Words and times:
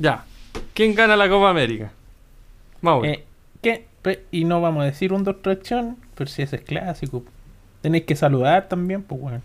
Ya. 0.00 0.24
¿Quién 0.74 0.94
gana 0.94 1.14
la 1.16 1.28
Copa 1.28 1.50
América? 1.50 1.92
Mauro. 2.80 3.06
Eh, 3.06 3.22
¿Qué? 3.62 3.86
Y 4.32 4.44
no 4.44 4.60
vamos 4.62 4.82
a 4.82 4.86
decir 4.86 5.12
un 5.12 5.22
2 5.24 5.36
acción, 5.46 5.96
pero 6.14 6.28
si 6.30 6.40
ese 6.42 6.56
es 6.56 6.62
clásico. 6.62 7.22
Tenéis 7.82 8.04
que 8.04 8.16
saludar 8.16 8.66
también, 8.68 9.02
pues 9.02 9.20
bueno. 9.20 9.42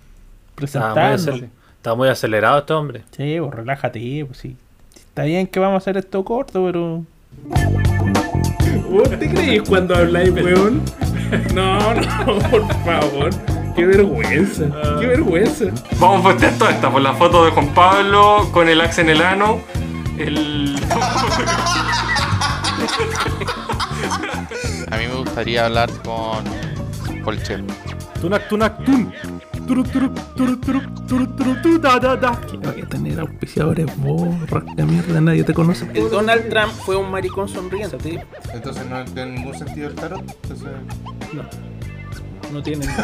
Estaba 0.58 0.88
muy, 0.88 0.96
Presentarnos. 0.96 1.28
acel- 1.28 1.50
estaba 1.76 1.96
muy 1.98 2.08
acelerado 2.08 2.60
este 2.60 2.74
hombre. 2.74 3.04
Sí, 3.12 3.36
pues 3.40 3.54
relájate, 3.54 4.26
pues 4.26 4.38
sí. 4.40 4.56
Está 4.96 5.24
bien 5.24 5.46
que 5.48 5.60
vamos 5.60 5.76
a 5.76 5.78
hacer 5.80 5.98
esto 5.98 6.24
corto, 6.24 6.66
pero. 6.66 7.04
¿Vos 8.90 9.10
te 9.10 9.30
crees 9.30 9.62
cuando 9.68 9.96
habláis, 9.96 10.32
weón? 10.32 10.82
No, 11.56 11.94
no, 11.96 12.40
por 12.52 12.74
favor. 12.86 13.30
Qué 13.76 13.86
vergüenza, 13.86 14.66
qué 15.00 15.08
vergüenza. 15.08 15.66
Vamos 16.00 16.20
a 16.20 16.30
postear 16.30 16.54
toda 16.58 16.72
esta 16.72 16.90
por 16.92 17.02
la 17.02 17.14
foto 17.16 17.44
de 17.44 17.52
Juan 17.52 17.74
Pablo 17.74 18.48
con 18.54 18.70
el 18.70 18.80
axe 18.80 19.02
en 19.02 19.10
el 19.10 19.22
ano. 19.24 19.60
El. 20.18 20.76
A 24.92 24.98
mí 24.98 25.08
me 25.08 25.16
gustaría 25.16 25.66
hablar 25.66 25.90
con 26.04 26.44
Polchero. 27.24 27.64
Tunac, 28.22 28.48
tunac, 28.48 28.84
tun. 28.86 29.12
Tu, 29.68 29.84
da, 31.80 32.00
da, 32.00 32.16
da. 32.16 32.40
Que 32.42 32.58
no 32.58 32.70
hay 32.70 32.76
que 32.76 32.86
tener 32.86 33.20
auspiciadores, 33.20 33.88
vos, 33.98 34.50
rasca 34.50 34.86
mierda, 34.86 35.20
nadie 35.22 35.44
te 35.44 35.54
conoce. 35.54 35.90
El 35.94 36.10
Donald 36.10 36.50
Trump 36.50 36.72
fue 36.72 36.96
un 36.96 37.10
maricón 37.10 37.50
sonriente, 37.50 37.98
¿sí? 38.02 38.20
Entonces 38.54 38.86
no 38.86 39.04
tiene 39.06 39.32
ningún 39.32 39.58
sentido 39.58 39.90
el 39.90 39.96
tarot. 39.96 40.22
Entonces... 40.22 40.68
No. 41.34 41.44
No 42.56 42.64
tiene 42.64 42.88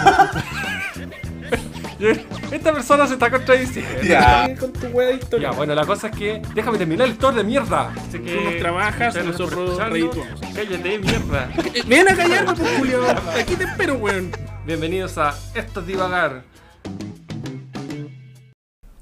Esta 2.52 2.72
persona 2.72 3.06
se 3.06 3.16
está 3.16 3.30
contradiciendo. 3.30 4.02
Ya. 4.02 4.56
Con 4.58 4.72
tu 4.72 4.88
wea 4.88 5.10
de 5.10 5.16
historia. 5.16 5.52
Ya, 5.52 5.58
bueno, 5.58 5.76
la 5.76 5.86
cosa 5.86 6.08
es 6.08 6.16
que. 6.16 6.42
Déjame 6.56 6.78
terminar 6.78 7.06
el 7.08 7.14
store 7.14 7.36
de 7.36 7.44
mierda. 7.44 7.90
Así 7.90 8.20
que. 8.20 8.34
Tú 8.34 8.42
nos 8.44 8.58
trabajas, 8.60 9.26
nosotros. 9.26 9.78
Cállate, 9.78 11.00
mierda. 11.00 11.50
Ven 11.86 12.08
a 12.08 12.16
callarme, 12.16 12.54
pues, 12.54 12.78
Julio. 12.78 13.02
Aquí 13.38 13.58
te 13.58 13.66
espero, 13.66 13.96
weón. 13.96 14.32
Bienvenidos 14.66 15.18
a 15.18 15.36
Esto 15.54 15.82
es 15.82 15.86
Divagar. 15.86 16.44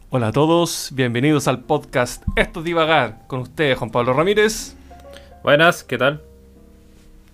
Hola 0.09 0.29
a 0.29 0.31
todos, 0.31 0.89
bienvenidos 0.93 1.47
al 1.47 1.59
podcast 1.59 2.23
Esto 2.35 2.61
es 2.61 2.65
Divagar. 2.65 3.19
Con 3.27 3.41
ustedes, 3.41 3.77
Juan 3.77 3.91
Pablo 3.91 4.13
Ramírez, 4.13 4.75
Buenas, 5.43 5.83
¿qué 5.83 5.99
tal? 5.99 6.23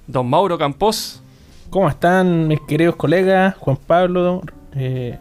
Don 0.05 0.29
Mauro 0.29 0.57
Campos. 0.57 1.21
¿Cómo 1.69 1.89
están 1.89 2.47
mis 2.47 2.59
queridos 2.61 2.95
colegas? 2.95 3.55
Juan 3.57 3.77
Pablo, 3.77 4.41
eh, 4.75 5.17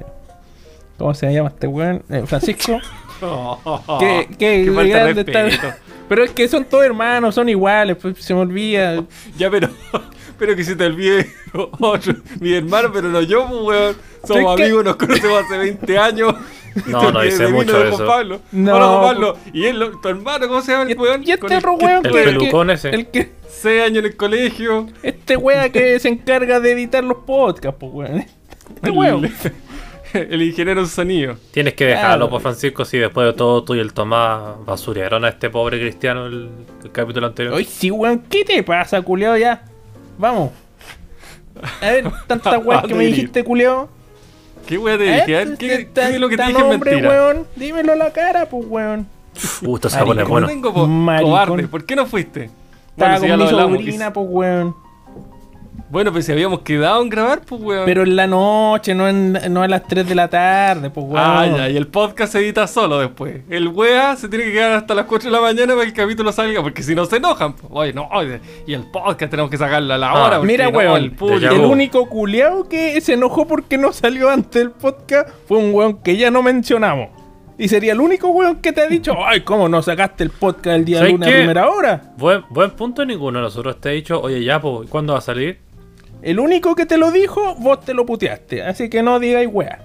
¿cómo 0.99 1.15
se 1.15 1.33
llama 1.33 1.49
este 1.49 1.67
weón? 1.67 2.03
Eh, 2.09 2.23
Francisco. 2.27 2.79
qué, 4.01 4.29
qué, 4.39 4.65
Qué 4.65 4.89
grande 4.89 5.21
está. 5.23 5.79
Pero 6.09 6.23
es 6.25 6.31
que 6.33 6.47
son 6.49 6.65
todos 6.65 6.85
hermanos, 6.85 7.35
son 7.35 7.49
iguales, 7.49 7.97
pues 8.01 8.19
se 8.19 8.35
me 8.35 8.41
olvida. 8.41 9.03
Ya, 9.39 9.51
pero. 9.51 9.69
Pero 10.39 10.57
que 10.57 10.65
se 10.65 10.75
te 10.77 10.85
olvide 10.85 11.31
otro, 11.81 12.15
mi 12.41 12.53
hermano, 12.55 12.91
pero 12.93 13.09
no 13.09 13.23
yo, 13.23 13.47
pues, 13.49 13.63
weón. 13.63 13.97
Somos 14.27 14.53
Es 14.53 14.57
que- 14.57 14.63
amigos, 14.65 14.85
nos 14.85 14.97
conocemos 14.97 15.45
hace 15.45 15.59
20 15.59 15.99
años. 15.99 16.35
No, 16.87 17.11
no 17.13 17.21
dice 17.23 17.47
mucho 17.49 17.79
de 17.79 17.89
eso. 17.91 18.07
Pablo. 18.07 18.41
No. 18.53 18.75
Hola, 18.75 18.87
Juan 18.89 19.03
Pablo. 19.15 19.37
Y 19.53 19.65
él, 19.67 19.83
tu 20.03 20.09
hermano, 20.09 20.49
¿cómo 20.49 20.61
se 20.63 20.73
llama 20.73 20.85
Y, 20.89 20.93
el 20.93 20.99
weón? 20.99 21.23
y 21.25 21.31
este 21.33 21.47
el 21.47 21.55
otro 21.59 21.79
que- 21.79 21.85
weón, 21.85 22.05
el 22.07 22.11
pues, 22.13 22.25
pelucón 22.25 22.67
que, 22.69 22.73
ese. 22.75 22.91
El 22.91 23.07
que, 23.09 23.31
6 23.49 23.83
años 23.83 23.99
en 23.99 24.05
el 24.07 24.17
colegio. 24.17 24.87
este 25.03 25.37
weón 25.37 25.71
que 25.71 25.99
se 26.01 26.09
encarga 26.09 26.61
de 26.61 26.73
editar 26.73 27.05
los 27.05 27.19
podcasts, 27.27 27.77
pues 27.79 27.93
weón. 27.93 28.25
Este 28.75 28.91
weón. 28.91 29.25
El, 29.25 29.33
el 30.33 30.43
ingeniero 30.43 30.81
en 30.81 30.87
sonido. 30.89 31.37
Tienes 31.53 31.75
que 31.75 31.87
dejarlo, 31.87 32.09
Claro. 32.27 32.31
pues 32.31 32.43
Francisco, 32.43 32.85
si 32.85 32.99
después 32.99 33.27
de 33.27 33.33
todo 33.35 33.63
tú 33.65 33.75
y 33.75 33.81
el 33.81 33.93
Tomás 33.93 34.55
basurearon 34.67 35.25
a 35.25 35.29
este 35.29 35.51
pobre 35.51 35.79
cristiano 35.81 36.27
el, 36.27 36.51
el 36.85 36.91
capítulo 36.93 37.27
anterior. 37.27 37.55
Oye, 37.55 37.65
sí, 37.67 37.91
weón, 37.91 38.21
¿qué 38.29 38.45
te 38.45 38.63
pasa, 38.63 39.01
culiao? 39.03 39.37
Ya, 39.37 39.65
vamos. 40.19 40.51
A 41.81 41.91
ver, 41.93 42.05
tantas 42.27 42.65
weas 42.65 42.83
que 42.83 42.89
me 42.89 43.05
¿Dónde 43.05 43.07
dijiste, 43.07 43.45
culiao. 43.45 43.89
¿Qué 44.67 44.79
weón 44.79 44.99
te 44.99 45.05
dije? 45.05 45.23
A 45.23 45.27
ver, 45.45 45.57
¿Qué, 45.59 45.75
Este- 45.75 45.91
qué 45.95 46.09
es 46.15 46.21
lo 46.21 46.29
que 46.29 46.37
te 46.37 46.43
dije 46.47 46.59
es 46.59 46.65
hombre, 46.65 46.91
mentira? 46.93 47.11
weón. 47.11 47.47
Dímelo 47.57 47.93
a 47.93 47.97
la 47.97 48.13
cara, 48.13 48.47
pues, 48.49 48.65
weón. 48.69 49.07
Uh, 49.63 49.75
esto 49.77 49.91
se 49.91 49.97
va 49.97 50.03
a 50.03 50.07
poner 50.07 50.25
bueno. 50.27 50.47
No 50.47 50.53
tengo 50.53 50.73
po- 50.73 50.87
cobarde. 51.23 51.69
¿Por 51.69 51.85
qué 51.85 51.97
no 51.97 52.07
fuiste? 52.07 52.51
Estaba 52.91 53.19
ya 53.19 53.37
con 53.37 53.39
mi 53.41 53.49
sobrina, 53.51 54.13
pues, 54.13 54.27
weón. 54.31 54.75
Bueno, 55.95 56.11
pues 56.11 56.27
si 56.27 56.33
habíamos 56.33 56.63
quedado 56.63 57.01
en 57.03 57.09
grabar, 57.09 57.43
pues 57.47 57.63
weón. 57.63 57.85
Pero 57.87 58.03
en 58.03 58.17
la 58.17 58.27
noche, 58.27 58.97
no, 58.97 59.07
en, 59.09 59.39
no 59.51 59.63
a 59.63 59.69
las 59.69 59.87
3 59.87 60.09
de 60.09 60.15
la 60.17 60.29
tarde, 60.29 60.91
pues, 60.91 61.07
weón. 61.07 61.17
Ah, 61.25 61.47
ya, 61.47 61.71
y 61.71 61.77
el 61.77 61.87
podcast 61.87 62.33
se 62.33 62.41
edita 62.41 62.67
solo 62.67 62.99
después. 62.99 63.43
El 63.49 63.69
wea 63.69 64.17
se 64.17 64.29
tiene 64.29 64.47
que 64.47 64.53
quedar 64.55 64.73
hasta 64.73 64.93
las 64.97 65.07
4 65.07 65.31
de 65.31 65.37
la 65.37 65.41
mañana 65.41 65.73
para 65.75 65.83
que 65.85 65.91
el 65.91 65.95
capítulo 65.95 66.33
salga, 66.33 66.61
porque 66.63 66.83
si 66.83 66.97
no 66.97 67.05
se 67.07 67.19
enojan. 67.19 67.53
pues. 67.53 67.73
Oye, 67.73 67.93
no, 67.93 68.09
oye, 68.13 68.41
y 68.67 68.75
el 68.75 68.83
podcast 68.91 69.31
tenemos 69.31 69.51
que 69.53 69.57
sacarlo 69.57 69.95
a 69.95 69.97
la 69.99 70.11
Ah, 70.11 70.25
hora. 70.27 70.37
porque 70.39 70.53
Mira, 70.53 70.69
no, 70.71 70.77
weón, 70.79 70.97
el 71.01 71.13
público. 71.13 71.55
El 71.55 71.61
único 71.61 72.09
culiao 72.09 72.69
que 72.69 73.01
se 73.01 73.13
enojó 73.13 73.47
porque 73.47 73.79
no 73.79 73.93
salió 73.93 74.29
antes 74.31 74.63
del 74.63 74.73
podcast 74.73 75.29
fue 75.47 75.59
un 75.59 75.73
weón 75.73 76.03
que 76.03 76.17
ya 76.17 76.29
no 76.29 76.43
mencionamos. 76.43 77.11
Y 77.57 77.69
sería 77.69 77.93
el 77.93 78.01
único 78.01 78.31
weón 78.31 78.57
que 78.57 78.73
te 78.73 78.81
ha 78.81 78.89
dicho, 78.89 79.15
ay, 79.25 79.43
¿cómo 79.43 79.69
no 79.69 79.81
sacaste 79.81 80.25
el 80.25 80.31
podcast 80.31 80.77
el 80.77 80.85
día 80.85 80.99
¿Sabes 80.99 81.13
lunes 81.13 81.29
a 81.29 81.31
qué? 81.31 81.37
primera 81.39 81.69
hora? 81.69 82.03
Buen, 82.19 82.43
buen 82.51 82.73
punto, 82.73 83.05
ninguno 83.07 83.39
de 83.39 83.45
nosotros 83.45 83.81
te 83.81 83.91
ha 83.91 83.93
dicho, 83.93 84.21
oye, 84.21 84.43
ya, 84.43 84.61
pues, 84.61 84.91
¿cuándo 84.91 85.13
va 85.13 85.21
a 85.21 85.23
salir? 85.23 85.61
El 86.25 86.41
único 86.41 86.75
que 86.75 86.87
te 86.87 86.97
lo 86.97 87.11
dijo, 87.13 87.55
vos 87.57 87.81
te 87.81 87.95
lo 87.95 88.07
puteaste. 88.07 88.63
Así 88.63 88.89
que 88.89 89.03
no 89.03 89.19
digáis 89.21 89.49
weá. 89.53 89.81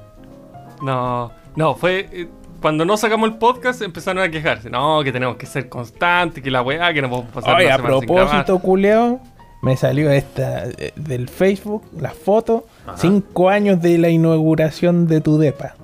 No, 0.81 1.31
no, 1.55 1.75
fue. 1.75 2.07
eh, 2.11 2.27
Cuando 2.61 2.85
no 2.85 2.97
sacamos 2.97 3.29
el 3.29 3.37
podcast 3.37 3.81
empezaron 3.81 4.23
a 4.23 4.29
quejarse. 4.31 4.69
No, 4.69 5.01
que 5.03 5.11
tenemos 5.11 5.35
que 5.37 5.45
ser 5.45 5.67
constantes, 5.69 6.43
que 6.43 6.49
la 6.51 6.61
weá, 6.61 6.93
que 6.93 7.01
no 7.01 7.09
podemos 7.09 7.31
pasar 7.31 7.55
Oye, 7.57 7.71
a 7.71 7.77
propósito, 7.77 8.59
culiao, 8.59 9.19
me 9.61 9.75
salió 9.75 10.09
esta 10.11 10.65
eh, 10.65 10.93
del 10.95 11.27
Facebook, 11.29 11.83
la 11.99 12.11
foto, 12.11 12.65
Ajá. 12.87 12.97
cinco 12.97 13.49
años 13.49 13.81
de 13.81 13.97
la 13.97 14.09
inauguración 14.09 15.07
de 15.07 15.19
tu 15.21 15.37
depa. 15.37 15.75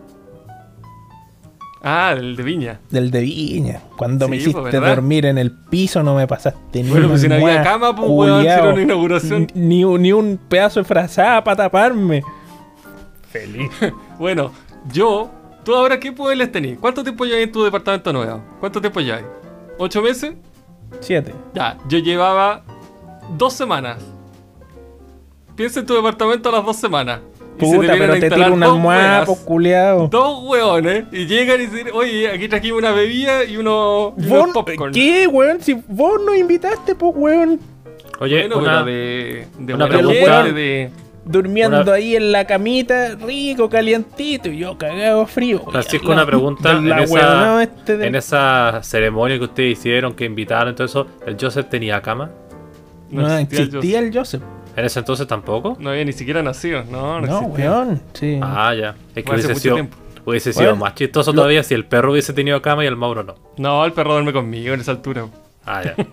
Ah, 1.87 2.15
el 2.17 2.35
de 2.35 2.41
Viña. 2.41 2.79
Del 2.89 3.11
de 3.11 3.21
Viña. 3.21 3.79
Cuando 3.95 4.27
me 4.27 4.37
hiciste 4.37 4.59
pues, 4.59 4.73
¿verdad? 4.73 4.95
dormir 4.95 5.27
en 5.27 5.37
el 5.37 5.51
piso, 5.51 6.01
no 6.01 6.15
me 6.15 6.25
pasaste 6.25 6.81
ni 6.81 6.89
Bueno, 6.89 7.09
pues 7.09 7.21
si 7.21 7.27
no 7.27 7.35
había 7.35 7.61
cama, 7.61 7.95
pues, 7.95 8.09
weón, 8.09 8.41
si 8.41 8.47
era 8.47 8.69
una 8.69 8.81
inauguración. 8.81 9.47
Ni, 9.53 9.85
ni 9.85 10.11
un 10.11 10.39
pedazo 10.49 10.79
de 10.79 10.83
frazada 10.83 11.43
para 11.43 11.57
taparme. 11.57 12.23
Feliz. 13.29 13.69
Bueno, 14.17 14.51
yo. 14.91 15.29
¿Tú 15.63 15.75
ahora 15.75 15.99
qué 15.99 16.11
poderes 16.11 16.51
tenés? 16.51 16.79
¿Cuánto 16.79 17.03
tiempo 17.03 17.23
llevas 17.23 17.41
en 17.41 17.51
tu 17.51 17.63
departamento 17.63 18.11
nuevo? 18.11 18.41
¿Cuánto 18.59 18.81
tiempo 18.81 18.99
llevas? 18.99 19.23
¿Ocho 19.77 20.01
meses? 20.01 20.33
Siete. 21.01 21.33
Ya, 21.53 21.77
yo 21.87 21.99
llevaba 21.99 22.63
dos 23.37 23.53
semanas. 23.53 23.97
Piensa 25.55 25.81
en 25.81 25.85
tu 25.85 25.93
departamento 25.93 26.49
a 26.49 26.51
las 26.51 26.65
dos 26.65 26.77
semanas. 26.77 27.19
Y 27.59 27.65
se 27.65 27.75
Puta, 27.77 27.93
pero 27.97 28.13
te 28.19 28.29
tiro 28.29 28.53
una 28.53 28.65
almohada, 28.67 29.25
pues, 29.25 29.39
culiao. 29.39 30.07
Dos 30.09 30.43
hueones. 30.43 31.05
Y 31.11 31.25
llegan 31.25 31.61
y 31.61 31.67
dicen, 31.67 31.87
oye, 31.93 32.29
aquí 32.29 32.47
trajimos 32.49 32.79
una 32.79 32.91
bebida 32.91 33.43
y 33.45 33.57
uno 33.57 34.13
y 34.17 34.25
¿Vos, 34.27 34.43
unos 34.43 34.53
popcorn. 34.53 34.93
¿Qué, 34.93 35.27
weón? 35.27 35.61
Si 35.61 35.73
vos 35.87 36.19
nos 36.25 36.35
invitaste, 36.37 36.95
pues, 36.95 37.13
weón. 37.15 37.59
Oye, 38.19 38.41
Bueno, 38.47 38.57
una, 38.59 38.83
de, 38.83 39.47
de 39.57 39.73
una 39.73 39.87
pregunta. 39.87 40.43
de... 40.43 40.89
Durmiendo 41.27 41.81
Una- 41.81 41.93
ahí 41.93 42.15
en 42.15 42.31
la 42.31 42.45
camita, 42.45 43.15
rico, 43.15 43.67
calientito, 43.67 44.47
y 44.49 44.59
yo 44.59 44.77
cagado 44.77 45.25
frío. 45.25 45.59
Francisco, 45.71 46.11
una 46.11 46.23
pregunta. 46.25 46.75
de 46.75 46.87
la 46.87 47.01
en, 47.03 47.09
weonada 47.11 47.63
esa, 47.63 47.63
este 47.63 47.97
de- 47.97 48.07
en 48.07 48.15
esa 48.15 48.79
ceremonia 48.83 49.39
que 49.39 49.45
ustedes 49.45 49.79
hicieron, 49.79 50.13
que 50.13 50.25
invitaron 50.25 50.73
y 50.73 50.75
todo 50.75 50.85
eso, 50.85 51.07
¿el 51.25 51.35
Joseph 51.41 51.65
tenía 51.67 51.99
cama? 52.01 52.29
No, 53.09 53.37
existía 53.39 53.99
el 53.99 54.15
Joseph. 54.15 54.43
¿En 54.75 54.85
ese 54.85 54.99
entonces 54.99 55.25
tampoco? 55.27 55.77
No 55.79 55.89
había 55.91 56.03
ni 56.05 56.13
siquiera 56.13 56.43
nacido, 56.43 56.83
no, 56.83 57.21
no, 57.21 57.27
No, 57.27 57.39
weón. 57.47 58.01
Sí. 58.13 58.39
Ah, 58.41 58.73
ya. 58.73 58.95
Es 59.15 59.23
que 59.23 59.31
hubiese 59.31 59.55
sido, 59.55 59.75
tiempo. 59.75 59.97
hubiese 60.25 60.51
sido 60.51 60.65
Bueno, 60.71 60.85
más 60.85 60.95
chistoso 60.95 61.31
lo- 61.31 61.37
todavía 61.37 61.63
si 61.63 61.73
el 61.73 61.85
perro 61.85 62.11
hubiese 62.11 62.33
tenido 62.33 62.61
cama 62.61 62.83
y 62.83 62.87
el 62.87 62.95
Mauro 62.97 63.23
no. 63.23 63.35
No, 63.57 63.85
el 63.85 63.93
perro 63.93 64.13
duerme 64.13 64.33
conmigo 64.33 64.73
en 64.73 64.81
esa 64.81 64.91
altura. 64.91 65.27
Ah, 65.65 65.81
ya. 65.83 65.95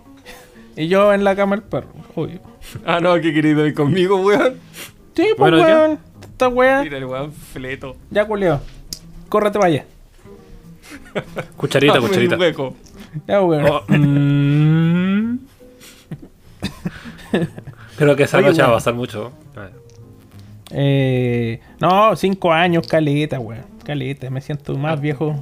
Y 0.74 0.88
yo 0.88 1.12
en 1.12 1.22
la 1.22 1.36
cama 1.36 1.54
el 1.56 1.62
perro, 1.62 1.88
obvio. 2.14 2.40
Ah, 2.86 2.98
no, 3.00 3.14
qué 3.20 3.34
querido, 3.34 3.66
y 3.66 3.74
conmigo, 3.74 4.16
weón. 4.16 4.54
Sí, 5.14 5.26
pues, 5.36 5.38
Bueno, 5.38 5.58
weón. 5.62 5.98
Esta 6.22 6.48
weá. 6.48 6.82
Mira 6.82 6.96
el 6.96 7.04
weón 7.04 7.32
fleto. 7.32 7.96
Ya, 8.10 8.24
culeo. 8.26 8.60
Córrete 9.28 9.58
vaya. 9.58 9.84
Cucharita, 11.56 12.00
cucharita. 12.00 12.38
Ya, 13.26 13.42
weón. 13.42 13.66
Oh, 13.68 13.82
mm. 13.88 15.38
Creo 18.04 18.16
que 18.16 18.24
esa 18.24 18.38
Oye, 18.38 18.48
noche 18.48 18.62
va 18.62 18.68
a 18.68 18.72
pasar 18.72 18.94
mucho. 18.94 19.30
Ah, 19.56 19.68
Eh, 20.70 21.60
no, 21.80 22.16
cinco 22.16 22.52
años, 22.52 22.86
caleta, 22.86 23.38
weón. 23.38 23.64
Caleta, 23.84 24.30
me 24.30 24.40
siento 24.40 24.76
más 24.76 25.00
viejo. 25.00 25.36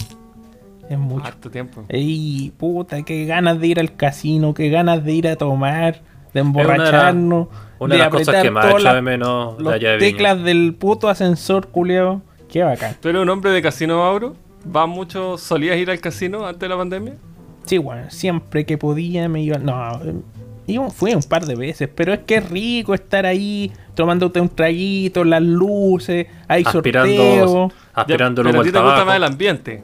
Es 0.89 0.99
mucho. 0.99 1.25
Harto 1.25 1.51
tiempo. 1.51 1.85
Ey, 1.89 2.53
puta, 2.59 3.03
qué 3.03 3.25
ganas 3.27 3.61
de 3.61 3.67
ir 3.69 3.79
al 3.81 3.95
casino, 3.97 4.55
qué 4.55 4.69
ganas 4.71 5.05
de 5.05 5.13
ir 5.13 5.29
a 5.29 5.37
tomar, 5.37 6.03
de 6.35 6.41
emborracharnos. 6.41 7.49
Una 7.79 7.95
de 7.95 7.99
las 8.01 8.09
cosas 8.11 8.43
que 8.43 8.51
más 8.51 8.65
todas 8.67 8.81
echo 8.81 8.89
de 8.89 8.95
las- 8.95 9.03
menos 9.03 9.57
de 9.57 9.63
Los 9.65 9.73
allá 9.73 9.91
de 9.93 9.97
Viña. 9.99 10.11
teclas 10.11 10.43
del 10.43 10.75
puto 10.75 11.09
ascensor, 11.09 11.69
culiao. 11.69 12.23
Qué 12.51 12.63
bacán. 12.65 12.97
¿Tú 13.01 13.09
eres 13.09 13.23
un 13.23 13.29
hombre 13.31 13.53
de 13.53 13.63
casino, 13.63 13.99
Mauro? 13.99 14.35
¿Vas 14.65 14.89
mucho? 14.89 15.39
¿Solías 15.39 15.77
ir 15.79 15.91
al 15.91 16.01
casino 16.01 16.45
antes 16.45 16.61
de 16.61 16.69
la 16.69 16.77
pandemia? 16.77 17.15
Sí, 17.65 17.79
weón, 17.79 18.11
siempre 18.11 18.67
que 18.67 18.77
podía 18.77 19.29
me 19.29 19.43
iba. 19.43 19.59
No, 19.59 20.01
fui 20.91 21.15
un 21.15 21.23
par 21.23 21.47
de 21.47 21.55
veces, 21.55 21.89
pero 21.95 22.13
es 22.13 22.21
que 22.21 22.37
es 22.37 22.49
rico 22.51 22.95
estar 22.95 23.27
ahí 23.27 23.71
tomándote 23.95 24.41
un 24.41 24.49
traguito, 24.49 25.25
las 25.25 25.43
luces, 25.43 26.27
hay 26.49 26.63
Aspirando, 26.67 27.09
sorteo, 27.17 27.73
aspirando 27.95 28.43
el 28.43 28.47
pero 28.49 28.61
a 28.61 28.65
ti 28.65 28.73
te 28.73 28.81
gusta 28.81 29.05
más 29.05 29.17
el 29.17 29.25
ambiente. 29.25 29.83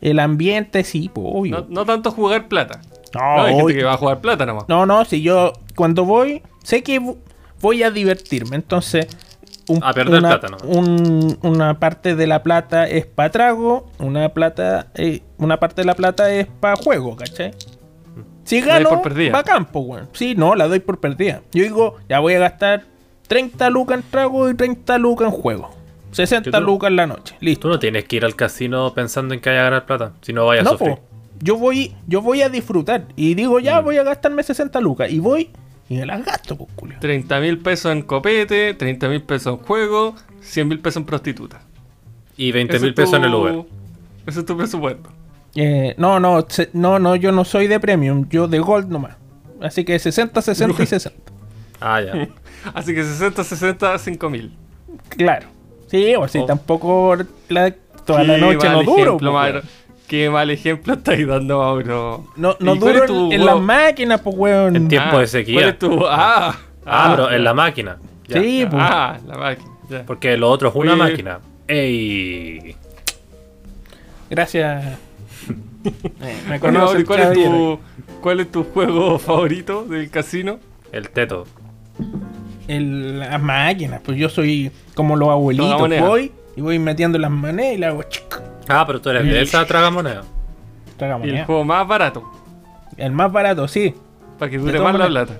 el 0.00 0.18
ambiente, 0.20 0.84
sí, 0.84 1.10
pues, 1.12 1.24
No, 1.26 1.32
obvio. 1.32 1.66
no 1.68 1.84
tanto 1.84 2.10
jugar 2.10 2.48
plata. 2.48 2.80
No, 3.14 3.20
No, 3.20 3.42
hay 3.42 3.50
gente 3.52 3.62
obvio. 3.64 3.76
que 3.76 3.84
va 3.84 3.92
a 3.94 3.96
jugar 3.96 4.20
plata 4.20 4.44
nomás. 4.46 4.64
No, 4.68 4.84
no, 4.86 5.04
si 5.04 5.22
yo 5.22 5.52
cuando 5.74 6.04
voy, 6.04 6.42
sé 6.62 6.82
que 6.82 7.00
vo- 7.00 7.16
voy 7.60 7.82
a 7.82 7.90
divertirme, 7.90 8.56
entonces 8.56 9.06
un- 9.68 9.82
A 9.82 9.92
perder 9.92 10.18
una, 10.20 10.38
plata 10.40 10.56
un- 10.66 11.38
una 11.42 11.78
parte 11.78 12.14
de 12.14 12.26
la 12.26 12.42
plata 12.42 12.86
es 12.88 13.06
para 13.06 13.30
trago, 13.30 13.90
una 13.98 14.28
plata, 14.30 14.86
eh, 14.94 15.22
una 15.38 15.58
parte 15.58 15.82
de 15.82 15.86
la 15.86 15.94
plata 15.94 16.30
es 16.32 16.46
para 16.60 16.76
juego, 16.76 17.16
¿cachai? 17.16 17.52
Si 18.48 18.60
La 18.60 18.74
doy 18.76 18.84
gano, 18.84 18.88
por 18.90 19.02
perdida. 19.02 19.32
va 19.32 19.38
a 19.40 19.44
campo, 19.44 19.80
weón. 19.80 20.08
Sí, 20.12 20.34
no, 20.34 20.54
la 20.54 20.68
doy 20.68 20.80
por 20.80 20.98
perdida. 21.00 21.42
Yo 21.52 21.62
digo, 21.62 21.96
ya 22.08 22.18
voy 22.20 22.34
a 22.34 22.38
gastar 22.38 22.84
30 23.26 23.68
lucas 23.70 23.98
en 23.98 24.04
trago 24.10 24.48
y 24.48 24.54
30 24.54 24.98
lucas 24.98 25.26
en 25.28 25.32
juego. 25.34 25.70
60 26.12 26.50
¿Qué 26.50 26.56
tú? 26.58 26.64
lucas 26.64 26.88
en 26.88 26.96
la 26.96 27.06
noche. 27.06 27.36
Listo. 27.40 27.62
Tú 27.62 27.68
no 27.68 27.78
tienes 27.78 28.04
que 28.04 28.16
ir 28.16 28.24
al 28.24 28.34
casino 28.34 28.94
pensando 28.94 29.34
en 29.34 29.40
que 29.40 29.50
vaya 29.50 29.60
a 29.60 29.64
ganar 29.64 29.84
plata, 29.86 30.12
si 30.22 30.32
no 30.32 30.46
vayas 30.46 30.62
a 30.66 30.70
No, 30.70 30.78
sufrir. 30.78 30.96
po. 30.96 31.02
Yo 31.40 31.56
voy, 31.56 31.94
yo 32.06 32.22
voy 32.22 32.40
a 32.42 32.48
disfrutar. 32.48 33.04
Y 33.16 33.34
digo, 33.34 33.58
Mm. 33.60 33.62
ya 33.62 33.80
voy 33.80 33.98
a 33.98 34.02
gastarme 34.02 34.42
60 34.42 34.80
lucas. 34.80 35.10
Y 35.10 35.18
voy 35.20 35.50
y 35.90 35.96
me 35.96 36.06
las 36.06 36.24
gasto, 36.24 36.56
pues, 36.56 36.70
culio. 36.74 36.96
30 37.00 37.38
mil 37.40 37.58
pesos 37.58 37.92
en 37.92 38.02
copete, 38.02 38.72
30 38.74 39.08
mil 39.08 39.22
pesos 39.22 39.58
en 39.58 39.64
juego, 39.64 40.14
100 40.40 40.66
mil 40.68 40.80
pesos 40.80 40.96
en 40.96 41.04
prostituta. 41.04 41.60
Y 42.36 42.50
20 42.52 42.76
Ese 42.76 42.82
mil 42.82 42.90
es 42.90 42.96
pesos 42.96 43.14
en 43.14 43.24
el 43.24 43.34
Uber. 43.34 43.64
Ese 44.26 44.40
es 44.40 44.46
tu 44.46 44.56
presupuesto. 44.56 45.10
Eh, 45.54 45.94
no, 45.98 46.20
no, 46.20 46.44
se- 46.48 46.70
no, 46.72 46.98
no, 46.98 47.16
yo 47.16 47.32
no 47.32 47.44
soy 47.44 47.66
de 47.66 47.80
premium, 47.80 48.26
yo 48.28 48.46
de 48.48 48.58
gold 48.58 48.88
nomás. 48.88 49.16
Así 49.60 49.84
que 49.84 49.98
60, 49.98 50.40
60 50.40 50.82
y 50.82 50.86
60. 50.86 51.18
Ah, 51.80 52.00
ya. 52.00 52.28
Así 52.74 52.94
que 52.94 53.02
60, 53.04 53.42
60, 53.44 53.98
5 53.98 54.30
mil. 54.30 54.54
Claro. 55.10 55.46
Sí, 55.88 56.14
o 56.14 56.28
si 56.28 56.38
Oh. 56.38 56.44
tampoco 56.46 57.16
la- 57.48 57.72
toda 58.04 58.22
la 58.24 58.34
Qué 58.36 58.40
noche 58.40 58.68
no 58.68 58.82
duro. 58.82 59.02
ejemplo, 59.02 59.30
po, 59.30 59.36
Mauro. 59.38 59.52
weón. 59.60 59.68
Qué 60.06 60.30
mal 60.30 60.50
ejemplo 60.50 60.94
estáis 60.94 61.26
dando, 61.26 61.58
Mauro. 61.58 62.26
No, 62.36 62.56
no 62.60 62.74
¿Y 62.74 62.78
cuál 62.78 62.94
duro 62.94 63.06
tu 63.06 63.26
en, 63.26 63.32
en 63.40 63.46
las 63.46 63.60
máquinas, 63.60 64.20
pues, 64.20 64.36
weón. 64.38 64.76
En 64.76 64.88
tiempo 64.88 65.16
Ah, 65.16 65.20
de 65.20 65.26
sequía. 65.26 65.54
¿Cuál 65.54 65.68
es 65.68 65.78
tu...? 65.78 66.06
Ah, 66.06 66.56
Ah, 66.86 67.12
pero 67.14 67.30
en 67.30 67.44
la 67.44 67.52
máquina. 67.52 67.98
Ya. 68.26 68.40
Sí, 68.40 68.66
pues. 68.70 68.82
Ah, 68.86 69.18
la 69.26 69.34
máquina. 69.36 69.70
ya. 69.90 70.06
Porque 70.06 70.36
lo 70.38 70.48
otro 70.50 70.68
es 70.70 70.74
una 70.74 70.92
Oye. 70.92 71.02
máquina. 71.02 71.40
Ey. 71.66 72.74
Gracias. 74.30 74.98
Eh, 75.84 76.42
me 76.48 76.58
conoce 76.60 77.00
¿y 77.00 77.04
¿cuál, 77.04 77.20
es 77.20 77.32
tu, 77.34 77.78
¿Cuál 78.20 78.40
es 78.40 78.50
tu 78.50 78.64
juego 78.64 79.18
favorito 79.18 79.84
del 79.84 80.10
casino? 80.10 80.58
El 80.92 81.10
teto. 81.10 81.46
El- 82.66 83.20
las 83.20 83.40
máquinas, 83.40 84.00
pues 84.04 84.18
yo 84.18 84.28
soy 84.28 84.70
como 84.94 85.16
los 85.16 85.28
abuelitos. 85.30 85.80
Voy 86.00 86.32
y 86.56 86.60
voy 86.60 86.78
metiendo 86.78 87.18
las 87.18 87.30
monedas 87.30 87.74
y 87.74 87.78
le 87.78 87.86
hago 87.86 88.02
chic. 88.04 88.40
Ah, 88.68 88.84
pero 88.86 89.00
tú 89.00 89.08
eres 89.10 89.24
de 89.24 89.40
esa 89.40 89.64
tragamoneda. 89.64 90.22
traga 90.96 91.24
Y 91.24 91.30
el 91.30 91.44
juego 91.44 91.64
más 91.64 91.86
barato. 91.86 92.24
El 92.96 93.12
más 93.12 93.30
barato, 93.32 93.66
sí. 93.68 93.94
Para 94.38 94.50
que 94.50 94.58
dure 94.58 94.80
más 94.80 94.94
la 94.98 95.06
plata. 95.06 95.34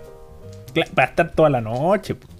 Cla- 0.75 0.89
Va 0.99 1.03
a 1.03 1.07
estar 1.07 1.31
toda 1.33 1.51
la 1.51 1.61
noche. 1.61 2.15
pues. 2.15 2.31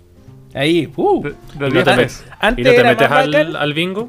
Ahí, 0.55 0.91
uh. 0.97 1.23
De 1.23 1.35
¿Y 1.57 1.59
no 1.61 1.69
10 1.71 1.85
te, 1.85 1.95
pesos. 1.95 2.25
met- 2.27 2.37
Antes 2.41 2.65
y 2.65 2.69
no 2.69 2.75
te 2.75 2.85
metes 2.85 3.11
al 3.57 3.75
bingo? 3.75 4.09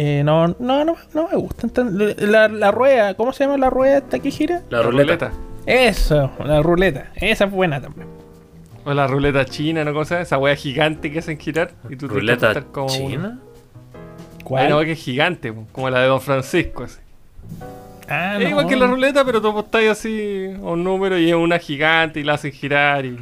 Eh, 0.00 0.22
no, 0.24 0.46
no, 0.60 0.84
no, 0.84 0.94
no 1.12 1.28
me 1.28 1.36
gustan 1.36 1.70
tan- 1.70 1.98
La, 1.98 2.46
la 2.46 2.70
rueda, 2.70 3.14
¿cómo 3.14 3.32
se 3.32 3.42
llama 3.42 3.56
la 3.56 3.68
rueda 3.68 3.98
esta 3.98 4.20
que 4.20 4.30
gira? 4.30 4.62
La, 4.70 4.80
ruleta. 4.80 5.32
Eso, 5.66 6.30
la 6.44 6.62
ruleta. 6.62 7.06
Esa 7.16 7.46
es 7.46 7.50
buena 7.50 7.80
también. 7.80 8.06
O 8.84 8.94
la 8.94 9.08
ruleta 9.08 9.44
china, 9.44 9.82
¿no? 9.84 9.92
¿Cómo 9.92 10.04
se 10.04 10.14
llama? 10.14 10.22
Esa 10.22 10.38
wea 10.38 10.54
gigante 10.54 11.10
que 11.10 11.18
hacen 11.18 11.36
girar. 11.36 11.72
Y 11.90 11.96
tú 11.96 12.06
que 12.06 12.14
¿Ruleta 12.14 12.50
apostar 12.52 12.70
como 12.72 12.86
china? 12.88 13.40
Hay 14.36 14.44
¿Cuál? 14.44 14.66
una 14.68 14.76
wea 14.76 14.84
que 14.86 14.92
es 14.92 15.02
gigante, 15.02 15.52
como 15.72 15.90
la 15.90 15.98
de 15.98 16.06
Don 16.06 16.20
Francisco. 16.20 16.84
Así. 16.84 17.00
Ah, 18.08 18.36
es 18.38 18.44
no. 18.44 18.50
igual 18.50 18.66
que 18.68 18.76
la 18.76 18.86
ruleta, 18.86 19.24
pero 19.24 19.42
tú 19.42 19.48
apostáis 19.48 19.90
así 19.90 20.46
a 20.56 20.64
un 20.64 20.84
número 20.84 21.18
y 21.18 21.28
es 21.28 21.34
una 21.34 21.58
gigante 21.58 22.20
y 22.20 22.22
la 22.22 22.34
hacen 22.34 22.52
girar. 22.52 23.04
Y... 23.04 23.18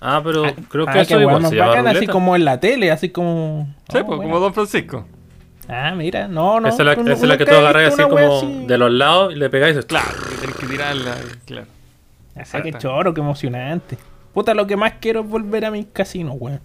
Ah, 0.00 0.20
pero 0.24 0.42
creo 0.68 0.86
que 0.86 0.98
Ah, 0.98 1.02
eso 1.02 1.14
qué 1.14 1.20
igual 1.20 1.36
bueno, 1.36 1.48
se 1.50 1.54
llama 1.54 1.68
bacán, 1.68 1.86
así 1.86 2.06
como 2.08 2.34
en 2.34 2.44
la 2.44 2.58
tele, 2.58 2.90
así 2.90 3.10
como... 3.10 3.72
Sí, 3.92 3.98
Oh, 4.02 4.06
pues, 4.06 4.18
como 4.20 4.40
Don 4.40 4.52
Francisco. 4.52 5.06
Ah, 5.72 5.94
mira, 5.94 6.26
no, 6.26 6.58
no. 6.58 6.68
esa 6.68 6.82
es 6.82 6.86
la, 6.86 6.94
tú 6.96 7.02
esa 7.02 7.12
es 7.12 7.22
la 7.22 7.38
que 7.38 7.46
tú 7.46 7.54
agarras 7.54 7.92
así 7.94 8.02
como 8.02 8.38
así. 8.38 8.64
de 8.66 8.76
los 8.78 8.90
lados 8.90 9.32
y 9.32 9.36
le 9.36 9.48
pegáis 9.50 9.76
y 9.78 9.82
Claro, 9.84 10.08
que 10.28 10.36
tenés 10.36 10.56
que 10.56 10.66
tirarla. 10.66 11.16
Claro. 11.46 11.66
Ah, 11.68 12.32
qué 12.34 12.40
Exacto. 12.40 12.78
choro, 12.78 13.14
qué 13.14 13.20
emocionante. 13.20 13.96
Puta, 14.34 14.54
lo 14.54 14.66
que 14.66 14.76
más 14.76 14.94
quiero 15.00 15.20
es 15.20 15.28
volver 15.28 15.64
a 15.64 15.70
mi 15.70 15.84
casino, 15.84 16.32
weón. 16.32 16.60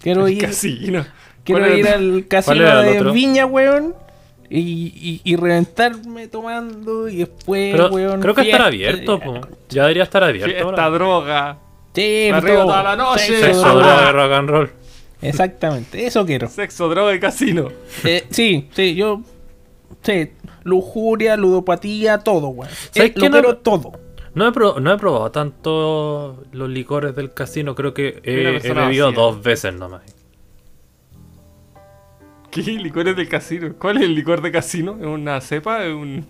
Quiero 0.00 0.28
ir, 0.28 0.42
casino. 0.42 1.04
quiero 1.44 1.60
¿Cuál 1.62 1.78
ir 1.78 1.88
al 1.88 2.26
casino 2.28 2.82
de 2.82 2.98
otro? 3.00 3.12
Viña, 3.12 3.46
weón. 3.46 3.94
Y, 4.48 4.60
y, 4.60 5.20
y 5.24 5.34
reventarme 5.36 6.28
tomando 6.28 7.08
y 7.08 7.16
después, 7.16 7.72
Pero 7.72 7.88
weón. 7.88 8.20
creo 8.20 8.34
que 8.34 8.42
estará 8.42 8.70
fiesta. 8.70 8.94
abierto, 8.94 9.18
po. 9.20 9.40
Ya 9.68 9.82
debería 9.82 10.04
estar 10.04 10.22
abierto. 10.22 10.64
Ahora. 10.64 10.90
droga. 10.90 11.56
Sí, 11.94 12.28
Arriba 12.32 12.62
toda 12.62 12.82
la 12.82 12.96
noche. 12.96 13.40
Sexo, 13.40 13.60
droga, 13.74 14.12
rock 14.12 14.32
and 14.32 14.48
roll. 14.50 14.70
Exactamente, 15.22 16.06
eso 16.06 16.24
quiero. 16.26 16.48
Sexo, 16.48 16.88
droga 16.88 17.14
y 17.14 17.20
casino. 17.20 17.68
Eh, 18.04 18.26
sí, 18.30 18.68
sí, 18.74 18.94
yo. 18.94 19.22
Sí, 20.02 20.30
lujuria, 20.64 21.36
ludopatía, 21.36 22.18
todo, 22.18 22.48
weón. 22.48 22.70
¿Sabes 22.92 23.10
Eh, 23.10 23.14
lo 23.16 23.24
no- 23.28 23.30
quiero 23.32 23.56
todo. 23.58 23.92
No 24.34 24.46
he, 24.46 24.52
pro- 24.52 24.78
no 24.80 24.92
he 24.92 24.98
probado 24.98 25.30
tanto 25.30 26.44
los 26.52 26.68
licores 26.68 27.16
del 27.16 27.32
casino. 27.32 27.74
Creo 27.74 27.94
que 27.94 28.20
he, 28.22 28.58
he 28.62 28.72
bebido 28.74 29.06
vacía. 29.06 29.10
dos 29.22 29.42
veces 29.42 29.72
nomás. 29.74 30.02
¿Qué 32.50 32.62
licores 32.62 33.16
del 33.16 33.28
casino? 33.28 33.74
¿Cuál 33.78 33.98
es 33.98 34.04
el 34.04 34.14
licor 34.14 34.40
de 34.42 34.50
casino? 34.52 34.96
¿Es 35.00 35.06
una 35.06 35.40
cepa? 35.40 35.84
¿Es 35.84 35.92
un, 35.94 36.26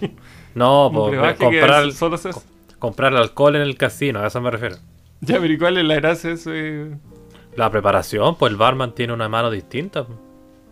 No, 0.54 0.90
que 1.38 1.44
comprar, 1.44 1.92
solo 1.92 2.16
se 2.16 2.30
comprar 2.78 3.14
alcohol 3.16 3.56
en 3.56 3.62
el 3.62 3.76
casino, 3.76 4.20
a 4.20 4.26
eso 4.26 4.40
me 4.40 4.50
refiero. 4.50 4.76
Ya, 5.20 5.40
pero 5.40 5.52
¿y 5.52 5.58
cuál 5.58 5.78
es 5.78 5.84
la 5.84 5.94
gracia 5.96 6.30
eso? 6.32 6.50
eh? 6.52 6.90
La 7.56 7.70
preparación, 7.70 8.36
pues 8.36 8.50
el 8.50 8.56
barman 8.56 8.94
tiene 8.94 9.12
una 9.12 9.28
mano 9.28 9.50
distinta. 9.50 10.04
po. 10.04 10.14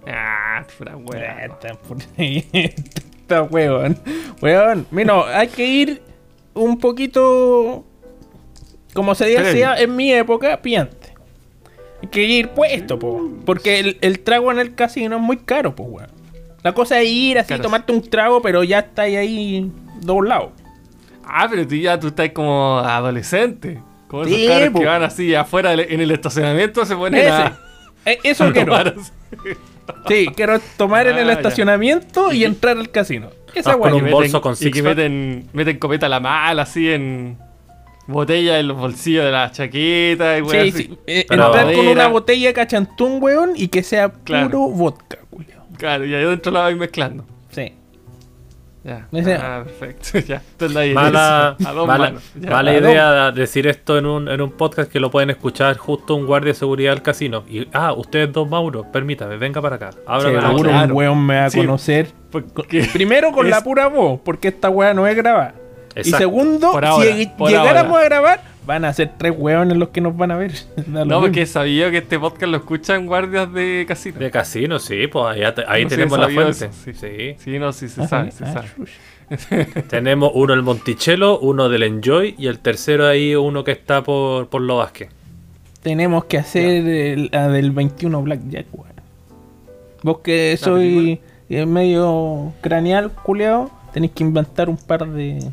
Ah, 0.06 0.64
pura. 0.78 0.96
Esta 1.44 1.74
por- 1.74 1.98
Esta 2.16 3.42
weón. 3.44 3.96
Weón, 4.40 4.86
mira, 4.90 5.38
hay 5.38 5.48
que 5.48 5.64
ir 5.66 6.02
un 6.54 6.78
poquito. 6.78 7.84
Como 8.94 9.14
se 9.14 9.26
decía 9.26 9.76
en 9.78 9.96
mi 9.96 10.12
época, 10.12 10.60
piante. 10.60 11.14
Hay 12.02 12.08
que 12.08 12.22
ir 12.24 12.48
puesto, 12.50 12.98
po. 12.98 13.30
Porque 13.46 13.78
el, 13.78 13.98
el 14.00 14.20
trago 14.20 14.50
en 14.50 14.58
el 14.58 14.74
casino 14.74 15.16
es 15.16 15.22
muy 15.22 15.36
caro, 15.38 15.74
po, 15.76 15.84
weón. 15.84 16.10
La 16.64 16.74
cosa 16.74 17.00
es 17.00 17.08
ir 17.08 17.38
así, 17.38 17.48
tomarte 17.62 17.92
un 17.92 18.02
trago, 18.02 18.42
pero 18.42 18.62
ya 18.64 18.80
está 18.80 19.02
ahí 19.02 19.70
doblado. 20.00 20.52
Ah, 21.24 21.46
pero 21.48 21.66
tú 21.66 21.74
ya 21.76 21.98
tú 21.98 22.08
estás 22.08 22.30
como 22.30 22.78
adolescente. 22.78 23.80
Como 24.12 24.22
esos 24.24 24.36
Sí, 24.36 24.46
cabros 24.46 24.68
po. 24.70 24.78
que 24.78 24.86
van 24.86 25.02
así 25.02 25.34
afuera 25.34 25.72
en 25.72 26.00
el 26.00 26.10
estacionamiento 26.12 26.86
se 26.86 26.94
ponen 26.94 27.20
Ese. 27.20 27.30
a... 27.30 27.58
Eh, 28.04 28.18
Eso 28.22 28.44
a 28.44 28.52
quiero. 28.52 28.76
Sí, 30.06 30.28
quiero 30.36 30.60
tomar 30.76 31.06
en 31.08 31.16
Ah, 31.16 31.20
el 31.22 31.26
ya. 31.26 31.32
estacionamiento 31.32 32.32
y 32.32 32.44
entrar 32.44 32.76
al 32.78 32.90
casino. 32.90 33.30
Esa 33.54 33.72
Ah, 33.72 33.72
con 33.74 33.82
weón. 33.92 33.94
un 33.94 34.02
meten- 34.04 34.12
bolso 34.12 34.40
con 34.40 34.54
Y 34.60 34.70
que 34.70 34.82
meten, 34.82 35.48
meten 35.52 35.78
copeta 35.78 36.06
a 36.06 36.08
la 36.08 36.20
mala 36.20 36.62
así 36.62 36.90
en... 36.92 37.38
Botella 38.06 38.58
en 38.58 38.66
los 38.68 38.76
bolsillos 38.76 39.24
de 39.24 39.30
la 39.30 39.50
chaqueta 39.52 40.36
y 40.36 40.42
weas 40.42 40.62
Sí, 40.64 40.68
así. 40.70 40.82
sí. 40.88 40.98
Eh, 41.06 41.26
entrar 41.30 41.72
con 41.72 41.86
una 41.86 42.08
botella 42.08 42.48
de 42.48 42.52
cachantún, 42.54 43.18
weón, 43.22 43.52
y 43.54 43.68
que 43.68 43.82
sea 43.84 44.10
Claro. 44.24 44.50
puro 44.50 44.60
vodka, 44.70 45.18
Julio. 45.30 45.54
Claro, 45.78 46.04
y 46.04 46.12
ahí 46.14 46.24
adentro 46.24 46.50
la 46.52 46.62
vais 46.62 46.76
mezclando. 46.76 47.24
Ya. 48.84 49.06
Ah, 49.40 49.62
perfecto. 49.64 50.18
Ya. 50.26 50.42
Entonces 50.52 50.76
ahí 50.76 50.92
Mala, 50.92 51.56
mala. 51.86 52.14
Ya. 52.34 52.50
mala 52.50 52.76
idea 52.76 53.30
decir 53.30 53.66
esto 53.68 53.96
en 53.96 54.06
un, 54.06 54.28
en 54.28 54.40
un 54.40 54.50
podcast 54.52 54.90
que 54.90 54.98
lo 54.98 55.10
pueden 55.10 55.30
escuchar 55.30 55.76
justo 55.76 56.14
un 56.16 56.26
guardia 56.26 56.48
de 56.48 56.54
seguridad 56.58 56.92
del 56.92 57.02
casino. 57.02 57.44
Y, 57.48 57.68
ah, 57.72 57.92
ustedes 57.92 58.32
dos, 58.32 58.48
Mauro, 58.48 58.84
permítame, 58.90 59.36
venga 59.36 59.62
para 59.62 59.76
acá. 59.76 59.90
Ábrame 60.06 60.34
la 60.36 60.48
Seguro 60.48 60.70
claro. 60.70 60.86
un 60.86 60.92
weón 60.92 61.24
me 61.26 61.36
va 61.36 61.44
a 61.44 61.50
Sí. 61.50 61.58
conocer. 61.60 62.08
Porque- 62.30 62.88
Primero 62.92 63.30
con 63.30 63.48
la 63.48 63.58
Es- 63.58 63.62
pura 63.62 63.86
voz, 63.86 64.20
porque 64.24 64.48
esta 64.48 64.68
weá 64.68 64.92
no 64.94 65.06
es 65.06 65.14
grabada. 65.16 65.54
Y 65.94 66.00
Exacto. 66.00 66.18
segundo, 66.18 66.72
Por 66.72 66.84
ahora, 66.84 67.04
si 67.12 67.30
llegáramos 67.48 67.92
ahora. 67.92 68.00
a 68.00 68.04
grabar, 68.04 68.40
van 68.66 68.84
a 68.84 68.92
ser 68.92 69.12
tres 69.18 69.32
weones 69.36 69.76
los 69.76 69.88
que 69.90 70.00
nos 70.00 70.16
van 70.16 70.30
a 70.30 70.36
ver. 70.36 70.52
No, 70.86 71.20
porque 71.20 71.42
he 71.42 71.46
sabido 71.46 71.90
que 71.90 71.98
este 71.98 72.18
podcast 72.18 72.50
lo 72.50 72.56
escuchan 72.58 73.06
guardias 73.06 73.52
de 73.52 73.84
casino. 73.88 74.18
De 74.18 74.30
casino, 74.30 74.78
sí, 74.78 75.06
pues 75.08 75.24
ahí, 75.26 75.42
ahí 75.66 75.84
No 75.84 75.90
sé, 75.90 75.96
tenemos 75.96 76.18
la 76.18 76.24
sabía 76.26 76.40
fuente. 76.42 76.64
eso, 76.66 76.74
sí. 76.84 76.92
sí. 76.94 77.34
Sí, 77.38 77.58
no, 77.58 77.72
sí 77.72 77.88
se 77.88 78.02
Ah, 78.02 78.08
sabe, 78.08 78.30
sí. 78.30 78.38
se 78.38 78.44
Ah, 78.44 78.52
sabe. 78.52 78.68
Tenemos 79.88 80.30
uno 80.34 80.52
el 80.54 80.62
Monticello, 80.62 81.38
uno 81.38 81.68
del 81.68 81.82
Enjoy 81.84 82.34
y 82.38 82.48
el 82.48 82.58
tercero 82.58 83.06
ahí 83.06 83.34
uno 83.34 83.64
que 83.64 83.72
está 83.72 84.02
por, 84.02 84.48
por 84.48 84.60
Lo 84.60 84.76
Vázquez. 84.78 85.08
Tenemos 85.82 86.26
que 86.26 86.38
hacer 86.38 86.86
el- 86.86 87.28
la 87.32 87.48
del 87.48 87.70
21 87.70 88.22
Blackjack, 88.22 88.66
weón. 88.72 88.92
Vos 90.02 90.18
que 90.18 90.56
soy 90.58 91.20
eh, 91.48 91.64
medio 91.66 92.52
craneal, 92.60 93.10
culeado, 93.10 93.70
tenéis 93.92 94.12
que 94.12 94.22
inventar 94.24 94.68
un 94.68 94.76
par 94.76 95.06
de, 95.08 95.50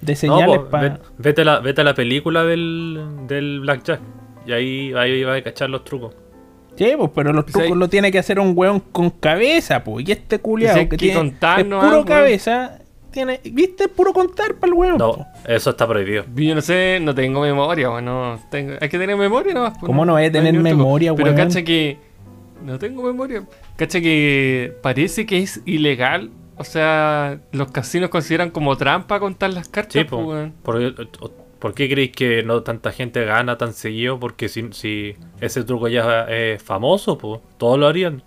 de 0.00 0.16
señales 0.16 0.58
po, 0.58 0.66
para. 0.68 0.88
ve- 0.90 0.98
vete, 1.18 1.44
la, 1.44 1.60
vete 1.60 1.80
a 1.80 1.84
la 1.84 1.94
película 1.94 2.44
del, 2.44 3.00
del 3.26 3.60
Blackjack. 3.60 4.00
Y 4.46 4.52
ahí, 4.52 4.92
ahí 4.94 5.22
va 5.24 5.34
a 5.34 5.42
cachar 5.42 5.70
los 5.70 5.84
trucos. 5.84 6.14
Sí, 6.76 6.92
pues, 6.96 7.10
pero 7.14 7.32
los 7.32 7.44
Pues 7.44 7.54
trucos 7.54 7.76
lo 7.76 7.88
tiene 7.88 8.12
que 8.12 8.18
hacer 8.18 8.38
un 8.38 8.52
weón 8.54 8.80
con 8.80 9.10
cabeza, 9.10 9.82
pues. 9.82 10.06
Y 10.08 10.12
este 10.12 10.38
culiado 10.38 10.78
que 10.78 10.88
que 10.90 10.96
tiene. 10.98 11.12
Es 11.14 11.18
contarnos 11.18 11.82
puro 11.84 11.96
algo, 11.96 12.04
cabeza. 12.06 12.78
Tiene, 13.10 13.40
¿Viste? 13.50 13.84
Es 13.84 13.90
puro 13.90 14.12
contar 14.12 14.56
para 14.56 14.66
el 14.70 14.74
weón. 14.74 14.98
No, 14.98 15.12
po. 15.14 15.26
eso 15.48 15.70
está 15.70 15.86
prohibido. 15.88 16.24
Yo 16.34 16.54
no 16.54 16.60
sé, 16.60 16.98
no 17.00 17.14
tengo 17.14 17.40
memoria, 17.40 17.88
weón. 17.90 18.04
No 18.04 18.38
tengo... 18.50 18.74
Hay 18.78 18.90
que 18.90 18.98
tener 18.98 19.16
memoria 19.16 19.54
nomás. 19.54 19.72
pues, 19.72 19.86
¿Cómo 19.86 20.04
no 20.04 20.16
hay 20.16 20.26
que 20.26 20.32
tener 20.32 20.52
memoria, 20.52 21.14
Pero 21.14 21.30
weón? 21.32 21.36
cacha 21.48 21.62
que. 21.64 21.96
No 22.62 22.78
tengo 22.78 23.02
memoria. 23.04 23.42
Cacha 23.76 24.00
que 24.00 24.74
parece 24.82 25.24
que 25.24 25.38
es 25.38 25.62
ilegal. 25.64 26.30
O 26.58 26.64
sea, 26.64 27.38
los 27.52 27.70
casinos 27.70 28.08
consideran 28.10 28.50
como 28.50 28.76
trampa 28.76 29.20
contar 29.20 29.52
las 29.52 29.68
cartas. 29.68 29.92
Sí, 29.92 30.04
pues, 30.04 30.50
po. 30.52 30.52
¿Por, 30.62 31.08
por 31.58 31.74
qué 31.74 31.88
creéis 31.88 32.12
que 32.12 32.42
no 32.42 32.62
tanta 32.62 32.92
gente 32.92 33.24
gana 33.24 33.58
tan 33.58 33.72
seguido? 33.74 34.18
Porque 34.18 34.48
si, 34.48 34.68
si 34.72 35.16
ese 35.40 35.64
truco 35.64 35.88
ya 35.88 36.22
es 36.24 36.62
famoso, 36.62 37.18
pues 37.18 37.40
todos 37.58 37.78
lo 37.78 37.86
harían. 37.86 38.22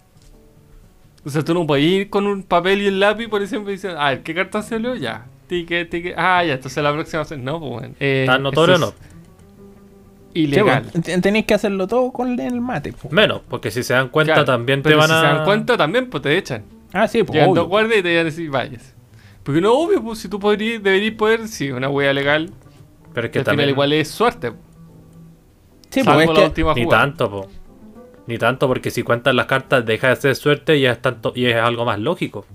O 1.26 1.30
sea, 1.30 1.44
tú 1.44 1.54
no 1.54 1.66
puedes 1.68 1.86
ir 1.86 2.10
con 2.10 2.28
un 2.28 2.44
papel 2.44 2.82
y 2.82 2.88
un 2.88 3.00
lápiz, 3.00 3.28
por 3.28 3.42
ejemplo, 3.42 3.72
y 3.72 3.76
decir, 3.76 3.92
a 3.98 4.10
ver, 4.12 4.24
¿qué 4.24 4.34
carta 4.34 4.62
salió? 4.62 4.96
Ya. 4.96 5.26
Ticket, 5.48 5.90
ticket. 5.90 6.14
Ah, 6.18 6.44
ya, 6.44 6.54
entonces 6.54 6.82
la 6.84 6.94
próxima 6.94 7.24
vez. 7.24 7.38
No, 7.40 7.60
pues. 7.60 7.90
Eh, 8.00 8.24
¿Tan 8.28 8.44
notorio 8.44 8.76
o 8.76 8.78
no? 8.78 8.88
es 8.90 8.94
Sí, 10.34 10.42
Ilegal. 10.42 10.84
pues, 10.92 11.04
ten- 11.04 11.22
tenéis 11.22 11.46
que 11.46 11.56
hacerlo 11.56 11.88
todo 11.88 12.12
con 12.12 12.40
el 12.40 12.62
mate, 12.62 12.94
pues. 12.94 13.12
Menos, 13.12 13.42
porque 13.50 13.72
si 13.72 13.82
se 13.82 13.94
dan 13.96 14.10
cuenta 14.10 14.34
Claro, 14.34 14.46
también 14.46 14.84
te 14.84 14.90
pero 14.90 15.00
van 15.00 15.08
si 15.10 15.14
a... 15.16 15.20
se 15.22 15.26
dan 15.26 15.44
cuenta, 15.44 15.76
también, 15.76 16.08
pues 16.10 16.22
te 16.22 16.38
echan. 16.38 16.64
Ah, 16.94 17.08
sí, 17.08 17.24
pues. 17.24 17.34
Llegan 17.36 17.50
obvio. 17.52 17.62
dos 17.62 17.70
guardias 17.70 18.00
y 18.00 18.04
te 18.04 18.10
van 18.16 18.22
a 18.22 18.24
decir, 18.26 18.50
vayas. 18.50 18.96
Porque 19.44 19.62
no, 19.62 19.74
obvio, 19.74 20.04
pues 20.04 20.20
si 20.20 20.28
tú 20.28 20.40
podrías, 20.40 20.82
deberías 20.84 21.16
poder, 21.16 21.48
si 21.48 21.72
una 21.72 21.90
wea 21.90 22.14
legal, 22.14 22.52
Pero 23.14 23.28
es 23.28 23.32
que 23.32 23.40
al 23.40 23.46
final 23.46 23.58
también... 23.58 23.70
igual 23.70 23.94
es 23.94 24.08
suerte. 24.10 24.54
Sí, 25.90 26.04
salvo 26.04 26.18
pues 26.24 26.28
la 26.28 26.34
es 26.34 26.40
que. 26.40 26.46
última 26.46 26.74
Ni 26.74 26.84
jugada. 26.84 27.04
tanto, 27.04 27.30
po. 27.32 27.48
Ni 28.28 28.38
tanto, 28.38 28.68
porque 28.68 28.92
si 28.92 29.02
cuentas 29.04 29.34
las 29.34 29.48
cartas 29.48 29.86
deja 29.86 30.10
de 30.10 30.16
ser 30.18 30.36
suerte 30.36 30.78
y 30.78 30.86
es, 30.86 31.02
tanto, 31.02 31.32
y 31.36 31.46
es 31.48 31.56
algo 31.56 31.86
más 31.86 32.00
lógico. 32.00 32.46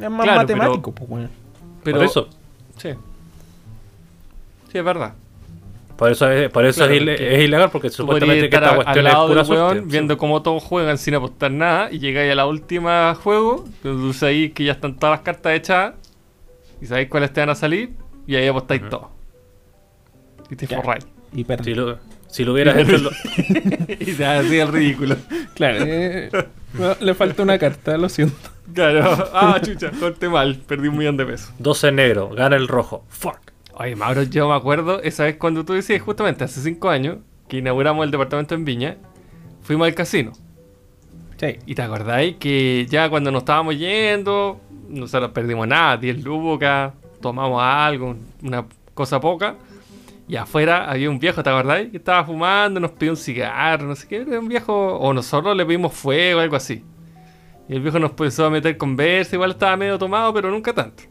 Es 0.00 0.10
más 0.10 0.22
Claro, 0.24 0.40
matemático, 0.40 0.92
pues, 0.94 1.10
weón. 1.10 1.30
Pero, 1.84 1.98
por 1.98 2.06
eso. 2.06 2.28
Sí. 2.78 2.90
Sí, 4.72 4.78
es 4.78 4.84
verdad. 4.84 5.14
Por 6.00 6.10
eso 6.10 6.30
es, 6.30 6.48
por 6.50 6.64
eso 6.64 6.78
Claro, 6.78 6.92
es, 6.94 7.00
ile- 7.02 7.12
porque 7.12 7.34
es 7.36 7.44
ilegal, 7.44 7.70
porque 7.70 7.90
supuestamente 7.90 8.48
que 8.48 8.56
esta 8.56 8.66
a- 8.68 8.70
al 8.70 8.76
cuestión 8.76 9.06
es 9.06 9.12
lado 9.12 9.28
pura 9.28 9.42
del 9.42 9.50
weón, 9.52 9.68
suerte. 9.76 9.86
viendo 9.92 10.16
cómo 10.18 10.40
todos 10.42 10.62
juegan 10.64 10.96
sin 10.98 11.14
apostar 11.14 11.50
nada, 11.52 11.88
y 11.92 11.98
llegáis 11.98 12.32
a 12.32 12.34
la 12.34 12.46
última 12.46 13.14
juego, 13.14 13.66
tú 13.82 14.12
sabéis 14.14 14.52
que 14.54 14.64
ya 14.64 14.72
están 14.72 14.96
todas 14.96 15.12
las 15.18 15.20
cartas 15.20 15.52
echadas, 15.54 15.94
y 16.80 16.86
sabéis 16.86 17.08
cuáles 17.10 17.32
te 17.34 17.40
van 17.40 17.50
a 17.50 17.54
salir, 17.54 17.90
y 18.26 18.34
ahí 18.34 18.48
apostáis 18.48 18.80
Ujú. 18.80 18.90
todo. 18.90 19.10
Y 20.50 20.56
te 20.56 20.66
forráis. 20.66 21.06
Y 21.34 21.44
perdí. 21.44 21.64
Si 21.64 21.74
lo, 21.74 21.98
si 22.28 22.44
lo 22.44 22.54
hubieras 22.54 22.78
hecho... 22.78 22.96
lo- 22.96 23.10
y 23.88 24.12
te 24.14 24.24
así 24.24 24.58
el 24.58 24.68
ridículo. 24.68 25.16
Claro, 25.54 25.78
eh, 25.86 26.30
no, 26.78 26.96
le 26.98 27.14
falta 27.14 27.42
una 27.42 27.58
carta, 27.58 27.98
lo 27.98 28.08
siento. 28.08 28.36
Claro. 28.72 29.28
Ah, 29.34 29.60
chucha, 29.62 29.90
corté 30.00 30.30
mal. 30.30 30.56
Perdí 30.66 30.88
un 30.88 30.96
millón 30.96 31.18
de 31.18 31.26
pesos. 31.26 31.52
12 31.58 31.92
negro, 31.92 32.30
gana 32.30 32.56
el 32.56 32.68
rojo. 32.68 33.04
Fuck. 33.10 33.49
Oye, 33.82 33.96
Mauro, 33.96 34.24
yo 34.24 34.46
me 34.46 34.54
acuerdo, 34.54 35.00
esa 35.00 35.24
vez 35.24 35.36
cuando 35.36 35.64
tú 35.64 35.72
decías, 35.72 36.02
justamente 36.02 36.44
hace 36.44 36.60
cinco 36.60 36.90
años, 36.90 37.16
que 37.48 37.56
inauguramos 37.56 38.04
el 38.04 38.10
departamento 38.10 38.54
en 38.54 38.66
Viña, 38.66 38.98
fuimos 39.62 39.88
al 39.88 39.94
casino. 39.94 40.32
Sí. 41.38 41.56
Y 41.64 41.74
te 41.74 41.80
acordáis 41.80 42.36
que 42.36 42.86
ya 42.90 43.08
cuando 43.08 43.30
nos 43.30 43.40
estábamos 43.40 43.78
yendo, 43.78 44.60
nosotros 44.86 45.30
perdimos 45.30 45.66
nada, 45.66 45.96
10 45.96 46.22
lucas, 46.22 46.92
tomamos 47.22 47.62
algo, 47.62 48.16
una 48.42 48.66
cosa 48.92 49.18
poca. 49.18 49.56
Y 50.28 50.36
afuera 50.36 50.90
había 50.90 51.08
un 51.08 51.18
viejo, 51.18 51.42
¿te 51.42 51.48
acordáis? 51.48 51.90
Que 51.90 51.96
estaba 51.96 52.22
fumando, 52.22 52.80
nos 52.80 52.90
pidió 52.90 53.12
un 53.12 53.16
cigarro, 53.16 53.86
no 53.86 53.96
sé 53.96 54.06
qué, 54.06 54.16
era 54.16 54.40
un 54.40 54.48
viejo, 54.48 54.98
o 54.98 55.14
nosotros 55.14 55.56
le 55.56 55.64
pedimos 55.64 55.94
fuego, 55.94 56.40
algo 56.40 56.56
así. 56.56 56.84
Y 57.66 57.76
el 57.76 57.80
viejo 57.80 57.98
nos 57.98 58.10
empezó 58.10 58.44
a 58.44 58.50
meter 58.50 58.76
conversa, 58.76 59.36
igual 59.36 59.52
estaba 59.52 59.74
medio 59.78 59.98
tomado, 59.98 60.34
pero 60.34 60.50
nunca 60.50 60.74
tanto. 60.74 61.04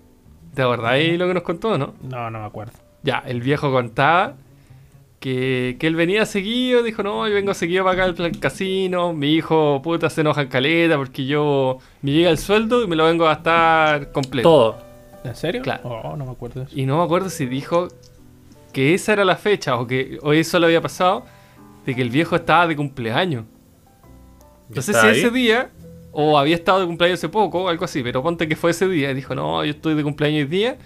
¿Te 0.53 0.61
acordáis 0.61 1.17
lo 1.17 1.27
que 1.27 1.33
nos 1.33 1.43
contó, 1.43 1.77
no? 1.77 1.93
No, 2.01 2.29
no 2.29 2.39
me 2.39 2.45
acuerdo. 2.45 2.73
Ya, 3.03 3.23
el 3.25 3.41
viejo 3.41 3.71
contaba 3.71 4.35
que, 5.19 5.77
que 5.79 5.87
él 5.87 5.95
venía 5.95 6.25
seguido, 6.25 6.83
dijo, 6.83 7.03
no, 7.03 7.27
yo 7.27 7.33
vengo 7.35 7.53
seguido 7.53 7.83
para 7.83 8.05
acá 8.05 8.23
al 8.23 8.39
casino, 8.39 9.13
mi 9.13 9.33
hijo 9.33 9.81
puta 9.81 10.09
se 10.09 10.21
enoja 10.21 10.41
en 10.41 10.47
caleta 10.47 10.97
porque 10.97 11.25
yo 11.25 11.79
me 12.01 12.11
llega 12.11 12.29
el 12.29 12.37
sueldo 12.37 12.83
y 12.83 12.87
me 12.87 12.95
lo 12.95 13.05
vengo 13.05 13.25
a 13.25 13.35
gastar 13.35 14.11
completo. 14.11 14.49
Todo. 14.49 14.77
¿En 15.23 15.35
serio? 15.35 15.61
Claro. 15.61 15.81
Oh, 15.89 16.15
no 16.15 16.25
me 16.25 16.31
acuerdo 16.31 16.63
eso. 16.63 16.71
Y 16.73 16.85
no 16.85 16.97
me 16.97 17.03
acuerdo 17.03 17.29
si 17.29 17.45
dijo 17.45 17.89
que 18.71 18.93
esa 18.93 19.13
era 19.13 19.25
la 19.25 19.35
fecha 19.35 19.77
o 19.77 19.87
que 19.87 20.17
o 20.21 20.33
eso 20.33 20.59
le 20.59 20.67
había 20.67 20.81
pasado 20.81 21.25
de 21.85 21.95
que 21.95 22.01
el 22.01 22.09
viejo 22.09 22.35
estaba 22.35 22.67
de 22.67 22.75
cumpleaños. 22.75 23.45
Sé 24.73 24.93
si 24.93 25.07
ese 25.07 25.31
día 25.31 25.71
o 26.11 26.37
había 26.37 26.55
estado 26.55 26.79
de 26.81 26.85
cumpleaños 26.85 27.19
hace 27.19 27.29
poco 27.29 27.63
o 27.63 27.69
algo 27.69 27.85
así, 27.85 28.01
pero 28.03 28.23
ponte 28.23 28.47
que 28.47 28.55
fue 28.55 28.71
ese 28.71 28.87
día. 28.87 29.13
Dijo, 29.13 29.35
no, 29.35 29.63
yo 29.63 29.71
estoy 29.71 29.95
de 29.95 30.03
cumpleaños 30.03 30.43
hoy 30.43 30.49
día 30.49 30.77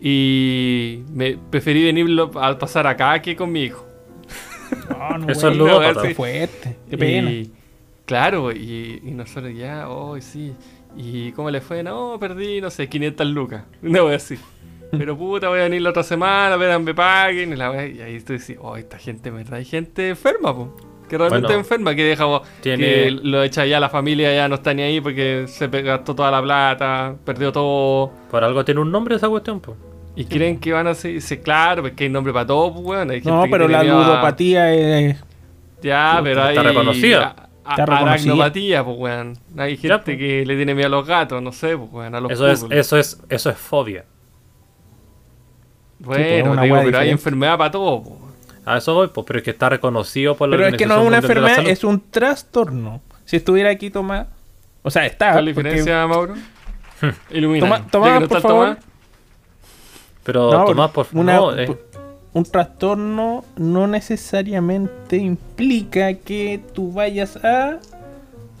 y 0.00 1.02
me 1.12 1.38
preferí 1.50 1.84
venirlo 1.84 2.30
a 2.34 2.58
pasar 2.58 2.86
acá 2.86 3.20
que 3.22 3.36
con 3.36 3.52
mi 3.52 3.64
hijo. 3.64 3.86
No, 4.90 5.18
no, 5.18 5.28
Eso 5.32 5.48
es 5.48 5.56
ludópata. 5.56 6.02
Qué 6.02 6.14
fuerte. 6.14 6.76
Qué 6.90 6.98
pena. 6.98 7.30
Y, 7.30 7.50
claro, 8.04 8.52
y, 8.52 9.00
y 9.04 9.10
nosotros 9.12 9.54
ya, 9.54 9.88
oh, 9.88 10.20
sí. 10.20 10.52
¿Y 10.96 11.32
cómo 11.32 11.50
le 11.50 11.60
fue? 11.60 11.82
No, 11.82 12.16
perdí, 12.18 12.60
no 12.60 12.70
sé, 12.70 12.88
500 12.88 13.26
lucas. 13.28 13.64
Una 13.82 14.04
wea 14.04 14.16
así. 14.16 14.38
Pero 14.90 15.16
puta, 15.16 15.48
voy 15.48 15.60
a 15.60 15.64
venir 15.64 15.82
la 15.82 15.90
otra 15.90 16.04
semana, 16.04 16.54
a 16.54 16.56
ver 16.56 16.70
a 16.70 16.78
me 16.78 16.94
paguen. 16.94 17.52
Y, 17.52 17.56
la 17.56 17.86
y 17.86 18.00
ahí 18.00 18.16
estoy 18.16 18.38
diciendo, 18.38 18.64
oh, 18.64 18.76
esta 18.76 18.98
gente, 18.98 19.28
en 19.30 19.36
¿verdad? 19.36 19.54
Hay 19.54 19.64
gente 19.64 20.10
enferma, 20.10 20.54
po. 20.54 20.74
Que 21.08 21.16
realmente 21.16 21.46
Bueno, 21.46 21.60
enferma, 21.60 21.94
que 21.94 22.02
deja 22.04 22.24
tiene- 22.60 22.84
que 22.84 23.10
lo 23.22 23.42
echa 23.44 23.64
ya 23.64 23.78
la 23.78 23.88
familia, 23.88 24.34
ya 24.34 24.48
no 24.48 24.56
está 24.56 24.74
ni 24.74 24.82
ahí 24.82 25.00
porque 25.00 25.44
se 25.46 25.68
gastó 25.68 26.14
toda 26.16 26.30
la 26.32 26.42
plata, 26.42 27.14
perdió 27.24 27.52
todo. 27.52 28.10
Por 28.30 28.42
algo 28.42 28.64
tiene 28.64 28.80
un 28.80 28.90
nombre 28.90 29.14
esa 29.16 29.28
cuestión, 29.28 29.60
pues. 29.60 29.76
Y 30.16 30.24
creen 30.24 30.58
que 30.58 30.72
van 30.72 30.86
a 30.88 30.94
ser, 30.94 31.20
sí, 31.20 31.36
claro, 31.38 31.82
porque 31.82 32.04
hay 32.04 32.10
nombre 32.10 32.32
para 32.32 32.46
todo, 32.46 32.72
pues, 32.72 32.84
weón. 32.84 33.10
Hay 33.10 33.16
gente 33.18 33.30
No, 33.30 33.44
pero 33.50 33.68
la 33.68 33.80
a- 33.80 33.84
ludopatía 33.84 34.72
es. 34.74 35.22
ya, 35.82 36.20
pero 36.24 36.42
hay. 36.42 36.56
está 36.56 36.62
reconocida. 36.68 37.36
a-. 37.64 37.74
Aracnopatía, 37.82 38.84
pues, 38.84 38.96
weón. 38.98 39.38
Hay 39.58 39.76
gente 39.76 39.88
Ya, 39.88 40.00
pues. 40.02 40.16
que 40.18 40.44
le 40.46 40.56
tiene 40.56 40.74
miedo 40.74 40.86
a 40.86 40.90
los 40.90 41.06
gatos, 41.06 41.42
no 41.42 41.52
sé, 41.52 41.76
pues, 41.76 41.90
weón, 41.92 42.14
a 42.14 42.20
los 42.20 42.30
Eso 42.32 42.48
es, 42.48 42.64
eso 42.70 42.96
es, 42.96 43.20
eso 43.28 43.50
es 43.50 43.56
fobia. 43.56 44.04
pues, 46.04 46.18
Bueno, 46.18 46.62
digo, 46.62 46.74
weá 46.74 46.82
pero 46.84 46.98
hay 46.98 47.06
diferente. 47.08 47.10
enfermedad 47.12 47.58
para 47.58 47.70
todo, 47.70 48.02
pues. 48.02 48.14
A 48.66 48.78
eso 48.78 48.92
voy, 48.94 49.08
pues, 49.08 49.24
pero 49.26 49.38
es 49.38 49.44
que 49.44 49.52
está 49.52 49.68
reconocido 49.68 50.36
por 50.36 50.48
la 50.48 50.56
Pero 50.56 50.68
es 50.68 50.76
que 50.76 50.86
no 50.86 51.00
es 51.00 51.06
una 51.06 51.16
enfermedad, 51.18 51.66
es 51.66 51.84
un 51.84 52.00
trastorno. 52.10 53.00
Si 53.24 53.36
estuviera 53.36 53.70
aquí 53.70 53.90
Tomás. 53.90 54.26
O 54.82 54.90
sea, 54.90 55.06
está. 55.06 55.32
¿Cuál 55.32 55.48
es 55.48 55.56
la 55.56 55.62
porque- 55.62 55.68
diferencia, 55.70 56.06
Mauro? 56.06 56.34
Ilumina. 57.30 57.64
Toma- 57.66 57.86
Tomás, 57.90 58.28
por 58.28 58.40
favor. 58.40 58.78
Pero 60.24 60.50
No, 60.50 60.64
Tomás, 60.64 60.90
por 60.90 61.06
una- 61.12 61.36
no, 61.36 61.56
eh, 61.56 61.76
Un 62.32 62.44
trastorno 62.44 63.44
no 63.56 63.86
necesariamente 63.86 65.16
implica 65.16 66.12
que 66.14 66.60
tú 66.74 66.92
vayas 66.92 67.36
a. 67.42 67.78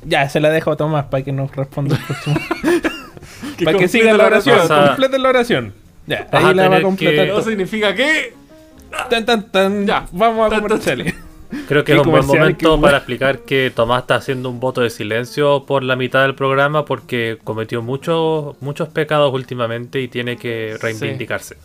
Ya, 0.04 0.28
se 0.30 0.40
la 0.40 0.48
dejo 0.50 0.70
a 0.70 0.76
Tomás 0.76 1.06
para 1.06 1.22
que 1.24 1.32
nos 1.32 1.54
responda 1.54 1.96
el 1.96 2.02
próximo. 2.02 2.36
para 3.64 3.76
que 3.76 3.88
siga 3.88 4.14
la 4.14 4.24
oración. 4.26 4.66
Complete 4.68 5.18
la 5.18 5.28
oración. 5.28 5.74
Ya, 6.06 6.26
ahí 6.32 6.54
la 6.54 6.68
va 6.68 6.76
a 6.76 6.82
completar. 6.82 7.26
que- 7.26 7.32
¿No 7.32 7.42
significa 7.42 7.94
qué? 7.94 8.34
Tan, 9.10 9.24
tan, 9.26 9.50
tan. 9.50 9.86
Ya. 9.86 10.06
Vamos 10.12 10.52
a 10.52 10.60
comerciales. 10.60 11.14
creo 11.68 11.84
que 11.84 11.92
es 11.92 11.98
un 11.98 12.10
buen 12.10 12.26
momento 12.26 12.80
para 12.80 12.96
explicar 12.98 13.38
que 13.40 13.70
Tomás 13.74 14.02
está 14.02 14.16
haciendo 14.16 14.50
un 14.50 14.58
voto 14.60 14.80
de 14.80 14.90
silencio 14.90 15.64
por 15.64 15.82
la 15.84 15.94
mitad 15.96 16.22
del 16.22 16.34
programa 16.34 16.84
porque 16.84 17.38
cometió 17.44 17.82
muchos 17.82 18.56
muchos 18.60 18.88
pecados 18.88 19.32
últimamente 19.32 20.00
y 20.00 20.08
tiene 20.08 20.36
que 20.36 20.76
reivindicarse. 20.80 21.56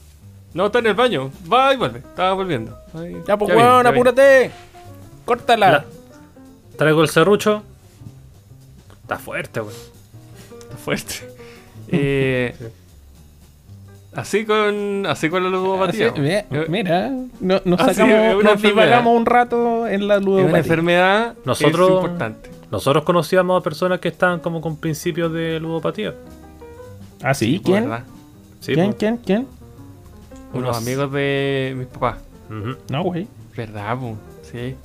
No, 0.53 0.67
está 0.67 0.79
en 0.79 0.87
el 0.87 0.93
baño. 0.93 1.31
Va 1.51 1.73
y 1.73 1.77
vuelve. 1.77 1.99
Estaba 1.99 2.33
volviendo. 2.33 2.77
Ahí- 2.93 3.15
Ya, 3.27 3.37
pues, 3.37 3.55
weón, 3.55 3.87
apúrate. 3.87 4.51
Córtala. 5.25 5.71
La- 5.71 5.85
Traigo 6.77 7.01
el 7.01 7.09
serrucho. 7.09 7.63
Está 9.01 9.17
fuerte, 9.17 9.59
güey. 9.61 9.75
Está 10.61 10.77
fuerte. 10.77 11.15
Eh, 11.93 12.55
así 14.15 14.45
con 14.45 15.05
así 15.05 15.29
con 15.29 15.43
la 15.43 15.49
ludopatía. 15.49 16.09
Así, 16.09 16.21
Eh, 16.23 16.45
mira, 16.69 17.09
no- 17.39 17.61
nos, 17.65 17.79
sacamos, 17.81 18.43
nos 18.43 18.61
divagamos 18.61 19.17
un 19.17 19.25
rato 19.25 19.87
en 19.87 20.07
la 20.07 20.15
Es 20.15 20.21
una 20.21 20.25
ludopatía. 20.29 20.57
enfermedad 20.59 21.35
Nosotros- 21.45 21.89
es 21.89 21.95
importante. 21.95 22.49
Nosotros 22.71 23.03
conocíamos 23.03 23.59
a 23.59 23.63
personas 23.63 23.99
que 23.99 24.07
estaban 24.07 24.39
como 24.39 24.61
con 24.61 24.77
principios 24.77 25.31
de 25.33 25.59
ludopatía. 25.59 26.13
¿Ah, 27.21 27.33
sí? 27.33 27.61
¿Quién? 27.63 27.83
¿verdad? 27.83 28.03
Sí, 28.61 28.73
¿Quién? 28.73 28.85
pues. 28.87 28.97
¿Quién? 28.97 29.17
¿Quién? 29.17 29.47
Unos 30.53 30.69
Unos- 30.69 30.77
amigos 30.77 31.11
de 31.13 31.73
mis 31.77 31.87
papás. 31.87 32.17
No, 32.89 33.03
güey. 33.03 33.27
¿Verdad, 33.55 33.97
po? 33.97 34.17
Sí. 34.43 34.75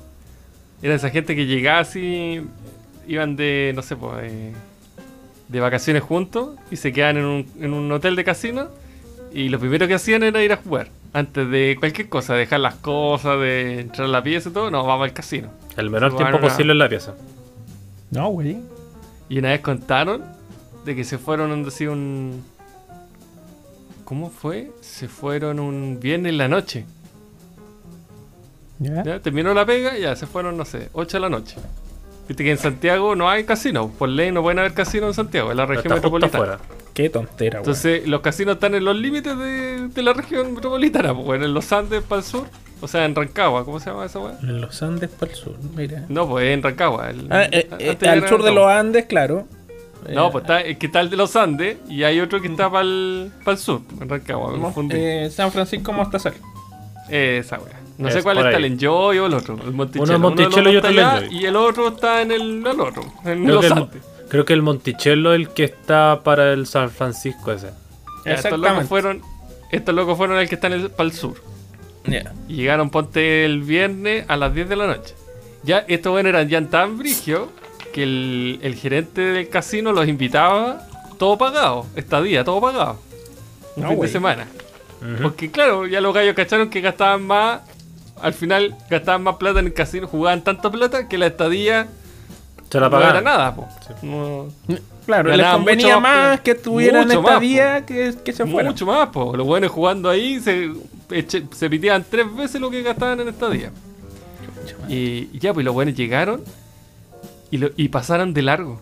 Era 0.81 0.95
esa 0.95 1.09
gente 1.09 1.35
que 1.35 1.45
llegaba 1.45 1.79
así, 1.79 2.41
iban 3.07 3.35
de, 3.35 3.71
no 3.75 3.81
sé, 3.81 3.95
pues, 3.95 4.31
de 5.47 5.59
vacaciones 5.59 6.03
juntos 6.03 6.51
y 6.69 6.75
se 6.75 6.91
quedaban 6.93 7.17
en 7.17 7.25
un, 7.25 7.47
en 7.59 7.73
un 7.73 7.91
hotel 7.91 8.15
de 8.15 8.23
casino 8.23 8.67
Y 9.37 9.49
lo 9.49 9.59
primero 9.59 9.87
que 9.87 9.93
hacían 9.93 10.23
era 10.23 10.41
ir 10.43 10.51
a 10.51 10.57
jugar. 10.57 10.87
Antes 11.13 11.47
de 11.49 11.75
cualquier 11.79 12.09
cosa, 12.09 12.33
dejar 12.33 12.59
las 12.59 12.75
cosas, 12.75 13.39
de 13.39 13.81
entrar 13.81 14.05
a 14.07 14.11
la 14.11 14.23
pieza 14.23 14.49
y 14.49 14.51
todo, 14.51 14.71
no, 14.71 14.83
vamos 14.83 15.03
al 15.05 15.13
casino. 15.13 15.49
El 15.77 15.89
menor 15.91 16.11
Jugar 16.11 16.27
tiempo 16.29 16.39
una- 16.45 16.53
posible 16.53 16.71
en 16.73 16.79
la 16.79 16.89
pieza. 16.89 17.13
No, 18.09 18.29
güey. 18.29 18.57
Y 19.29 19.37
una 19.37 19.49
vez 19.49 19.61
contaron 19.61 20.23
de 20.85 20.95
que 20.95 21.03
se 21.03 21.17
fueron 21.19 21.51
hacía 21.67 21.91
un. 21.91 22.43
¿Cómo 24.05 24.29
fue? 24.31 24.71
Se 24.81 25.07
fueron 25.07 25.59
un 25.59 25.99
viernes 25.99 26.31
en 26.31 26.37
la 26.39 26.47
noche. 26.47 26.85
¿Ya? 28.79 29.03
¿ya? 29.03 29.19
Terminó 29.19 29.53
la 29.53 29.65
pega, 29.65 29.97
ya 29.97 30.15
se 30.15 30.25
fueron, 30.27 30.55
no 30.57 30.65
sé, 30.65 30.89
8 30.93 31.17
de 31.17 31.21
la 31.21 31.29
noche. 31.29 31.57
Viste 32.27 32.43
que 32.43 32.51
en 32.51 32.57
Santiago 32.57 33.15
no 33.15 33.29
hay 33.29 33.43
casino. 33.43 33.89
Por 33.89 34.09
ley 34.09 34.31
no 34.31 34.41
pueden 34.41 34.59
haber 34.59 34.73
casino 34.73 35.07
en 35.07 35.13
Santiago, 35.13 35.51
es 35.51 35.57
la 35.57 35.67
Pero 35.67 35.77
región 35.81 35.93
metropolitana. 35.95 36.43
afuera. 36.55 36.59
Qué 36.97 37.09
tontera, 37.11 37.59
güey. 37.59 37.69
Entonces, 37.69 38.07
los 38.07 38.21
casinos 38.21 38.55
están 38.55 38.73
en 38.73 38.83
los 38.83 38.95
límites 38.95 39.37
de, 39.37 39.87
de 39.87 40.01
la 40.01 40.13
región 40.13 40.53
metropolitana, 40.55 41.13
pues, 41.13 41.25
bueno, 41.25 41.45
en 41.45 41.53
los 41.53 41.71
Andes 41.71 42.01
para 42.01 42.19
el 42.21 42.25
sur. 42.25 42.47
O 42.81 42.87
sea, 42.87 43.05
en 43.05 43.13
Rancagua, 43.15 43.63
¿cómo 43.65 43.79
se 43.79 43.89
llama 43.91 44.05
esa 44.05 44.19
weá? 44.19 44.37
En 44.41 44.61
los 44.61 44.81
Andes 44.81 45.09
para 45.11 45.31
el 45.31 45.37
sur, 45.37 45.55
mira. 45.75 46.05
No, 46.09 46.27
pues 46.27 46.47
en 46.47 46.61
Rancagua. 46.63 47.09
el- 47.11 47.27
Ah, 47.29 47.43
eh, 47.51 47.67
eh, 47.79 47.97
al 48.07 48.27
sur 48.27 48.41
de 48.43 48.51
los. 48.51 48.67
Andes, 48.69 49.05
claro. 49.05 49.47
No, 50.09 50.27
Eh, 50.27 50.29
pues 50.31 50.43
está, 50.43 50.61
es 50.61 50.77
que 50.77 50.85
está 50.87 51.01
el 51.01 51.09
de 51.09 51.17
los 51.17 51.35
Andes 51.35 51.77
y 51.89 52.03
hay 52.03 52.19
otro 52.19 52.41
que 52.41 52.47
está 52.47 52.69
para 52.69 52.83
el, 52.83 53.31
sur, 53.57 53.81
en 54.01 54.07
Rancagua, 54.09 54.53
me 54.53 54.59
confundí. 54.61 54.95
eh, 54.97 55.29
San 55.31 55.51
Francisco 55.51 55.91
Mostazal. 55.93 56.33
Esa 57.09 57.57
weá. 57.59 57.79
No 57.97 58.07
Es 58.09 58.13
sé 58.13 58.21
cuál 58.23 58.37
está, 58.37 58.57
el 58.57 58.65
Enjoy 58.65 59.17
o 59.17 59.25
el 59.25 59.33
otro. 59.33 59.55
El 59.63 59.71
Monticello. 59.71 60.03
Uno 60.03 60.13
es 60.13 60.19
Uno 60.19 60.29
de 60.35 60.43
los 60.43 60.51
Monticello 60.53 60.71
y 60.71 60.77
otro 60.77 60.89
está 60.89 60.89
el 60.89 60.99
allá 61.07 61.25
Enjoy. 61.25 61.37
Y 61.39 61.45
el 61.45 61.55
otro 61.55 61.87
está 61.87 62.21
en 62.21 62.31
el, 62.31 62.41
el 62.67 62.79
otro, 62.79 63.03
en 63.25 63.43
Creo 63.43 63.55
los 63.55 63.65
el, 63.65 63.71
Andes. 63.73 64.01
Creo 64.29 64.45
que 64.45 64.53
el 64.53 64.61
Monticello 64.61 65.33
es 65.33 65.39
el 65.41 65.49
que 65.49 65.63
está 65.65 66.21
para 66.23 66.53
el 66.53 66.65
San 66.67 66.89
Francisco 66.89 67.51
ese. 67.51 67.69
Estos 68.25 68.59
locos 68.59 68.87
fueron, 68.87 69.21
estos 69.71 69.95
locos 69.95 70.17
fueron 70.17 70.37
el 70.39 70.49
que 70.49 70.55
está 70.55 70.67
en 70.67 70.73
el, 70.73 70.89
para 70.91 71.09
el 71.09 71.13
sur. 71.15 71.35
Y 72.47 72.55
llegaron, 72.55 72.89
ponte 72.89 73.43
el 73.45 73.61
viernes 73.63 74.25
a 74.27 74.37
las 74.37 74.53
10 74.53 74.69
de 74.69 74.75
la 74.75 74.87
noche. 74.87 75.13
Ya, 75.63 75.79
estos 75.87 76.11
buenos 76.11 76.29
eran 76.29 76.47
ya 76.47 76.61
tan 76.61 76.97
brigio 76.97 77.51
que 77.93 78.03
el, 78.03 78.59
el 78.61 78.75
gerente 78.75 79.21
del 79.21 79.49
casino 79.49 79.91
los 79.91 80.07
invitaba 80.07 80.87
todo 81.17 81.37
pagado, 81.37 81.85
estadía, 81.95 82.43
todo 82.43 82.61
pagado. 82.61 82.99
Un 83.75 83.83
No, 83.83 83.89
fin 83.89 83.99
de 84.01 84.07
semana. 84.07 84.47
Porque 85.21 85.51
claro, 85.51 85.85
ya 85.85 86.01
los 86.01 86.13
gallos 86.13 86.35
cacharon 86.35 86.69
que 86.69 86.81
gastaban 86.81 87.23
más. 87.23 87.61
Al 88.21 88.33
final 88.33 88.75
gastaban 88.89 89.21
más 89.23 89.35
plata 89.35 89.59
en 89.59 89.67
el 89.67 89.73
casino, 89.73 90.07
jugaban 90.07 90.43
tanta 90.43 90.71
plata 90.71 91.07
que 91.07 91.17
la 91.19 91.27
estadía 91.27 91.87
Se 92.69 92.79
la 92.79 92.89
no 92.89 93.01
era 93.01 93.21
nada. 93.21 93.55
po. 93.55 93.67
Sí. 93.85 93.93
No- 94.07 94.47
Claro, 95.05 95.33
les 95.33 95.47
convenía 95.47 95.85
mucho 95.87 96.01
más, 96.01 96.17
más 96.31 96.39
que 96.41 96.53
tuvieran 96.53 97.07
mucho 97.07 97.19
esta 97.19 97.31
más, 97.31 97.39
día 97.41 97.85
que, 97.85 98.13
que 98.25 98.33
se 98.33 98.45
fueran. 98.45 98.73
mucho 98.73 98.85
más, 98.85 99.07
po. 99.07 99.37
Los 99.37 99.47
buenos 99.47 99.71
jugando 99.71 100.09
ahí 100.09 100.41
se, 100.41 100.69
eche- 101.09 101.47
se 101.53 101.69
piteaban 101.69 102.03
tres 102.09 102.25
veces 102.35 102.59
lo 102.59 102.69
que 102.69 102.81
gastaban 102.81 103.21
en 103.21 103.29
esta 103.29 103.49
día. 103.49 103.71
Y, 104.89 105.29
y 105.31 105.39
ya, 105.39 105.53
pues 105.53 105.65
los 105.65 105.73
buenos 105.73 105.95
llegaron 105.95 106.43
y, 107.51 107.57
lo- 107.57 107.69
y 107.77 107.87
pasaron 107.87 108.33
de 108.33 108.41
largo. 108.41 108.81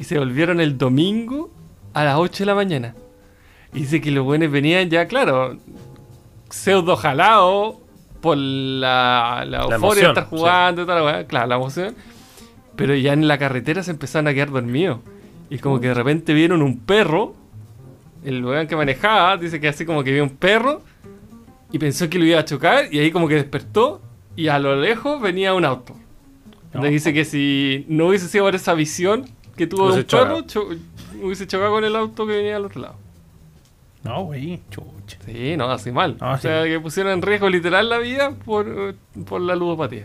Y 0.00 0.04
se 0.04 0.18
volvieron 0.18 0.60
el 0.60 0.76
domingo 0.78 1.48
a 1.94 2.02
las 2.02 2.16
8 2.18 2.42
de 2.42 2.46
la 2.46 2.54
mañana. 2.56 2.94
Y 3.72 3.80
dice 3.82 4.00
que 4.00 4.10
los 4.10 4.24
buenos 4.24 4.50
venían 4.50 4.90
ya, 4.90 5.06
claro, 5.06 5.56
pseudo 6.50 6.96
jalado 6.96 7.78
por 8.20 8.36
la, 8.36 9.44
la 9.46 9.62
euforia 9.62 9.68
de 9.68 9.74
emoción, 9.76 10.08
estar 10.10 10.26
jugando 10.26 10.82
y 10.82 10.84
weá. 10.86 11.24
Claro, 11.26 11.46
la 11.46 11.54
emoción. 11.54 11.94
Pero 12.76 12.94
ya 12.94 13.12
en 13.12 13.28
la 13.28 13.38
carretera 13.38 13.82
se 13.82 13.90
empezaron 13.90 14.28
a 14.28 14.34
quedar 14.34 14.50
dormidos. 14.50 14.98
Y 15.50 15.58
como 15.58 15.80
que 15.80 15.88
de 15.88 15.94
repente 15.94 16.32
vieron 16.34 16.62
un 16.62 16.78
perro. 16.80 17.34
El 18.24 18.44
weón 18.44 18.66
que 18.66 18.76
manejaba 18.76 19.36
dice 19.36 19.60
que 19.60 19.68
así 19.68 19.84
como 19.84 20.02
que 20.04 20.12
vio 20.12 20.22
un 20.22 20.30
perro. 20.30 20.82
Y 21.70 21.78
pensó 21.78 22.08
que 22.08 22.18
lo 22.18 22.24
iba 22.24 22.40
a 22.40 22.44
chocar. 22.44 22.86
Y 22.92 22.98
ahí 22.98 23.10
como 23.10 23.28
que 23.28 23.34
despertó. 23.34 24.00
Y 24.36 24.48
a 24.48 24.58
lo 24.58 24.76
lejos 24.80 25.20
venía 25.20 25.52
un 25.54 25.64
auto. 25.64 25.94
No. 26.72 26.82
dice 26.84 27.12
que 27.12 27.26
si 27.26 27.84
no 27.88 28.06
hubiese 28.08 28.28
sido 28.28 28.44
por 28.44 28.54
esa 28.54 28.72
visión 28.72 29.26
que 29.56 29.66
tuvo 29.66 29.92
de 29.92 29.98
un 30.00 30.04
perro, 30.04 30.40
cho- 30.46 30.68
hubiese 31.22 31.46
chocado 31.46 31.70
con 31.72 31.84
el 31.84 31.94
auto 31.94 32.26
que 32.26 32.32
venía 32.36 32.56
al 32.56 32.64
otro 32.64 32.80
lado. 32.80 32.94
No, 34.04 34.24
güey, 34.24 34.60
chucha. 34.70 35.18
Sí, 35.24 35.56
no, 35.56 35.70
así 35.70 35.92
mal. 35.92 36.16
No, 36.20 36.32
o 36.32 36.36
sí. 36.36 36.42
sea, 36.42 36.64
que 36.64 36.80
pusieron 36.80 37.12
en 37.12 37.22
riesgo 37.22 37.48
literal 37.48 37.88
la 37.88 37.98
vida 37.98 38.32
por, 38.44 38.96
por 39.26 39.40
la 39.40 39.54
ludopatía. 39.54 40.02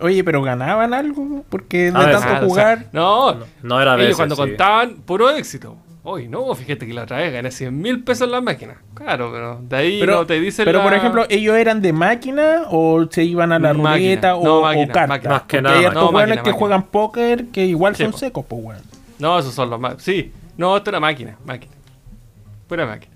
Oye, 0.00 0.24
pero 0.24 0.42
ganaban 0.42 0.94
algo 0.94 1.44
porque 1.50 1.90
de 1.92 1.98
A 1.98 2.06
ver, 2.06 2.12
tanto 2.12 2.28
Ah, 2.28 2.30
o 2.36 2.38
sea, 2.40 2.48
jugar. 2.48 2.86
no, 2.92 3.34
No, 3.34 3.46
no 3.62 3.80
era 3.82 3.92
ellos 3.94 3.98
veces, 4.04 4.16
cuando 4.16 4.34
sí. 4.36 4.40
contaban, 4.42 4.94
puro 5.04 5.30
éxito. 5.30 5.76
Hoy 6.06 6.28
no, 6.28 6.54
fíjate 6.54 6.86
que 6.86 6.92
la 6.92 7.04
otra 7.04 7.16
vez 7.18 7.32
gané 7.32 7.50
100 7.50 7.80
mil 7.80 8.02
pesos 8.04 8.26
en 8.26 8.32
la 8.32 8.40
máquina. 8.42 8.76
Claro, 8.92 9.30
pero 9.32 9.58
de 9.62 9.76
ahí 9.76 10.00
pero, 10.00 10.16
no 10.16 10.26
te 10.26 10.38
dicen 10.38 10.66
pero 10.66 10.78
la- 10.78 10.84
por 10.84 10.92
ejemplo, 10.94 11.24
¿ellos 11.30 11.56
eran 11.56 11.80
de 11.80 11.94
máquina 11.94 12.64
o 12.70 13.06
se 13.10 13.24
iban 13.24 13.52
a 13.52 13.58
la 13.58 13.72
Máquina. 13.72 13.92
ruleta 13.94 14.36
o, 14.36 14.44
No, 14.44 14.58
o 14.58 14.62
máquina, 14.62 14.86
carta? 14.92 15.06
máquina. 15.08 15.30
Más 15.32 15.42
que 15.42 15.46
Porque 15.46 15.62
nada, 15.62 15.78
hay 15.78 15.94
No, 15.94 16.08
weones 16.10 16.28
máquina, 16.36 16.42
que 16.42 16.52
juegan 16.52 16.82
póker 16.82 17.46
que 17.46 17.64
igual 17.64 17.96
Sí, 17.96 18.02
son 18.02 18.12
po. 18.12 18.18
secos, 18.18 18.44
pues, 18.46 18.62
weón. 18.64 18.82
No, 19.18 19.38
esos 19.38 19.54
son 19.54 19.70
los 19.70 19.80
más. 19.80 19.94
Sí, 20.02 20.30
no, 20.58 20.76
esto 20.76 20.90
era 20.90 21.00
máquina, 21.00 21.36
máquina. 21.46 21.72
Pura 22.68 22.84
máquina. 22.86 23.13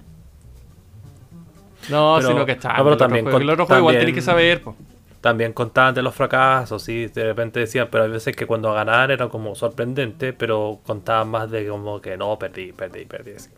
No, 1.90 2.16
Pero- 2.18 2.28
sino 2.28 2.46
que 2.46 2.52
no, 2.52 2.56
está. 2.56 2.74
pero 2.76 2.96
también 2.96 3.26
El 3.26 3.32
con- 3.32 3.48
otro 3.50 3.66
juego 3.66 3.80
igual 3.80 3.94
también- 3.96 4.00
tenés 4.00 4.14
que 4.14 4.22
saber, 4.30 4.62
po. 4.62 4.76
También 5.20 5.52
contaban 5.52 5.94
de 5.94 6.02
los 6.02 6.14
fracasos, 6.14 6.80
sí, 6.82 7.06
de 7.08 7.24
repente 7.24 7.58
decían, 7.60 7.88
pero 7.90 8.04
hay 8.04 8.10
veces 8.10 8.36
que 8.36 8.46
cuando 8.46 8.72
ganaban 8.72 9.10
era 9.10 9.28
como 9.28 9.54
sorprendente, 9.56 10.32
pero 10.32 10.78
contaban 10.86 11.28
más 11.28 11.50
de 11.50 11.66
como 11.66 12.00
que 12.00 12.16
no, 12.16 12.38
perdí, 12.38 12.72
perdí, 12.72 13.04
perdí. 13.04 13.32
así. 13.36 13.48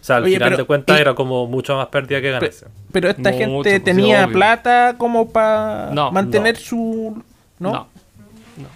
O 0.00 0.04
sea, 0.04 0.16
al 0.16 0.24
Oye, 0.24 0.34
final 0.34 0.48
pero- 0.50 0.56
de 0.58 0.64
cuentas 0.64 0.98
y- 0.98 1.00
era 1.00 1.14
como 1.14 1.46
mucho 1.46 1.76
más 1.76 1.86
pérdida 1.86 2.20
que 2.20 2.30
ganancia. 2.32 2.66
Pero 2.92 3.08
esta 3.08 3.30
Mucho, 3.30 3.38
gente 3.38 3.70
pues, 3.80 3.84
tenía 3.84 4.24
obvio. 4.24 4.34
plata 4.34 4.96
como 4.98 5.30
para 5.30 5.90
No, 5.92 6.10
mantener 6.10 6.54
no. 6.56 6.60
su. 6.60 7.22
¿No? 7.60 7.72
no. 7.72 7.88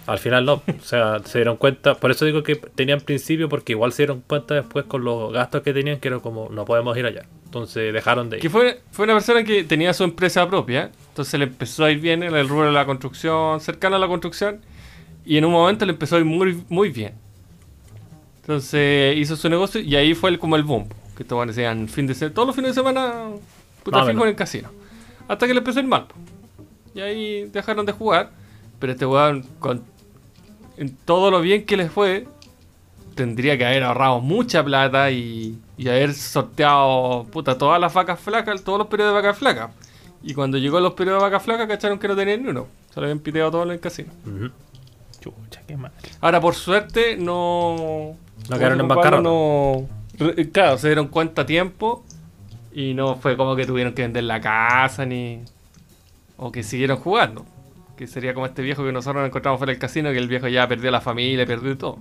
Al 0.07 0.17
final 0.17 0.45
no, 0.45 0.53
o 0.55 0.63
sea, 0.81 1.19
se 1.23 1.37
dieron 1.39 1.55
cuenta, 1.57 1.95
por 1.95 2.09
eso 2.11 2.25
digo 2.25 2.41
que 2.43 2.55
tenían 2.55 2.99
principio, 3.01 3.47
porque 3.47 3.73
igual 3.73 3.91
se 3.93 4.03
dieron 4.03 4.21
cuenta 4.25 4.55
después 4.55 4.85
con 4.85 5.03
los 5.03 5.31
gastos 5.31 5.61
que 5.61 5.73
tenían, 5.73 5.99
que 5.99 6.07
era 6.07 6.19
como, 6.19 6.49
no 6.49 6.65
podemos 6.65 6.97
ir 6.97 7.05
allá. 7.05 7.23
Entonces 7.49 7.91
dejaron 7.91 8.29
de 8.29 8.37
ir. 8.37 8.41
Que 8.43 8.49
fue, 8.49 8.79
fue 8.91 9.05
una 9.05 9.15
persona 9.15 9.43
que 9.43 9.63
tenía 9.63 9.91
su 9.93 10.03
empresa 10.03 10.47
propia, 10.47 10.91
entonces 11.09 11.39
le 11.39 11.47
empezó 11.47 11.83
a 11.83 11.91
ir 11.91 11.99
bien 11.99 12.21
en 12.21 12.35
el 12.35 12.47
rubro 12.47 12.67
de 12.67 12.71
la 12.71 12.85
construcción, 12.85 13.59
cercano 13.59 13.95
a 13.95 13.99
la 13.99 14.07
construcción, 14.07 14.61
y 15.25 15.37
en 15.37 15.45
un 15.45 15.51
momento 15.51 15.83
le 15.85 15.93
empezó 15.93 16.15
a 16.15 16.19
ir 16.19 16.25
muy, 16.25 16.63
muy 16.69 16.89
bien. 16.89 17.13
Entonces 18.41 19.17
hizo 19.17 19.35
su 19.35 19.49
negocio 19.49 19.81
y 19.81 19.95
ahí 19.95 20.13
fue 20.13 20.29
el, 20.29 20.37
como 20.37 20.55
el 20.55 20.63
boom. 20.63 20.87
Que 21.17 21.23
todos 21.23 21.47
decían, 21.47 21.87
fin 21.87 22.05
de 22.05 22.13
semana, 22.13 22.33
todos 22.35 22.47
los 22.47 22.55
fines 22.55 22.71
de 22.71 22.75
semana, 22.75 23.31
puta 23.83 24.05
fijo 24.05 24.21
en 24.21 24.29
el 24.29 24.35
casino. 24.35 24.69
Hasta 25.27 25.47
que 25.47 25.53
le 25.53 25.59
empezó 25.59 25.79
a 25.79 25.81
ir 25.81 25.87
mal. 25.87 26.05
Y 26.93 27.01
ahí 27.01 27.45
dejaron 27.45 27.85
de 27.85 27.91
jugar, 27.93 28.31
pero 28.79 28.93
este 28.93 29.05
weón, 29.05 29.43
con 29.59 29.83
en 30.77 30.95
todo 30.95 31.29
lo 31.29 31.41
bien 31.41 31.65
que 31.65 31.75
les 31.75 31.91
fue, 31.91 32.27
tendría 33.15 33.57
que 33.57 33.65
haber 33.65 33.83
ahorrado 33.83 34.21
mucha 34.21 34.63
plata 34.63 35.11
y, 35.11 35.57
y 35.79 35.87
haber 35.87 36.13
sorteado 36.13 37.25
puta 37.31 37.57
todas 37.57 37.79
las 37.79 37.93
vacas 37.93 38.19
flacas, 38.19 38.63
todos 38.63 38.79
los 38.79 38.87
periodos 38.87 39.13
de 39.13 39.21
vacas 39.21 39.37
flacas. 39.37 39.71
Y 40.21 40.33
cuando 40.33 40.57
llegó 40.57 40.81
los 40.81 40.93
periodos 40.93 41.21
de 41.21 41.29
vacas 41.29 41.41
flacas, 41.43 41.67
cacharon 41.67 41.97
que 41.99 42.09
no 42.09 42.15
tenían 42.17 42.43
ni 42.43 42.49
uno. 42.49 42.67
Se 42.93 42.99
lo 42.99 43.05
habían 43.05 43.19
piteado 43.19 43.49
todo 43.51 43.63
en 43.63 43.71
el 43.71 43.79
casino. 43.79 44.11
Chucha, 45.21 45.61
qué 45.65 45.77
mal. 45.77 45.93
Ahora, 46.19 46.41
por 46.41 46.55
suerte, 46.55 47.15
no. 47.15 48.17
No 48.49 48.57
quedaron 48.57 48.81
en 48.81 48.87
bancarrota. 48.89 49.23
No, 49.23 49.87
re- 50.17 50.49
claro, 50.51 50.77
se 50.77 50.87
dieron 50.87 51.07
cuenta 51.07 51.43
a 51.43 51.45
tiempo. 51.45 52.03
Y 52.73 52.93
no 52.93 53.15
fue 53.15 53.37
como 53.37 53.55
que 53.55 53.65
tuvieron 53.65 53.93
que 53.93 54.01
vender 54.01 54.25
la 54.25 54.41
casa 54.41 55.05
ni. 55.05 55.41
O 56.35 56.51
que 56.51 56.61
siguieron 56.63 56.97
jugando. 56.97 57.45
Que 57.95 58.05
sería 58.05 58.33
como 58.33 58.45
este 58.45 58.61
viejo 58.61 58.83
que 58.83 58.91
nosotros 58.91 59.21
nos 59.21 59.27
encontramos 59.29 59.59
fuera 59.59 59.71
del 59.71 59.79
casino, 59.79 60.11
que 60.11 60.17
el 60.17 60.27
viejo 60.27 60.49
ya 60.49 60.67
perdió 60.67 60.91
la 60.91 60.99
familia, 60.99 61.45
perdió 61.45 61.77
todo. 61.77 61.99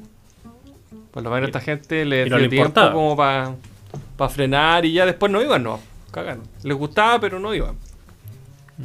Por 1.10 1.22
lo 1.22 1.30
menos 1.30 1.48
esta 1.48 1.60
gente 1.60 2.04
le 2.04 2.24
dio 2.24 2.36
tiempo 2.48 2.56
importaba. 2.56 2.92
como 2.92 3.16
para 3.16 4.30
frenar 4.30 4.84
y 4.84 4.92
ya 4.92 5.06
después 5.06 5.30
no 5.32 5.42
iban, 5.42 5.62
no. 5.62 5.80
Cagaron. 6.10 6.42
Les 6.62 6.76
gustaba, 6.76 7.20
pero 7.20 7.38
no 7.40 7.54
iban. 7.54 7.76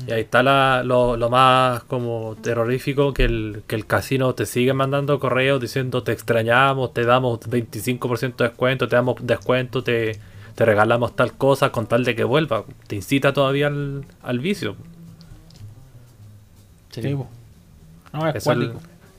Y 0.07 0.11
ahí 0.11 0.21
está 0.21 0.41
la- 0.41 0.81
lo, 0.83 1.17
lo 1.17 1.29
más 1.29 1.83
como 1.83 2.35
terrorífico, 2.41 3.13
que 3.13 3.25
el, 3.25 3.63
que 3.67 3.75
el 3.75 3.85
casino 3.85 4.33
te 4.33 4.45
sigue 4.47 4.73
mandando 4.73 5.19
correos 5.19 5.61
diciendo 5.61 6.01
te 6.01 6.11
extrañamos, 6.11 6.93
te 6.93 7.03
damos 7.05 7.39
25% 7.41 8.37
de 8.37 8.49
descuento, 8.49 8.87
te 8.87 8.95
damos 8.95 9.17
descuento, 9.21 9.83
te, 9.83 10.19
te 10.55 10.65
regalamos 10.65 11.15
tal 11.15 11.33
cosa 11.33 11.71
con 11.71 11.85
tal 11.85 12.03
de 12.05 12.15
que 12.15 12.23
vuelva. 12.23 12.63
Te 12.87 12.95
incita 12.95 13.33
todavía 13.33 13.67
al, 13.67 14.05
al 14.23 14.39
vicio. 14.39 14.75
Sí. 16.89 17.01
No, 18.13 18.27
es 18.27 18.35
es. 18.35 18.73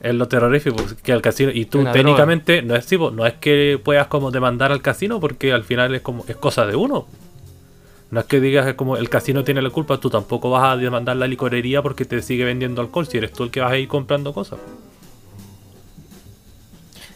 Es 0.05 0.13
lo 0.13 0.27
terrorífico, 0.27 0.77
que 1.01 1.11
el 1.11 1.21
casino, 1.21 1.51
y 1.51 1.65
tú 1.65 1.83
técnicamente 1.91 2.61
no 2.61 2.75
es 2.75 2.85
tipo, 2.85 3.09
no 3.09 3.25
es 3.25 3.33
que 3.33 3.81
puedas 3.83 4.05
como 4.07 4.29
demandar 4.29 4.71
al 4.71 4.81
casino 4.81 5.19
porque 5.19 5.51
al 5.51 5.63
final 5.63 5.95
es 5.95 6.01
como, 6.01 6.23
es 6.27 6.35
cosa 6.35 6.65
de 6.67 6.75
uno. 6.75 7.07
No 8.11 8.19
es 8.19 8.27
que 8.27 8.39
digas 8.39 8.67
es 8.67 8.75
como 8.75 8.97
el 8.97 9.09
casino 9.09 9.43
tiene 9.43 9.63
la 9.63 9.71
culpa, 9.71 9.97
tú 9.97 10.11
tampoco 10.11 10.51
vas 10.51 10.63
a 10.63 10.77
demandar 10.77 11.17
la 11.17 11.25
licorería 11.25 11.81
porque 11.81 12.05
te 12.05 12.21
sigue 12.21 12.45
vendiendo 12.45 12.81
alcohol 12.81 13.07
si 13.07 13.17
eres 13.17 13.33
tú 13.33 13.43
el 13.43 13.51
que 13.51 13.61
vas 13.61 13.71
a 13.71 13.77
ir 13.77 13.87
comprando 13.87 14.31
cosas. 14.31 14.59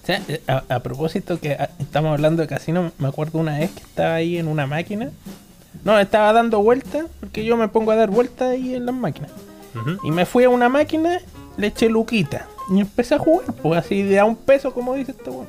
O 0.02 0.06
sea, 0.06 0.22
eh, 0.28 0.42
a, 0.48 0.64
a 0.68 0.80
propósito 0.80 1.40
que 1.40 1.52
ah, 1.54 1.70
estamos 1.78 2.12
hablando 2.12 2.42
de 2.42 2.48
casino, 2.48 2.92
me 2.98 3.08
acuerdo 3.08 3.38
una 3.38 3.60
vez 3.60 3.70
que 3.70 3.82
estaba 3.82 4.16
ahí 4.16 4.40
en 4.40 4.48
una 4.48 4.66
máquina 4.66 5.12
No, 5.84 6.00
estaba 6.00 6.34
dando 6.34 6.64
vueltas, 6.64 7.06
porque 7.20 7.46
yo 7.46 7.56
me 7.56 7.68
pongo 7.68 7.92
a 7.92 7.96
dar 7.96 8.10
vueltas 8.10 8.50
ahí 8.50 8.74
en 8.74 8.88
las 8.88 8.96
máquinas. 8.96 9.32
Y 10.04 10.10
me 10.10 10.26
fui 10.26 10.44
a 10.44 10.50
una 10.50 10.68
máquina, 10.68 11.20
le 11.58 11.68
eché 11.68 11.88
luquita. 11.88 12.48
Y 12.70 12.80
empecé 12.80 13.16
a 13.16 13.20
jugar, 13.20 13.54
pues 13.54 13.84
así 13.84 14.04
de 14.04 14.20
a 14.20 14.26
un 14.26 14.36
peso, 14.36 14.74
como 14.74 14.94
dice 14.96 15.12
este 15.12 15.30
weón. 15.30 15.48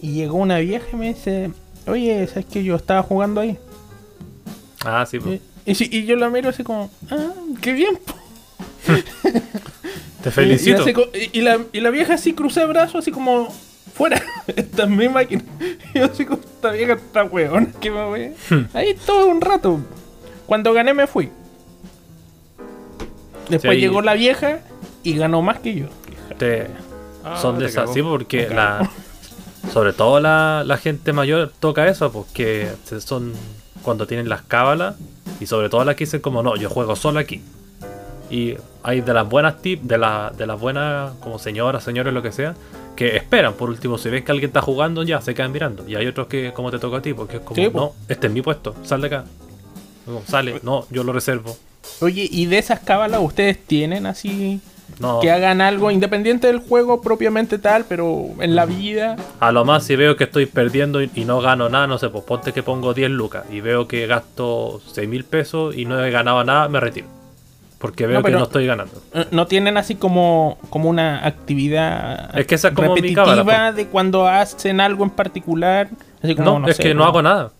Y 0.00 0.12
llegó 0.12 0.38
una 0.38 0.58
vieja 0.58 0.86
y 0.92 0.96
me 0.96 1.08
dice, 1.08 1.50
oye, 1.86 2.26
¿sabes 2.26 2.46
que 2.46 2.64
yo 2.64 2.76
estaba 2.76 3.02
jugando 3.02 3.40
ahí? 3.40 3.58
Ah, 4.84 5.04
sí, 5.06 5.18
pues. 5.18 5.40
Y, 5.66 5.72
y, 5.72 5.98
y 5.98 6.04
yo 6.06 6.16
la 6.16 6.30
miro 6.30 6.50
así 6.50 6.62
como, 6.62 6.90
ah, 7.10 7.32
qué 7.60 7.72
bien, 7.72 7.96
po". 7.96 8.14
Te 10.22 10.30
felicito. 10.30 10.84
Y, 11.32 11.40
la, 11.42 11.60
y 11.72 11.80
la 11.80 11.90
vieja 11.90 12.14
así 12.14 12.32
crucé 12.32 12.62
el 12.62 12.68
brazo, 12.68 12.98
así 12.98 13.10
como, 13.10 13.50
fuera, 13.94 14.22
esta 14.46 14.84
es 14.84 14.88
mi 14.88 15.08
máquina. 15.08 15.42
Y 15.94 15.98
yo 15.98 16.06
así 16.06 16.24
como, 16.24 16.40
esta 16.40 16.70
vieja 16.70 16.94
está 16.94 17.24
weón, 17.24 17.72
que 17.80 17.90
me 17.90 18.04
voy. 18.04 18.32
Hmm. 18.48 18.64
Ahí 18.72 18.94
todo 19.06 19.26
un 19.26 19.40
rato. 19.40 19.80
Cuando 20.46 20.72
gané 20.72 20.94
me 20.94 21.06
fui. 21.06 21.30
Después 23.48 23.78
llegó 23.78 24.00
la 24.00 24.14
vieja 24.14 24.60
y 25.02 25.16
ganó 25.16 25.42
más 25.42 25.60
que 25.60 25.74
yo. 25.74 25.86
Te- 26.38 26.68
Ah, 27.26 27.38
son 27.40 27.58
de 27.58 27.64
esas, 27.66 27.90
sí, 27.94 28.02
porque 28.02 28.48
la, 28.50 28.90
sobre 29.72 29.94
todo 29.94 30.20
la, 30.20 30.62
la 30.66 30.76
gente 30.76 31.12
mayor 31.14 31.50
toca 31.58 31.88
eso, 31.88 32.12
porque 32.12 32.68
se- 32.84 33.00
son 33.00 33.32
cuando 33.82 34.06
tienen 34.06 34.28
las 34.28 34.42
cábalas 34.42 34.96
y 35.40 35.46
sobre 35.46 35.70
todo 35.70 35.84
las 35.84 35.94
que 35.96 36.04
dicen 36.04 36.20
como 36.20 36.42
no, 36.42 36.54
yo 36.56 36.68
juego 36.68 36.96
solo 36.96 37.18
aquí. 37.20 37.40
Y 38.30 38.56
hay 38.82 39.00
de 39.00 39.14
las 39.14 39.26
buenas 39.28 39.62
tips, 39.62 39.86
de, 39.88 39.96
la, 39.98 40.32
de 40.36 40.46
las 40.46 40.60
buenas 40.60 41.12
como 41.20 41.38
señoras, 41.38 41.82
señores, 41.82 42.12
lo 42.12 42.22
que 42.22 42.30
sea, 42.32 42.54
que 42.94 43.16
esperan, 43.16 43.54
por 43.54 43.70
último, 43.70 43.96
si 43.96 44.10
ves 44.10 44.22
que 44.24 44.32
alguien 44.32 44.50
está 44.50 44.60
jugando, 44.60 45.02
ya 45.02 45.20
se 45.22 45.34
quedan 45.34 45.52
mirando. 45.52 45.88
Y 45.88 45.94
hay 45.94 46.06
otros 46.06 46.26
que 46.26 46.52
como 46.52 46.70
te 46.70 46.78
toca 46.78 46.98
a 46.98 47.02
ti, 47.02 47.14
porque 47.14 47.36
es 47.38 47.42
como, 47.42 47.54
Sí, 47.56 47.70
no, 47.72 47.92
este 48.08 48.26
es 48.26 48.32
mi 48.34 48.42
puesto, 48.42 48.74
sal 48.82 49.00
de 49.00 49.06
acá. 49.06 49.24
Como, 50.04 50.22
sale, 50.26 50.60
no, 50.62 50.86
yo 50.90 51.04
lo 51.04 51.12
reservo. 51.14 51.56
Oye, 52.00 52.28
¿y 52.30 52.44
de 52.46 52.58
esas 52.58 52.80
cábalas 52.80 53.20
ustedes 53.22 53.64
tienen 53.66 54.04
así 54.06 54.60
No, 55.00 55.18
que 55.20 55.30
hagan 55.30 55.60
algo 55.60 55.90
independiente 55.90 56.46
del 56.46 56.58
juego 56.58 57.00
propiamente 57.00 57.58
tal, 57.58 57.84
pero 57.88 58.26
en 58.40 58.54
la 58.54 58.64
vida? 58.64 59.16
A 59.40 59.50
lo 59.50 59.64
más 59.64 59.82
si 59.84 59.96
veo 59.96 60.16
que 60.16 60.24
estoy 60.24 60.46
perdiendo 60.46 61.02
y, 61.02 61.10
y 61.14 61.24
no 61.24 61.40
gano 61.40 61.68
nada, 61.68 61.86
no 61.86 61.98
sé, 61.98 62.10
pues 62.10 62.22
ponte 62.24 62.52
que 62.52 62.62
pongo 62.62 62.94
10 62.94 63.10
lucas 63.10 63.44
y 63.50 63.60
veo 63.60 63.88
que 63.88 64.06
gasto 64.06 64.80
6 64.92 65.08
mil 65.08 65.24
pesos 65.24 65.76
y 65.76 65.84
no 65.84 66.02
he 66.04 66.10
ganado 66.10 66.44
nada, 66.44 66.68
me 66.68 66.78
retiro. 66.78 67.08
Porque 67.78 68.06
veo 68.06 68.20
No, 68.20 68.24
que 68.24 68.30
no 68.30 68.44
estoy 68.44 68.66
ganando. 68.66 69.02
¿No 69.30 69.46
tienen 69.46 69.76
así 69.76 69.96
como, 69.96 70.58
como 70.70 70.88
una 70.88 71.26
actividad 71.26 72.30
Es 72.38 72.46
que 72.46 72.54
esa 72.54 72.68
es 72.68 72.74
como 72.74 72.94
mi 72.94 73.00
repetitiva 73.00 73.24
cábala, 73.24 73.72
de 73.72 73.86
cuando 73.88 74.26
hacen 74.26 74.80
algo 74.80 75.04
en 75.04 75.10
particular? 75.10 75.88
Así 76.22 76.34
como, 76.34 76.60
No, 76.60 76.68
es 76.68 76.76
sé, 76.76 76.82
que 76.82 76.94
no 76.94 77.00
¿no? 77.02 77.06
hago 77.06 77.20
nada. 77.20 77.50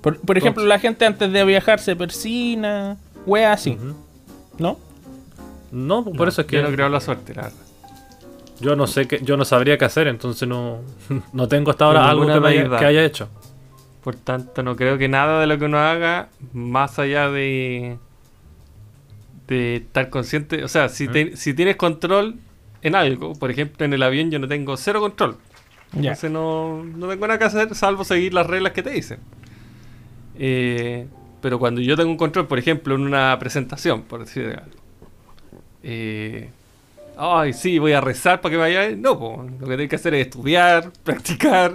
Por, 0.00 0.18
por 0.20 0.38
ejemplo, 0.38 0.64
la 0.64 0.78
gente 0.78 1.04
antes 1.04 1.30
de 1.30 1.44
viajar 1.44 1.80
se 1.80 1.94
persina, 1.96 2.96
wea 3.26 3.52
así. 3.52 3.76
¿no? 4.58 4.78
No, 5.72 6.04
por 6.04 6.14
No, 6.16 6.28
eso 6.28 6.42
es 6.42 6.46
que 6.46 6.56
Yo 6.56 6.62
no 6.62 6.70
creo 6.70 6.88
la 6.88 7.00
suerte, 7.00 7.34
la 7.34 7.42
verdad. 7.42 7.58
yo 8.60 8.76
no 8.76 8.86
sé 8.86 9.08
qué, 9.08 9.20
yo 9.22 9.36
no 9.36 9.44
sabría 9.44 9.76
qué 9.78 9.84
hacer, 9.86 10.06
entonces 10.06 10.46
no, 10.48 10.80
no 11.32 11.48
tengo 11.48 11.70
hasta 11.70 11.86
ahora 11.86 12.08
algo 12.08 12.26
que, 12.26 12.40
me 12.40 12.78
que 12.78 12.84
haya 12.84 13.04
hecho. 13.04 13.28
Por 14.04 14.16
tanto, 14.16 14.62
no 14.62 14.76
creo 14.76 14.98
que 14.98 15.08
nada 15.08 15.40
de 15.40 15.46
lo 15.46 15.58
que 15.58 15.64
uno 15.64 15.78
haga, 15.78 16.28
más 16.52 16.98
allá 16.98 17.30
de, 17.30 17.96
de 19.48 19.76
estar 19.76 20.10
consciente, 20.10 20.62
o 20.64 20.68
sea, 20.68 20.88
si, 20.88 21.08
te- 21.08 21.36
si 21.36 21.54
tienes 21.54 21.76
control 21.76 22.36
en 22.82 22.94
algo, 22.96 23.34
por 23.34 23.50
ejemplo, 23.50 23.84
en 23.86 23.92
el 23.92 24.02
avión 24.02 24.30
yo 24.30 24.38
no 24.38 24.48
tengo 24.48 24.76
cero 24.76 25.00
control. 25.00 25.36
Ya. 25.92 25.98
Entonces 26.10 26.30
no, 26.30 26.82
no 26.84 27.06
tengo 27.08 27.26
nada 27.26 27.38
que 27.38 27.44
hacer 27.44 27.74
salvo 27.74 28.02
seguir 28.04 28.34
las 28.34 28.46
reglas 28.46 28.72
que 28.72 28.82
te 28.82 28.90
dicen. 28.90 29.20
Eh, 30.38 31.06
pero 31.40 31.58
cuando 31.58 31.80
yo 31.80 31.96
tengo 31.96 32.10
un 32.10 32.16
control, 32.16 32.46
por 32.48 32.58
ejemplo, 32.58 32.94
en 32.94 33.02
una 33.02 33.38
presentación, 33.38 34.02
por 34.02 34.20
decir 34.20 34.46
algo. 34.46 34.81
Eh, 35.82 36.50
Ay, 37.16 37.52
sí, 37.52 37.78
voy 37.78 37.92
a 37.92 38.00
rezar 38.00 38.40
para 38.40 38.50
que 38.52 38.56
vaya. 38.56 38.90
No, 38.96 39.18
po, 39.18 39.44
lo 39.60 39.66
que 39.66 39.76
tengo 39.76 39.88
que 39.90 39.96
hacer 39.96 40.14
es 40.14 40.26
estudiar, 40.26 40.90
practicar. 41.04 41.72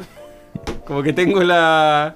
Como 0.86 1.04
que 1.04 1.14
tengo 1.14 1.42
la. 1.44 2.16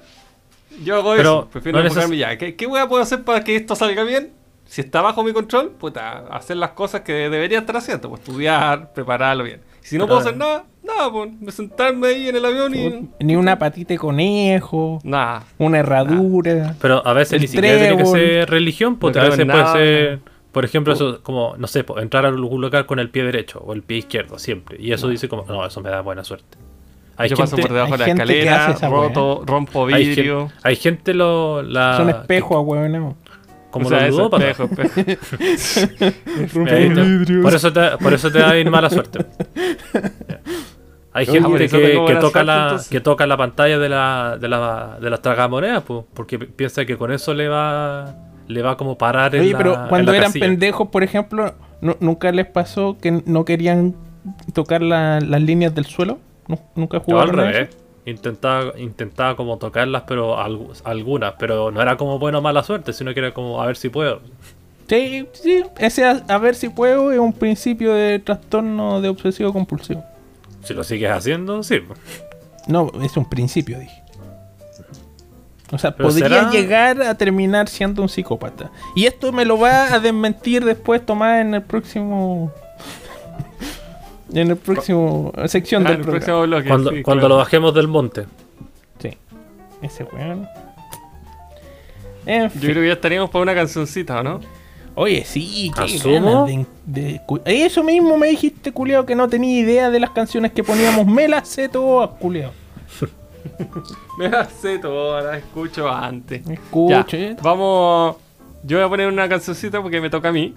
Yo 0.82 0.96
hago 0.96 1.14
Pero 1.16 1.20
eso. 1.40 1.48
Prefiero 1.52 1.78
no 1.78 1.84
enfocarme 1.84 2.16
ya. 2.16 2.36
¿Qué, 2.36 2.56
¿Qué 2.56 2.66
voy 2.66 2.80
puedo 2.88 3.02
hacer 3.02 3.22
para 3.22 3.44
que 3.44 3.54
esto 3.56 3.76
salga 3.76 4.02
bien? 4.04 4.30
Si 4.64 4.80
está 4.80 5.02
bajo 5.02 5.22
mi 5.22 5.32
control, 5.32 5.70
puta, 5.70 6.24
hacer 6.30 6.56
las 6.56 6.70
cosas 6.70 7.02
que 7.02 7.12
debería 7.12 7.58
estar 7.58 7.76
haciendo. 7.76 8.08
Pues 8.08 8.22
estudiar, 8.22 8.92
prepararlo 8.92 9.44
bien. 9.44 9.60
Si 9.82 9.98
no 9.98 10.06
Pero- 10.06 10.16
puedo 10.16 10.20
hacer 10.28 10.36
nada, 10.38 10.64
nada, 10.82 11.12
pues 11.12 11.30
me 11.40 11.52
sentarme 11.52 12.08
ahí 12.08 12.28
en 12.28 12.36
el 12.36 12.44
avión 12.44 12.74
y. 12.74 13.08
Ni 13.22 13.36
una 13.36 13.58
patita 13.58 13.94
de 13.94 13.98
conejo, 13.98 14.98
Nada. 15.04 15.44
una 15.58 15.78
herradura. 15.78 16.74
Pero 16.80 17.06
a 17.06 17.12
veces 17.12 17.34
El 17.34 17.40
ni 17.42 17.48
siquiera 17.48 17.78
tiene 17.78 17.96
que 17.98 18.06
ser 18.06 18.50
religión, 18.50 18.96
porque 18.96 19.18
No 19.18 19.26
a 19.26 19.28
veces 19.28 19.44
puede 19.44 19.72
ser, 19.72 20.20
por 20.52 20.64
ejemplo, 20.64 20.92
eso 20.92 21.20
como, 21.22 21.54
no 21.56 21.66
sé, 21.66 21.84
entrar 21.96 22.24
a 22.26 22.28
algún 22.28 22.60
lugar 22.60 22.86
con 22.86 22.98
el 22.98 23.08
pie 23.10 23.24
derecho 23.24 23.58
o 23.60 23.72
el 23.72 23.82
pie 23.82 23.98
izquierdo, 23.98 24.38
siempre. 24.38 24.76
Y 24.80 24.92
eso 24.92 25.08
dice 25.08 25.28
como, 25.28 25.44
no, 25.46 25.64
eso 25.66 25.80
me 25.80 25.90
da 25.90 26.00
buena 26.02 26.22
suerte. 26.24 26.58
Hay 27.16 27.28
Yo 27.28 27.36
paso 27.36 27.56
gente, 27.56 27.68
por 27.68 27.74
debajo 27.76 27.92
de 27.92 27.98
la 27.98 28.04
hay 28.06 28.10
escalera, 28.12 28.76
roto, 28.88 29.42
rompo 29.46 29.86
hay, 29.86 30.06
vidrio. 30.08 30.50
hay 30.62 30.76
gente 30.76 31.12
lo, 31.14 31.62
la, 31.62 31.96
Son 31.98 32.08
espejos, 32.08 32.62
weón. 32.64 33.14
como 33.70 33.86
O 33.86 33.88
sea, 33.90 34.06
los 34.06 34.16
ludópatas. 34.16 34.58
espejo, 34.58 34.82
espejo. 34.82 36.12
Mira, 36.60 37.42
por, 37.42 37.54
eso 37.54 37.72
te, 37.72 37.80
por 37.98 38.12
eso 38.14 38.30
te 38.32 38.38
da 38.38 38.50
ahí 38.50 38.64
mala 38.64 38.88
suerte. 38.90 39.24
Hay 41.14 41.26
Ah, 41.28 41.32
gente 41.32 41.68
que, 41.68 41.78
toca 41.78 42.20
suerte, 42.20 42.44
la, 42.44 42.62
entonces. 42.62 42.88
que 42.88 43.00
toca 43.00 43.26
la 43.26 43.36
pantalla 43.36 43.78
de 43.78 43.88
la, 43.90 44.38
de 44.40 44.48
la, 44.48 44.96
de 44.98 45.10
las 45.10 45.20
tragamonedas, 45.20 45.82
pues, 45.82 46.04
porque 46.14 46.38
pi- 46.38 46.46
piensa 46.46 46.86
que 46.86 46.96
con 46.96 47.12
eso 47.12 47.34
le 47.34 47.48
va 47.48 48.14
le 48.48 48.62
va 48.62 48.76
como 48.76 48.98
parar 48.98 49.34
en 49.34 49.42
Oye, 49.42 49.52
la, 49.52 49.58
pero 49.58 49.74
en 49.82 49.88
cuando 49.88 50.12
la 50.12 50.18
eran 50.18 50.30
casilla. 50.30 50.46
pendejos, 50.46 50.88
por 50.88 51.02
ejemplo, 51.02 51.54
¿nu- 51.80 51.96
¿nunca 52.00 52.30
les 52.32 52.46
pasó 52.46 52.96
que 53.00 53.22
no 53.24 53.44
querían 53.44 53.94
tocar 54.52 54.82
la- 54.82 55.20
las 55.20 55.42
líneas 55.42 55.74
del 55.74 55.86
suelo? 55.86 56.18
¿Nu- 56.48 56.58
¿Nunca 56.74 56.98
Yo 56.98 57.18
al 57.20 57.26
jugaron 57.28 57.40
a 57.40 57.50
revés. 57.52 57.68
eso? 57.70 57.78
Intentaba, 58.04 58.78
intentaba 58.78 59.36
como 59.36 59.58
tocarlas, 59.58 60.02
pero 60.08 60.36
algu- 60.36 60.80
algunas, 60.84 61.34
pero 61.38 61.70
no 61.70 61.80
era 61.80 61.96
como 61.96 62.18
buena 62.18 62.38
o 62.38 62.42
mala 62.42 62.64
suerte, 62.64 62.92
sino 62.92 63.14
que 63.14 63.20
era 63.20 63.32
como 63.32 63.62
a 63.62 63.66
ver 63.66 63.76
si 63.76 63.88
puedo. 63.90 64.20
Sí, 64.88 65.26
sí, 65.32 65.62
ese 65.78 66.04
a, 66.04 66.22
a 66.28 66.38
ver 66.38 66.54
si 66.56 66.68
puedo 66.68 67.12
es 67.12 67.18
un 67.20 67.32
principio 67.32 67.94
de 67.94 68.18
trastorno 68.18 69.00
de 69.00 69.08
obsesivo 69.08 69.52
compulsivo. 69.52 70.04
Si 70.64 70.74
lo 70.74 70.82
sigues 70.84 71.10
haciendo, 71.12 71.62
sí. 71.62 71.78
No, 72.66 72.90
es 73.02 73.16
un 73.16 73.24
principio, 73.28 73.78
dije. 73.78 74.01
O 75.72 75.78
sea, 75.78 75.96
Pero 75.96 76.10
podría 76.10 76.28
será- 76.28 76.50
llegar 76.50 77.02
a 77.02 77.14
terminar 77.16 77.66
siendo 77.68 78.02
un 78.02 78.08
psicópata. 78.08 78.70
Y 78.94 79.06
esto 79.06 79.32
me 79.32 79.44
lo 79.46 79.58
va 79.58 79.92
a 79.94 79.98
desmentir 79.98 80.64
después 80.64 81.04
Tomás 81.04 81.40
en 81.40 81.54
el 81.54 81.62
próximo. 81.62 82.52
En 84.34 84.50
el 84.50 84.56
próximo 84.56 85.30
sección 85.46 85.86
Ah, 85.86 85.90
del 85.90 85.98
el 85.98 86.02
programa. 86.04 86.24
próximo 86.24 86.42
bloque. 86.46 86.68
Cuando, 86.68 86.90
sí, 86.90 87.02
cuando 87.02 87.20
claro. 87.22 87.34
lo 87.34 87.38
bajemos 87.38 87.74
del 87.74 87.86
monte. 87.88 88.24
Sí. 88.98 89.10
Ese 89.82 90.04
weón. 90.04 90.48
En 92.24 92.44
Yo 92.44 92.50
fin. 92.50 92.60
creo 92.62 92.74
que 92.76 92.86
ya 92.86 92.92
estaríamos 92.94 93.28
para 93.30 93.42
una 93.42 93.54
cancioncita, 93.54 94.20
¿o 94.20 94.22
no? 94.22 94.40
Oye, 94.94 95.24
sí, 95.26 95.70
qué 95.76 95.82
¿Asumo? 95.96 96.46
de, 96.46 96.66
de 96.86 97.20
Eso 97.64 97.82
mismo 97.82 98.16
me 98.16 98.28
dijiste, 98.28 98.72
culiao, 98.72 99.04
que 99.04 99.14
no 99.14 99.28
tenía 99.28 99.58
idea 99.58 99.90
de 99.90 100.00
las 100.00 100.10
canciones 100.10 100.52
que 100.52 100.62
poníamos. 100.64 101.06
Me 101.06 101.28
las 101.28 101.48
sé 101.48 101.68
todas, 101.68 102.08
culiao. 102.18 102.52
Me 104.18 104.28
la 104.28 104.44
sé 104.44 104.78
toda, 104.78 105.22
la 105.22 105.38
escucho 105.38 105.88
antes. 105.90 106.42
Ya, 106.90 107.06
eh. 107.12 107.36
vamos. 107.42 108.16
Yo 108.64 108.76
voy 108.78 108.86
a 108.86 108.88
poner 108.88 109.08
una 109.08 109.28
cancioncita 109.28 109.82
porque 109.82 110.00
me 110.00 110.08
toca 110.10 110.28
a 110.28 110.32
mí. 110.32 110.54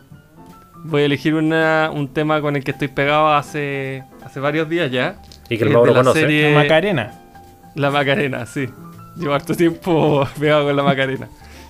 Voy 0.84 1.02
a 1.02 1.06
elegir 1.06 1.34
una- 1.34 1.90
un 1.94 2.08
tema 2.10 2.40
con 2.42 2.56
el 2.56 2.64
que 2.64 2.72
estoy 2.72 2.88
pegado 2.90 3.34
hace, 3.34 4.04
hace 4.24 4.40
varios 4.40 4.70
días 4.70 4.92
ya. 4.92 5.22
Y 5.50 5.58
que 5.58 5.64
el 5.64 5.72
Mauro 5.72 5.94
conoce. 5.94 6.20
serie- 6.22 6.54
La 6.54 6.62
Macarena. 6.62 7.22
La 7.76 7.90
Macarena, 7.92 8.46
sí. 8.46 8.70
Llevo 9.18 9.34
harto 9.34 9.56
tiempo 9.56 10.28
pegado 10.40 10.66
con 10.66 10.76
la 10.76 10.84
Macarena. 10.84 11.28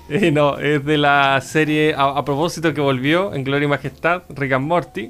Eh, 0.09 0.31
no, 0.31 0.57
es 0.59 0.83
de 0.85 0.97
la 0.97 1.39
serie, 1.41 1.93
a, 1.95 2.03
a 2.17 2.25
propósito 2.25 2.73
que 2.73 2.81
volvió 2.81 3.33
en 3.33 3.43
Gloria 3.43 3.65
y 3.65 3.69
Majestad, 3.69 4.23
Rick 4.29 4.51
and 4.53 4.67
Morty. 4.67 5.09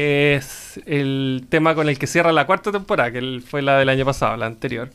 Es 0.00 0.80
el 0.86 1.46
tema 1.48 1.74
con 1.74 1.88
el 1.88 1.98
que 1.98 2.06
cierra 2.06 2.30
la 2.30 2.46
cuarta 2.46 2.70
temporada, 2.70 3.10
que 3.10 3.40
fue 3.44 3.62
la 3.62 3.80
del 3.80 3.88
año 3.88 4.04
pasado, 4.04 4.36
la 4.36 4.46
anterior. 4.46 4.90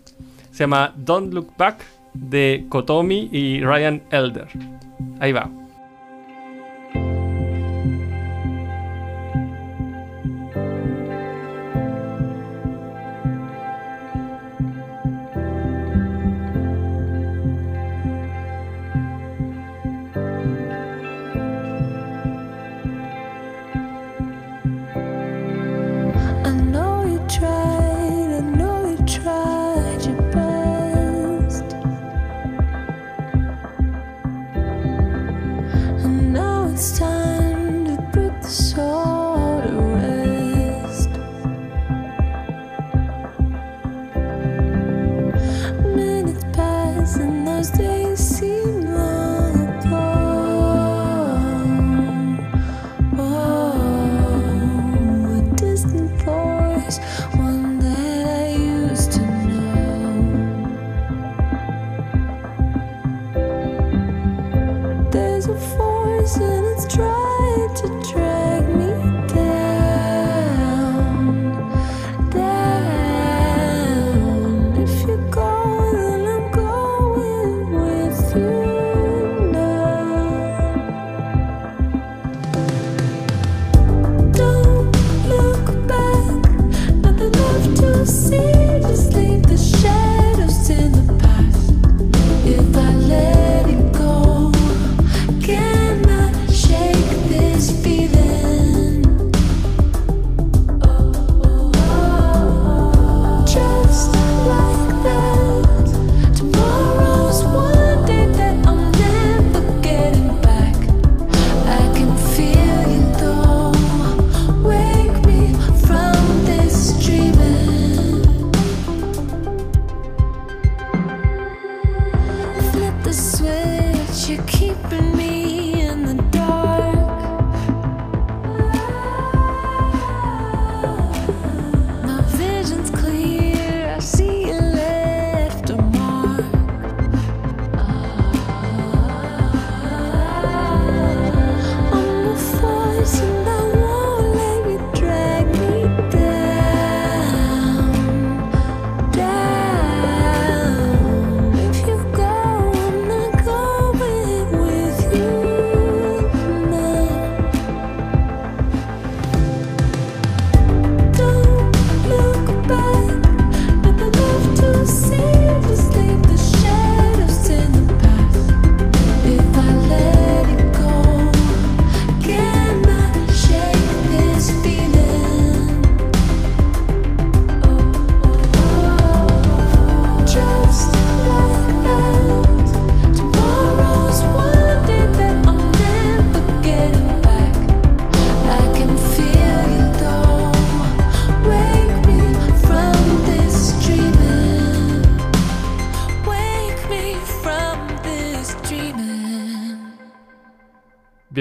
Se 0.50 0.60
llama 0.60 0.94
Don't 0.96 1.34
Look 1.34 1.58
Back 1.58 1.84
de 2.14 2.66
Kotomi 2.70 3.28
y 3.30 3.60
Ryan 3.60 4.02
Elder. 4.12 4.48
Ahí 5.20 5.34
va. 5.34 5.50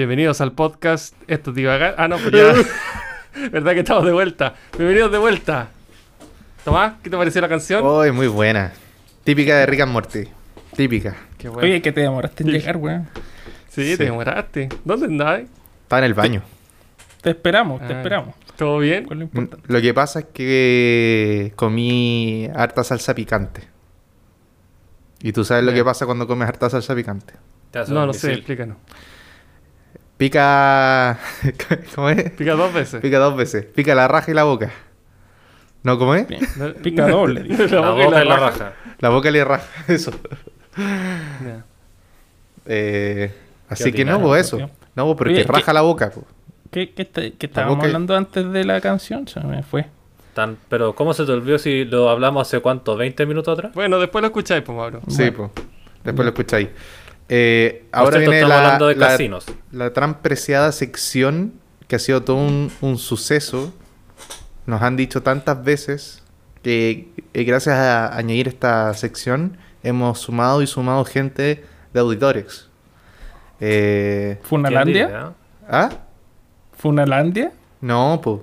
Bienvenidos 0.03 0.41
al 0.41 0.51
podcast. 0.51 1.15
Esto 1.29 1.51
es 1.51 1.55
divagar. 1.55 1.95
Ah, 1.97 2.09
no, 2.09 2.17
pues 2.17 2.29
ya. 2.33 2.53
¿Verdad 3.53 3.71
que 3.71 3.79
estamos 3.79 4.03
de 4.03 4.11
vuelta? 4.11 4.53
Bienvenidos 4.77 5.09
de 5.13 5.17
vuelta. 5.17 5.69
Tomás, 6.65 6.95
¿qué 7.01 7.09
te 7.09 7.15
pareció 7.15 7.39
la 7.39 7.47
canción? 7.47 7.81
Oh, 7.85 8.03
muy 8.11 8.27
buena. 8.27 8.73
Típica 9.23 9.55
de 9.59 9.65
Rick 9.65 9.79
and 9.79 9.93
Morty. 9.93 10.25
Típica. 10.75 11.15
Qué 11.37 11.47
bueno. 11.47 11.63
Oye, 11.65 11.81
que 11.81 11.93
te 11.93 12.01
demoraste 12.01 12.43
en 12.43 12.49
Sí. 12.49 12.55
llegar, 12.57 12.75
weón. 12.75 13.07
sí, 13.69 13.91
sí. 13.91 13.97
te 13.97 14.03
demoraste. 14.03 14.67
¿Dónde 14.83 15.05
andabas? 15.05 15.43
Está 15.83 15.99
en 15.99 16.03
el 16.03 16.13
baño. 16.13 16.41
Te 17.21 17.29
esperamos, 17.29 17.79
te 17.87 17.93
Ah. 17.93 17.97
esperamos. 17.99 18.35
¿Todo 18.57 18.79
bien? 18.79 19.05
Con 19.05 19.29
lo 19.67 19.81
que 19.81 19.93
pasa 19.93 20.19
es 20.19 20.25
que 20.33 21.53
comí 21.55 22.49
harta 22.53 22.83
salsa 22.83 23.15
picante. 23.15 23.69
¿Y 25.21 25.31
tú 25.31 25.45
sabes 25.45 25.63
lo 25.63 25.71
que 25.71 25.85
pasa 25.85 26.05
cuando 26.05 26.27
comes 26.27 26.45
harta 26.45 26.69
salsa 26.69 26.93
picante? 26.93 27.35
Te 27.71 27.85
No, 27.87 28.05
no 28.05 28.11
sé, 28.11 28.33
explícanos. 28.33 28.75
Pica... 30.23 31.19
¿Cómo 31.95 32.09
es? 32.09 32.31
Pica 32.31 32.53
dos 32.53 32.73
veces. 32.73 33.01
Pica 33.01 33.19
dos 33.19 33.35
veces. 33.35 33.65
Pica 33.65 33.93
la 33.93 34.07
raja 34.07 34.31
y 34.31 34.33
la 34.33 34.43
boca. 34.45 34.71
¿No 35.83 35.99
cómo 35.99 36.15
es? 36.15 36.27
Pica 36.81 37.09
doble. 37.09 37.43
La 37.69 37.89
boca 37.91 38.23
y 38.23 38.25
la 38.27 38.37
raja. 38.37 38.73
La 38.99 39.09
boca 39.09 39.27
y 39.29 39.33
la 39.33 39.43
raja. 39.43 39.67
Eso. 39.91 40.11
Eh, 42.65 43.33
así 43.67 43.91
que 43.91 44.05
no, 44.05 44.21
pues 44.21 44.45
eso. 44.47 44.57
No, 44.95 45.05
pues 45.07 45.17
porque 45.17 45.33
Oye, 45.33 45.43
raja 45.43 45.65
¿qué- 45.65 45.73
la 45.73 45.81
boca. 45.81 46.11
¿Qué, 46.71 46.93
qué, 46.93 47.01
está- 47.01 47.21
qué 47.21 47.45
estábamos 47.47 47.75
boca 47.75 47.87
y- 47.87 47.89
hablando 47.89 48.15
antes 48.15 48.49
de 48.49 48.63
la 48.63 48.79
canción? 48.79 49.27
Se 49.27 49.41
me 49.41 49.61
fue. 49.61 49.87
Tan- 50.33 50.57
pero 50.69 50.95
¿cómo 50.95 51.13
se 51.13 51.25
te 51.25 51.33
olvidó 51.33 51.57
si 51.59 51.83
lo 51.83 52.09
hablamos 52.09 52.47
hace 52.47 52.61
cuánto? 52.61 52.97
¿20 52.97 53.27
minutos 53.27 53.57
atrás? 53.57 53.73
Bueno, 53.73 53.99
después 53.99 54.21
lo 54.21 54.27
escucháis, 54.27 54.63
pues, 54.63 54.75
Mauro. 54.77 55.01
Sí, 55.09 55.29
Bueno. 55.31 55.51
pues. 55.53 55.67
Después 56.05 56.25
lo 56.25 56.29
escucháis. 56.29 56.69
Eh, 57.29 57.85
ahora 57.91 58.17
cierto, 58.17 58.31
viene 58.31 58.35
estamos 58.43 58.49
la, 58.55 58.65
hablando 58.65 58.87
de 58.87 58.95
la- 58.95 59.07
casinos. 59.07 59.45
la 59.71 59.93
tan 59.93 60.21
preciada 60.21 60.71
sección 60.71 61.53
que 61.87 61.95
ha 61.95 61.99
sido 61.99 62.23
todo 62.23 62.37
un, 62.37 62.71
un 62.81 62.97
suceso. 62.97 63.73
Nos 64.65 64.81
han 64.81 64.95
dicho 64.95 65.21
tantas 65.23 65.63
veces 65.63 66.23
que 66.61 67.09
eh, 67.33 67.43
gracias 67.43 67.75
a 67.77 68.15
añadir 68.15 68.47
esta 68.47 68.93
sección 68.93 69.57
hemos 69.83 70.19
sumado 70.19 70.61
y 70.61 70.67
sumado 70.67 71.03
gente 71.05 71.65
de 71.93 71.99
auditores. 71.99 72.69
Eh, 73.59 74.39
¿Funalandia? 74.43 75.33
¿Ah? 75.67 75.89
¿Funalandia? 76.77 77.51
No, 77.81 78.19
pues. 78.23 78.39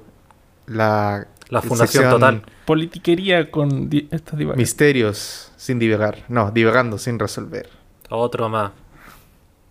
La, 0.66 1.26
La 1.48 1.60
fundación 1.62 1.88
sección 2.04 2.10
total. 2.10 2.42
Politiquería 2.64 3.50
con 3.50 3.88
di- 3.90 4.08
estas 4.10 4.38
divagaciones. 4.38 4.56
Misterios 4.68 5.52
sin 5.56 5.78
divagar. 5.78 6.18
No, 6.28 6.50
divagando 6.50 6.96
sin 6.98 7.18
resolver. 7.18 7.68
Otro 8.11 8.49
más. 8.49 8.73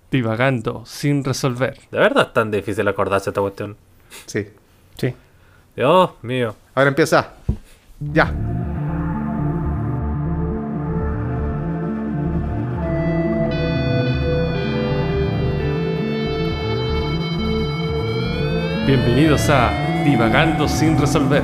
Divagando, 0.09 0.83
sin 0.85 1.23
resolver. 1.23 1.77
¿De 1.91 1.99
verdad 1.99 2.27
es 2.27 2.33
tan 2.33 2.49
difícil 2.49 2.87
acordarse 2.87 3.29
esta 3.29 3.41
cuestión? 3.41 3.75
Sí. 4.25 4.47
Sí. 4.97 5.13
Dios 5.75 6.11
mío. 6.21 6.55
Ahora 6.73 6.89
empieza. 6.89 7.33
Ya. 7.99 8.33
Bienvenidos 18.87 19.49
a 19.49 19.69
Divagando 20.05 20.67
sin 20.67 20.97
resolver. 20.97 21.43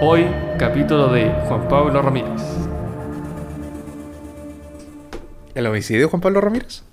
Hoy, 0.00 0.26
capítulo 0.58 1.08
de 1.08 1.28
Juan 1.48 1.68
Pablo 1.68 2.00
Ramírez. 2.02 2.42
¿El 5.54 5.66
homicidio 5.66 6.02
de 6.02 6.06
Juan 6.08 6.20
Pablo 6.20 6.40
Ramírez? 6.40 6.84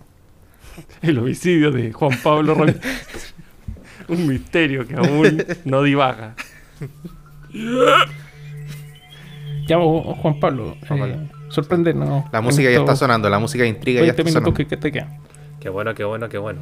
El 1.02 1.20
homicidio 1.20 1.72
de 1.72 1.94
Juan 1.94 2.18
Pablo 2.24 2.56
Ramírez. 2.56 2.82
Un 4.08 4.28
misterio 4.28 4.88
que 4.88 4.96
aún 4.96 5.44
no 5.66 5.84
divaga. 5.84 6.36
Ya, 9.68 9.78
vos, 9.78 10.18
Juan 10.20 10.40
Pablo, 10.40 10.76
Juan 10.88 11.00
Pablo. 11.00 11.16
eh, 11.16 11.32
sorpréndenos. 11.50 12.26
La 12.32 12.42
música 12.42 12.70
ya 12.70 12.80
está 12.80 12.96
sonando, 12.96 13.30
la 13.30 13.40
música 13.40 13.64
de 13.64 13.70
intriga 13.70 14.02
ya 14.02 14.14
20 14.14 14.22
está 14.22 14.24
minutos 14.24 14.34
sonando. 14.44 14.58
que, 14.58 14.68
que 14.68 14.78
te 14.78 14.92
quedan. 14.92 15.20
Qué 15.60 15.70
bueno, 15.70 15.94
qué 15.96 16.04
bueno, 16.04 16.30
qué 16.30 16.38
bueno. 16.38 16.60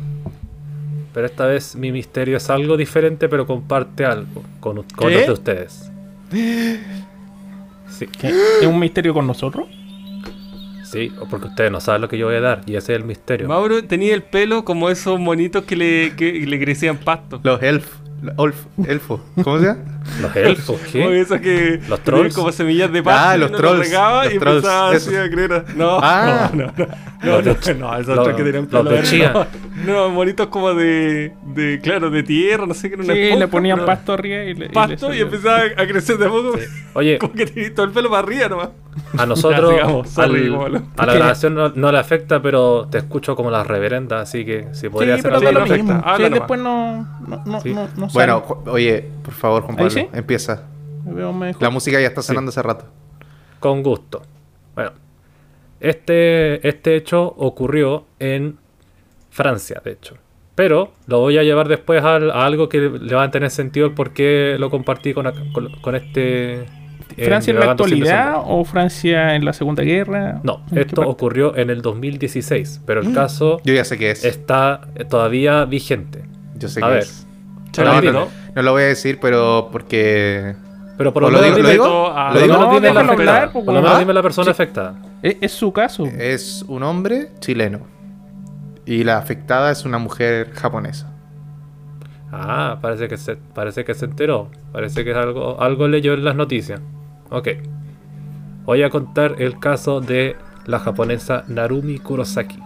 Pero 1.13 1.25
esta 1.25 1.45
vez 1.45 1.75
mi 1.75 1.91
misterio 1.91 2.38
es 2.38 2.49
algo 2.49 2.75
diferente, 2.77 3.27
pero 3.29 3.45
comparte 3.45 4.06
algo 4.06 4.43
con, 4.60 4.84
con 4.84 5.12
los 5.13 5.25
de 5.25 5.32
ustedes. 5.32 5.92
Sí, 6.33 8.07
¿Qué? 8.19 8.33
¿Es 8.61 8.67
un 8.67 8.79
misterio 8.79 9.13
con 9.13 9.27
nosotros? 9.27 9.67
sí, 10.83 11.11
o 11.19 11.25
porque 11.25 11.47
ustedes 11.47 11.71
no 11.71 11.79
saben 11.81 12.01
lo 12.01 12.07
que 12.09 12.17
yo 12.19 12.27
voy 12.27 12.35
a 12.35 12.41
dar, 12.41 12.61
y 12.67 12.75
ese 12.75 12.93
es 12.93 12.99
el 12.99 13.05
misterio. 13.05 13.47
Mauro 13.47 13.83
tenía 13.83 14.13
el 14.13 14.21
pelo 14.21 14.63
como 14.63 14.89
esos 14.91 15.19
monitos 15.19 15.63
que 15.63 15.75
le, 15.75 16.15
que 16.15 16.31
le 16.31 16.59
crecían 16.59 16.97
pasto. 16.97 17.39
Los 17.43 17.61
elf, 17.63 17.87
olf, 18.35 18.65
elfo, 18.87 19.19
¿cómo 19.43 19.57
se 19.59 19.65
llama? 19.65 19.92
Los 20.21 20.35
elfos, 20.35 20.79
Como 20.91 20.91
¿qué? 21.09 21.21
esos 21.21 21.39
que 21.39 21.79
Los 21.87 21.99
trolls. 22.01 22.35
como 22.35 22.51
semillas 22.51 22.91
de 22.91 23.01
pasto. 23.01 23.29
Ah, 23.29 23.35
y 23.35 23.39
los 23.39 23.51
trolls, 23.51 23.77
los 23.91 24.33
y 24.33 24.37
trolls, 24.37 24.57
empezaba 24.57 24.91
así 24.91 25.15
a 25.15 25.29
creer. 25.29 25.65
No, 25.75 25.99
Ah. 26.01 26.49
no, 26.53 26.65
no, 26.65 26.73
no. 26.77 26.87
No, 27.23 27.41
Los 27.41 27.45
no, 27.69 27.73
no, 27.75 27.97
esos 27.97 28.17
otros 28.17 28.35
que 28.35 28.43
tenían 28.43 28.67
los 28.69 28.83
pelo 28.83 28.89
verde. 28.89 29.31
No, 29.85 29.93
no, 29.93 30.09
monitos 30.09 30.47
como 30.47 30.73
de, 30.73 31.31
de, 31.55 31.79
claro, 31.81 32.09
de 32.09 32.21
tierra, 32.21 32.65
no 32.65 32.73
sé 32.73 32.89
qué 32.89 32.95
era 32.95 33.03
una 33.05 33.13
Sí, 33.13 33.19
esponja, 33.21 33.39
le 33.45 33.47
ponían 33.47 33.77
pero- 33.77 33.85
pasto 33.85 34.11
arriba 34.13 34.43
y 34.43 34.53
le. 34.55 34.69
pasto 34.71 34.93
y, 34.93 34.97
salía. 34.97 35.21
empezaba 35.21 35.59
a 35.77 35.87
crecer 35.87 36.17
de 36.17 36.25
a 36.25 36.29
poco. 36.29 36.55
Oye, 36.95 37.17
Como 37.19 37.31
que 37.33 37.45
tenía 37.45 37.73
todo 37.73 37.85
el 37.85 37.91
pelo 37.93 38.09
para 38.09 38.23
arriba 38.23 38.49
nomás. 38.49 38.69
a 39.17 39.25
nosotros, 39.25 39.71
Ya, 39.77 39.77
sigamos, 39.83 40.09
sorry, 40.09 40.47
al- 40.47 40.57
Pablo. 40.57 40.81
a 40.97 41.05
la 41.05 41.13
grabación 41.13 41.55
no, 41.55 41.69
no 41.69 41.91
le 41.93 41.97
afecta, 41.97 42.41
pero 42.41 42.87
te 42.91 42.97
escucho 42.97 43.37
como 43.37 43.49
las 43.51 43.65
reverendas, 43.67 44.21
así 44.29 44.43
que 44.43 44.67
si 44.73 44.89
podría 44.89 45.13
Sí, 45.15 45.19
hacer 45.21 45.31
pero 45.31 45.39
Sí, 45.39 45.45
algo. 45.47 45.59
lo 45.61 45.65
no 45.65 45.73
mismo. 45.73 45.93
afecta. 45.93 46.17
Sí, 46.27 46.33
después 46.33 46.59
no. 46.59 47.07
No, 47.25 47.43
no, 47.45 47.61
Sí. 47.61 47.73
no, 47.73 47.87
no 47.95 48.07
Bueno, 48.07 48.43
oye, 48.65 49.05
por 49.23 49.33
favor, 49.33 49.63
Juan 49.63 49.79
¿Ahí 49.79 49.85
Sí? 49.93 50.08
empieza. 50.13 50.67
Me 51.06 51.13
veo 51.13 51.34
mejor. 51.34 51.62
La 51.62 51.69
música 51.69 51.99
ya 51.99 52.08
está 52.08 52.21
Sí. 52.21 52.27
sonando 52.27 52.49
hace 52.49 52.62
rato. 52.62 52.86
Con 53.60 53.84
gusto. 53.84 54.21
Bueno, 54.75 54.91
este, 55.79 56.67
este 56.67 56.95
hecho 56.95 57.23
ocurrió 57.38 58.06
en 58.19 58.58
Francia, 59.29 59.82
de 59.84 59.91
hecho. 59.91 60.15
Pero 60.56 60.91
lo 61.08 61.19
voy 61.19 61.38
a 61.39 61.43
llevar 61.43 61.67
después 61.67 62.03
al- 62.03 62.29
a, 62.32 62.45
algo 62.45 62.69
que 62.69 62.79
le 62.79 63.15
va 63.15 63.23
a 63.23 63.32
tener 63.32 63.49
sentido 63.49 63.88
el 63.88 63.93
por 63.93 64.12
qué 64.13 64.56
lo 64.60 64.69
compartí 64.69 65.13
con, 65.13 65.25
con, 65.51 65.69
con 65.82 65.95
este... 65.95 66.62
eh, 66.62 66.65
¿Francia 67.25 67.51
en 67.51 67.60
la 67.60 67.71
actualidad 67.71 68.36
o 68.45 68.63
Francia 68.63 69.36
en 69.36 69.45
la 69.45 69.53
Segunda 69.53 69.84
Guerra? 69.84 70.39
No, 70.43 70.63
¿En 70.69 70.75
qué 70.75 70.82
esto 70.82 71.01
ocurrió 71.01 71.56
en 71.58 71.69
el 71.71 71.82
2016, 71.82 72.82
pero 72.86 73.01
el 73.01 73.13
caso 73.13 73.60
Yo 73.63 73.73
ya 73.73 73.84
sé 73.84 73.97
qué 73.97 74.12
es. 74.12 74.23
está 74.23 74.82
todavía 75.10 75.65
vigente. 75.65 76.23
Yo 76.56 76.67
sé 76.69 76.82
a 76.84 76.88
qué 76.88 76.93
ver. 76.93 77.03
es. 77.03 77.27
No, 78.55 78.61
lo 78.61 78.71
voy 78.71 78.83
a 78.83 78.87
decir, 78.87 79.19
pero 79.21 79.69
porque. 79.71 80.55
Pero 80.97 81.11
por 81.11 81.23
¿O 81.23 81.29
lo 81.31 81.37
lo 81.37 81.41
menos 81.43 81.57
digo- 81.57 81.63
lo 81.63 81.71
dime- 81.71 82.53
la 82.53 82.79
déjalo 82.79 82.99
afectada. 82.99 83.37
hablar, 83.37 83.51
pues, 83.51 83.65
Por 83.65 83.73
lo 83.73 83.81
menos 83.81 83.95
¿Ah? 83.95 83.99
dime 83.99 84.13
la 84.13 84.21
persona 84.21 84.51
afectada. 84.51 84.95
Es, 85.23 85.37
es 85.41 85.51
su 85.51 85.71
caso. 85.73 86.05
Es 86.05 86.63
un 86.67 86.83
hombre 86.83 87.29
chileno. 87.39 87.79
Y 88.85 89.03
la 89.03 89.17
afectada 89.17 89.71
es 89.71 89.85
una 89.85 89.97
mujer 89.97 90.51
japonesa. 90.53 91.09
Ah, 92.31 92.77
parece 92.81 93.07
que 93.07 93.17
se, 93.17 93.35
parece 93.37 93.85
que 93.85 93.93
se 93.93 94.05
enteró. 94.05 94.49
Parece 94.71 95.03
que 95.03 95.11
es 95.11 95.17
algo, 95.17 95.61
algo 95.61 95.87
leyó 95.87 96.13
en 96.13 96.23
las 96.25 96.35
noticias. 96.35 96.79
Ok. 97.29 97.49
Voy 98.65 98.83
a 98.83 98.89
contar 98.89 99.35
el 99.39 99.59
caso 99.59 99.99
de 100.01 100.35
la 100.65 100.79
japonesa 100.79 101.43
Narumi 101.47 101.99
Kurosaki. 101.99 102.59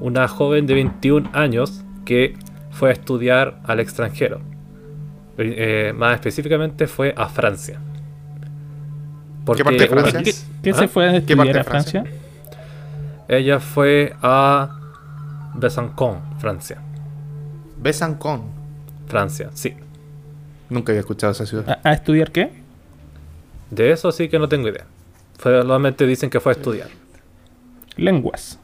Una 0.00 0.28
joven 0.28 0.66
de 0.66 0.74
21 0.74 1.28
años 1.32 1.84
que 2.04 2.36
fue 2.70 2.90
a 2.90 2.92
estudiar 2.92 3.60
al 3.64 3.80
extranjero. 3.80 4.40
Eh, 5.38 5.92
más 5.96 6.14
específicamente 6.14 6.86
fue 6.86 7.14
a 7.16 7.28
Francia. 7.28 7.80
Porque 9.44 9.64
parte 9.64 9.80
de 9.80 9.88
Francia? 9.88 10.22
¿Qué, 10.22 10.32
qué 10.62 10.70
¿Ah? 10.70 10.74
se 10.74 10.88
fue 10.88 11.04
a 11.08 11.12
parte 11.12 11.32
estudiar 11.32 11.54
de 11.54 11.60
a 11.60 11.64
Francia? 11.64 12.02
Francia? 12.02 12.20
Ella 13.28 13.60
fue 13.60 14.14
a 14.22 14.78
Besançon, 15.54 16.20
Francia. 16.38 16.78
Besancon. 17.78 18.42
Francia, 19.06 19.50
sí. 19.54 19.74
Nunca 20.68 20.92
había 20.92 21.00
escuchado 21.00 21.32
esa 21.32 21.46
ciudad. 21.46 21.80
¿A, 21.82 21.88
a 21.88 21.92
estudiar 21.94 22.30
qué? 22.30 22.52
De 23.70 23.90
eso 23.90 24.12
sí 24.12 24.28
que 24.28 24.38
no 24.38 24.48
tengo 24.48 24.68
idea. 24.68 24.84
Solamente 25.42 26.06
dicen 26.06 26.30
que 26.30 26.38
fue 26.38 26.52
a 26.52 26.56
estudiar. 26.56 26.88
Lenguas. 27.96 28.59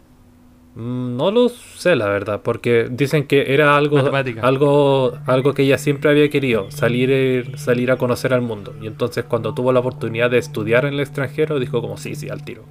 Mm, 0.76 1.16
No 1.16 1.30
lo 1.30 1.48
sé, 1.48 1.96
la 1.96 2.06
verdad, 2.08 2.40
porque 2.42 2.88
dicen 2.90 3.26
que 3.26 3.54
era 3.54 3.76
algo, 3.76 3.96
Matemática. 3.96 4.42
algo, 4.46 5.14
algo 5.26 5.54
que 5.54 5.62
ella 5.62 5.78
siempre 5.78 6.10
había 6.10 6.28
querido, 6.28 6.70
salir, 6.70 7.58
salir 7.58 7.90
a 7.90 7.96
conocer 7.96 8.34
al 8.34 8.42
mundo. 8.42 8.74
Y 8.82 8.86
entonces 8.86 9.24
cuando 9.24 9.54
tuvo 9.54 9.72
la 9.72 9.80
oportunidad 9.80 10.30
de 10.30 10.38
estudiar 10.38 10.84
en 10.84 10.94
el 10.94 11.00
extranjero, 11.00 11.58
dijo 11.58 11.80
como 11.80 11.96
sí, 11.96 12.14
sí, 12.14 12.28
al 12.28 12.44
tiro. 12.44 12.64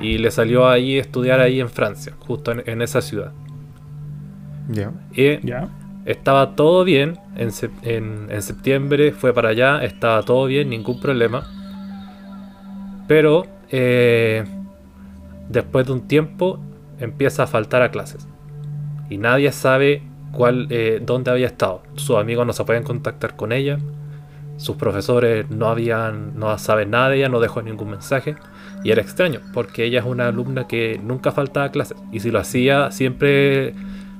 Y 0.00 0.18
le 0.18 0.30
salió 0.30 0.68
ahí 0.68 0.98
estudiar 0.98 1.40
ahí 1.40 1.60
en 1.60 1.70
Francia, 1.70 2.14
justo 2.20 2.52
en, 2.52 2.62
en 2.66 2.82
esa 2.82 3.00
ciudad. 3.00 3.32
Ya. 4.68 4.92
Y 5.14 5.44
Ya. 5.46 5.68
estaba 6.04 6.54
todo 6.54 6.84
bien, 6.84 7.18
en- 7.36 8.26
en 8.30 8.42
septiembre 8.42 9.12
fue 9.12 9.32
para 9.32 9.50
allá, 9.50 9.82
estaba 9.84 10.22
todo 10.22 10.46
bien, 10.46 10.68
ningún 10.70 11.00
problema. 11.00 11.46
Pero 13.06 13.46
eh, 13.70 14.44
después 15.48 15.86
de 15.86 15.92
un 15.92 16.02
tiempo 16.02 16.60
empieza 17.02 17.44
a 17.44 17.46
faltar 17.46 17.82
a 17.82 17.90
clases. 17.90 18.26
Y 19.10 19.18
nadie 19.18 19.52
sabe 19.52 20.02
cuál, 20.32 20.66
eh, 20.70 21.00
dónde 21.04 21.30
había 21.30 21.46
estado. 21.46 21.82
Sus 21.94 22.16
amigos 22.16 22.46
no 22.46 22.52
se 22.52 22.64
pueden 22.64 22.82
contactar 22.82 23.36
con 23.36 23.52
ella. 23.52 23.78
Sus 24.56 24.76
profesores 24.76 25.50
no 25.50 25.68
habían, 25.68 26.38
no 26.38 26.56
saben 26.58 26.90
nada 26.90 27.10
de 27.10 27.18
ella, 27.18 27.28
no 27.28 27.40
dejó 27.40 27.62
ningún 27.62 27.90
mensaje. 27.90 28.36
Y 28.84 28.90
era 28.90 29.02
extraño, 29.02 29.40
porque 29.52 29.84
ella 29.84 30.00
es 30.00 30.06
una 30.06 30.28
alumna 30.28 30.66
que 30.66 31.00
nunca 31.02 31.32
faltaba 31.32 31.66
a 31.66 31.70
clases. 31.70 31.96
Y 32.10 32.20
si 32.20 32.30
lo 32.30 32.38
hacía, 32.38 32.90
siempre, 32.90 33.74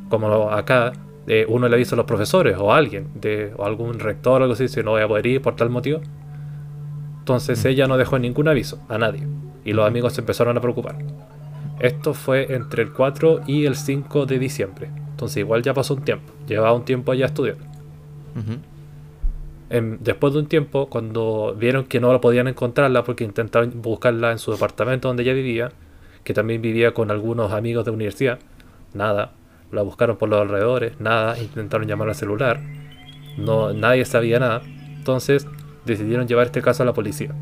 como 0.08 0.50
acá, 0.50 0.92
eh, 1.26 1.46
uno 1.48 1.68
le 1.68 1.76
avisa 1.76 1.94
a 1.94 1.96
los 1.96 2.06
profesores 2.06 2.56
o 2.58 2.72
a 2.72 2.76
alguien, 2.76 3.08
de, 3.14 3.52
o 3.56 3.64
algún 3.64 3.98
rector 3.98 4.40
o 4.40 4.44
algo 4.44 4.54
así, 4.54 4.68
si 4.68 4.82
no 4.82 4.92
voy 4.92 5.02
a 5.02 5.08
poder 5.08 5.26
ir 5.26 5.42
por 5.42 5.56
tal 5.56 5.70
motivo. 5.70 6.00
Entonces 7.20 7.64
ella 7.64 7.86
no 7.86 7.96
dejó 7.96 8.18
ningún 8.18 8.48
aviso 8.48 8.80
a 8.88 8.98
nadie. 8.98 9.26
Y 9.64 9.72
los 9.72 9.86
amigos 9.86 10.14
se 10.14 10.20
empezaron 10.20 10.56
a 10.56 10.60
preocupar. 10.60 10.96
Esto 11.82 12.14
fue 12.14 12.54
entre 12.54 12.82
el 12.82 12.92
4 12.92 13.42
y 13.46 13.66
el 13.66 13.76
5 13.76 14.26
de 14.26 14.38
diciembre. 14.38 14.90
Entonces 15.10 15.38
igual 15.38 15.62
ya 15.62 15.74
pasó 15.74 15.94
un 15.94 16.02
tiempo. 16.02 16.32
Llevaba 16.46 16.72
un 16.72 16.84
tiempo 16.84 17.12
allá 17.12 17.26
estudiando. 17.26 17.64
Em, 19.68 19.98
después 20.00 20.32
de 20.32 20.38
un 20.40 20.46
tiempo, 20.46 20.88
cuando 20.88 21.54
vieron 21.58 21.84
que 21.84 22.00
no 22.00 22.12
la 22.12 22.20
podían 22.20 22.48
encontrarla 22.48 23.04
porque 23.04 23.24
intentaron 23.24 23.82
buscarla 23.82 24.32
en 24.32 24.38
su 24.38 24.52
departamento 24.52 25.08
donde 25.08 25.22
ella 25.22 25.32
vivía, 25.32 25.72
que 26.24 26.34
también 26.34 26.62
vivía 26.62 26.94
con 26.94 27.10
algunos 27.10 27.52
amigos 27.52 27.84
de 27.84 27.90
universidad, 27.90 28.38
nada. 28.94 29.32
La 29.70 29.82
buscaron 29.82 30.16
por 30.16 30.28
los 30.28 30.40
alrededores, 30.40 31.00
nada. 31.00 31.38
Intentaron 31.38 31.86
llamar 31.88 32.08
al 32.08 32.14
celular, 32.14 32.60
no, 33.36 33.72
nadie 33.72 34.04
sabía 34.04 34.38
nada. 34.38 34.62
Entonces 34.96 35.46
decidieron 35.84 36.28
llevar 36.28 36.46
este 36.46 36.62
caso 36.62 36.82
a 36.82 36.86
la 36.86 36.92
policía. 36.92 37.34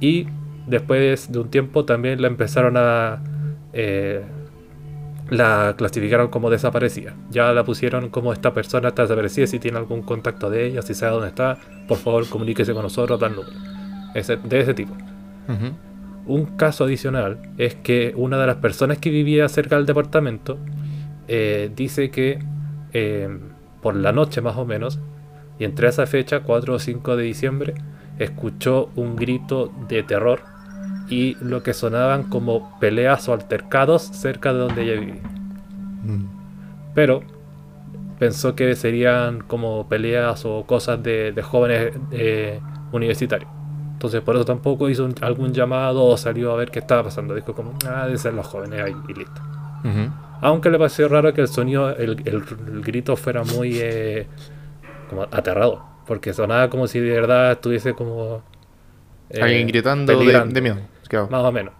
Y 0.00 0.26
después 0.66 1.32
de 1.32 1.38
un 1.38 1.50
tiempo 1.50 1.84
también 1.84 2.20
la 2.20 2.28
empezaron 2.28 2.76
a... 2.76 3.22
eh, 3.74 4.22
la 5.30 5.74
clasificaron 5.76 6.28
como 6.28 6.50
desaparecida. 6.50 7.14
Ya 7.30 7.52
la 7.52 7.64
pusieron 7.64 8.10
como 8.10 8.32
esta 8.32 8.52
persona 8.52 8.88
está 8.88 9.02
desaparecida. 9.02 9.46
Si 9.46 9.58
tiene 9.58 9.78
algún 9.78 10.02
contacto 10.02 10.50
de 10.50 10.66
ella, 10.66 10.82
si 10.82 10.94
sabe 10.94 11.12
dónde 11.12 11.28
está, 11.28 11.58
por 11.88 11.98
favor 11.98 12.28
comuníquese 12.28 12.72
con 12.74 12.82
nosotros, 12.82 13.18
tal 13.18 13.34
número. 13.36 13.54
Ese- 14.14 14.36
de 14.36 14.60
ese 14.60 14.74
tipo. 14.74 14.94
Un 16.26 16.44
caso 16.56 16.84
adicional 16.84 17.38
es 17.58 17.74
que 17.74 18.12
una 18.16 18.38
de 18.38 18.46
las 18.46 18.56
personas 18.56 18.98
que 18.98 19.10
vivía 19.10 19.48
cerca 19.48 19.76
del 19.76 19.84
departamento 19.86 20.58
eh, 21.28 21.70
dice 21.74 22.10
que 22.10 22.38
eh, 22.92 23.28
por 23.82 23.94
la 23.96 24.12
noche 24.12 24.40
más 24.40 24.56
o 24.56 24.64
menos, 24.64 24.98
y 25.58 25.64
entre 25.64 25.88
esa 25.88 26.06
fecha, 26.06 26.40
4 26.40 26.74
o 26.74 26.78
5 26.78 27.16
de 27.16 27.24
diciembre, 27.24 27.74
escuchó 28.18 28.90
un 28.96 29.16
grito 29.16 29.72
de 29.88 30.02
terror 30.02 30.40
y 31.08 31.36
lo 31.40 31.62
que 31.62 31.74
sonaban 31.74 32.24
como 32.24 32.78
peleas 32.80 33.28
o 33.28 33.32
altercados 33.34 34.02
cerca 34.02 34.52
de 34.52 34.58
donde 34.60 34.82
ella 34.82 35.00
vivía. 35.00 35.22
Mm. 36.04 36.24
Pero 36.94 37.22
pensó 38.18 38.54
que 38.54 38.74
serían 38.76 39.40
como 39.40 39.88
peleas 39.88 40.44
o 40.44 40.64
cosas 40.66 41.02
de, 41.02 41.32
de 41.32 41.42
jóvenes 41.42 41.92
eh, 42.12 42.60
universitarios. 42.92 43.50
Entonces 43.94 44.20
por 44.20 44.36
eso 44.36 44.44
tampoco 44.44 44.88
hizo 44.88 45.04
un- 45.04 45.14
algún 45.20 45.52
llamado 45.52 46.04
o 46.04 46.16
salió 46.16 46.52
a 46.52 46.56
ver 46.56 46.70
qué 46.70 46.78
estaba 46.80 47.04
pasando. 47.04 47.34
Dijo 47.34 47.54
como, 47.54 47.72
ah, 47.86 48.04
deben 48.04 48.18
ser 48.18 48.34
los 48.34 48.46
jóvenes 48.46 48.80
ahí 48.82 48.94
y 49.08 49.14
listo. 49.14 49.40
Aunque 50.40 50.70
le 50.70 50.78
pareció 50.78 51.08
raro 51.08 51.32
que 51.32 51.40
el 51.40 51.48
sonido, 51.48 51.90
el, 51.90 52.20
el- 52.26 52.42
el 52.72 52.82
grito 52.82 53.16
fuera 53.16 53.42
muy 53.44 53.78
eh, 53.80 54.26
como 55.08 55.22
aterrador. 55.22 55.80
Porque 56.06 56.34
sonaba 56.34 56.68
como 56.68 56.86
si 56.86 57.00
de 57.00 57.10
verdad 57.10 57.52
estuviese 57.52 57.94
como... 57.94 58.42
eh, 59.30 59.42
Alguien 59.42 59.66
gritando 59.66 60.12
de, 60.18 60.26
de 60.54 60.60
miedo. 60.60 60.76
Más 61.30 61.44
o 61.44 61.52
menos. 61.52 61.74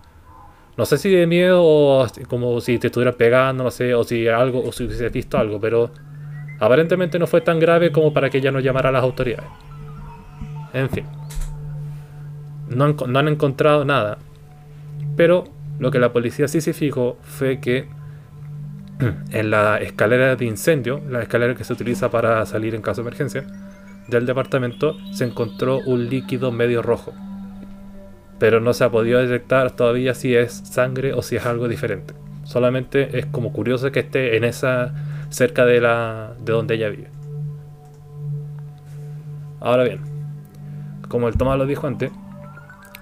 No 0.77 0.85
sé 0.87 0.99
si 0.99 1.11
de 1.11 1.27
miedo 1.27 1.63
o 1.63 2.07
como 2.29 2.61
si 2.61 2.79
te 2.79 2.89
estuvieran 2.89 3.15
pegando, 3.15 3.65
no 3.65 3.71
sé, 3.71 3.95
o 3.95 4.03
si 4.03 4.27
algo, 4.27 4.63
o 4.65 4.73
si 4.73 4.85
hubiese 4.85 5.09
visto 5.09 5.39
algo, 5.39 5.61
pero 5.61 5.91
aparentemente 6.59 7.19
no 7.19 7.27
fue 7.27 7.41
tan 7.41 7.61
grave 7.61 7.93
como 7.93 8.13
para 8.13 8.29
que 8.29 8.39
ella 8.39 8.51
no 8.51 8.61
llamara 8.61 8.89
a 8.89 8.93
las 8.93 9.03
autoridades. 9.03 9.49
En 10.73 10.91
fin. 10.91 11.05
no 12.69 12.85
han, 12.85 12.97
no 13.07 13.19
han 13.19 13.29
encontrado 13.29 13.85
nada. 13.85 14.19
Pero 15.17 15.45
lo 15.79 15.91
que 15.91 16.01
la 16.01 16.13
policía 16.13 16.49
sí 16.49 16.61
se 16.61 16.73
fijó 16.73 17.19
fue 17.23 17.61
que 17.61 17.89
en 19.31 19.51
la 19.51 19.79
escalera 19.79 20.35
de 20.37 20.45
incendio, 20.45 21.01
la 21.09 21.23
escalera 21.23 21.55
que 21.55 21.65
se 21.65 21.73
utiliza 21.73 22.11
para 22.11 22.45
salir 22.47 22.75
en 22.75 22.83
caso 22.83 23.03
de 23.03 23.09
emergencia, 23.09 23.45
del 24.09 24.27
departamento, 24.27 24.97
se 25.13 25.25
encontró 25.25 25.79
un 25.87 26.09
líquido 26.09 26.53
medio 26.53 26.83
rojo. 26.83 27.13
Pero 28.45 28.61
no 28.61 28.75
se 28.75 28.85
ha 28.85 28.91
podido 28.91 29.21
detectar 29.21 29.71
todavía 29.71 30.13
si 30.13 30.35
es 30.37 30.53
sangre 30.53 31.15
o 31.15 31.23
si 31.23 31.37
es 31.37 31.47
algo 31.47 31.67
diferente. 31.67 32.13
Solamente 32.43 33.19
es 33.19 33.25
como 33.25 33.55
curioso 33.55 33.91
que 33.91 34.01
esté 34.01 34.37
en 34.37 34.45
esa 34.45 34.93
cerca 35.31 35.65
de 35.65 35.81
la 35.81 36.35
de 36.45 36.53
donde 36.53 36.75
ella 36.75 36.91
vive. 36.91 37.09
Ahora 39.61 39.85
bien, 39.85 40.01
como 41.09 41.27
el 41.29 41.39
Tomás 41.39 41.57
lo 41.57 41.65
dijo 41.65 41.87
antes, 41.87 42.13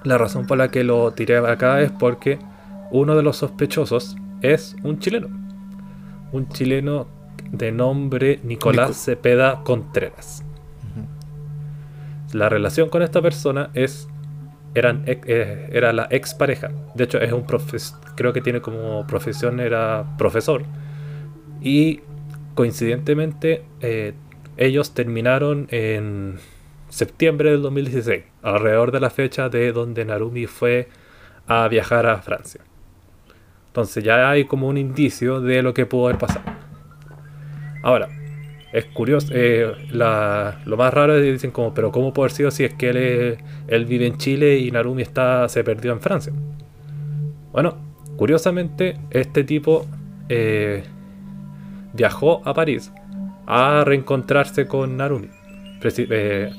la 0.05 0.17
razón 0.17 0.47
por 0.47 0.59
la 0.59 0.69
que 0.71 0.85
lo 0.85 1.11
tiré 1.11 1.39
acá 1.39 1.81
es 1.81 1.91
porque 1.91 2.39
uno 2.93 3.17
de 3.17 3.25
los 3.25 3.37
sospechosos 3.39 4.15
es 4.43 4.77
un 4.85 5.01
chileno. 5.01 5.27
Un 6.31 6.49
chileno 6.51 7.09
de 7.51 7.73
nombre 7.73 8.39
Nicolás 8.45 8.91
Nico- 8.91 8.99
Cepeda 9.01 9.65
Contreras. 9.65 10.45
La 12.33 12.49
relación 12.49 12.89
con 12.91 13.03
esta 13.03 13.21
persona 13.21 13.71
es 13.75 14.09
eran, 14.75 15.03
ex- 15.07 15.27
eh, 15.29 15.69
era 15.73 15.93
la 15.93 16.07
expareja. 16.11 16.71
De 16.95 17.05
hecho, 17.05 17.19
es 17.21 17.33
un 17.33 17.45
creo 18.17 18.33
que 18.33 18.41
tiene 18.41 18.61
como 18.61 19.07
profesión 19.07 19.61
era 19.61 20.05
profesor. 20.19 20.63
Y 21.61 22.01
coincidentemente, 22.55 23.65
eh, 23.81 24.15
ellos 24.57 24.95
terminaron 24.95 25.67
en 25.71 26.39
septiembre 26.89 27.51
del 27.51 27.63
2016, 27.63 28.25
alrededor 28.43 28.93
de 28.93 29.01
la 29.01 29.11
fecha 29.11 29.49
de 29.49 29.73
donde 29.73 30.05
Narumi 30.05 30.47
fue 30.47 30.89
a 31.47 31.67
viajar 31.69 32.07
a 32.07 32.21
Francia. 32.21 32.61
Entonces 33.69 34.05
ya 34.05 34.29
hay 34.31 34.45
como 34.45 34.69
un 34.69 34.77
indicio 34.77 35.41
de 35.41 35.63
lo 35.63 35.73
que 35.73 35.87
pudo 35.87 36.07
haber 36.09 36.19
pasado. 36.19 36.45
Ahora, 37.83 38.09
es 38.73 38.87
curioso, 38.87 39.29
eh, 39.33 39.71
lo 39.91 40.77
más 40.79 40.95
raro 40.95 41.15
es 41.17 41.23
que 41.23 41.33
dicen 41.33 41.51
como, 41.51 41.75
pero 41.75 41.93
¿cómo 41.93 42.15
puede 42.15 42.27
haber 42.27 42.37
sido 42.37 42.51
si 42.51 42.65
es 42.65 42.73
que 42.73 43.37
él, 43.69 43.85
vive 43.85 44.07
en 44.07 44.17
Chile 44.17 44.59
y 44.59 44.71
Narumi 44.71 45.03
está, 45.03 45.47
se 45.51 45.63
perdió 45.63 45.93
en 45.93 46.01
Francia? 46.01 46.33
Bueno, 47.53 47.77
curiosamente, 48.17 48.97
este 49.11 49.45
tipo 49.45 49.87
eh, 50.31 50.85
viajó 51.93 52.41
a 52.47 52.55
París 52.55 52.91
a 53.47 53.85
reencontrarse 53.85 54.67
con 54.67 54.97
Narumi. 54.97 55.29
Eh, 55.85 56.51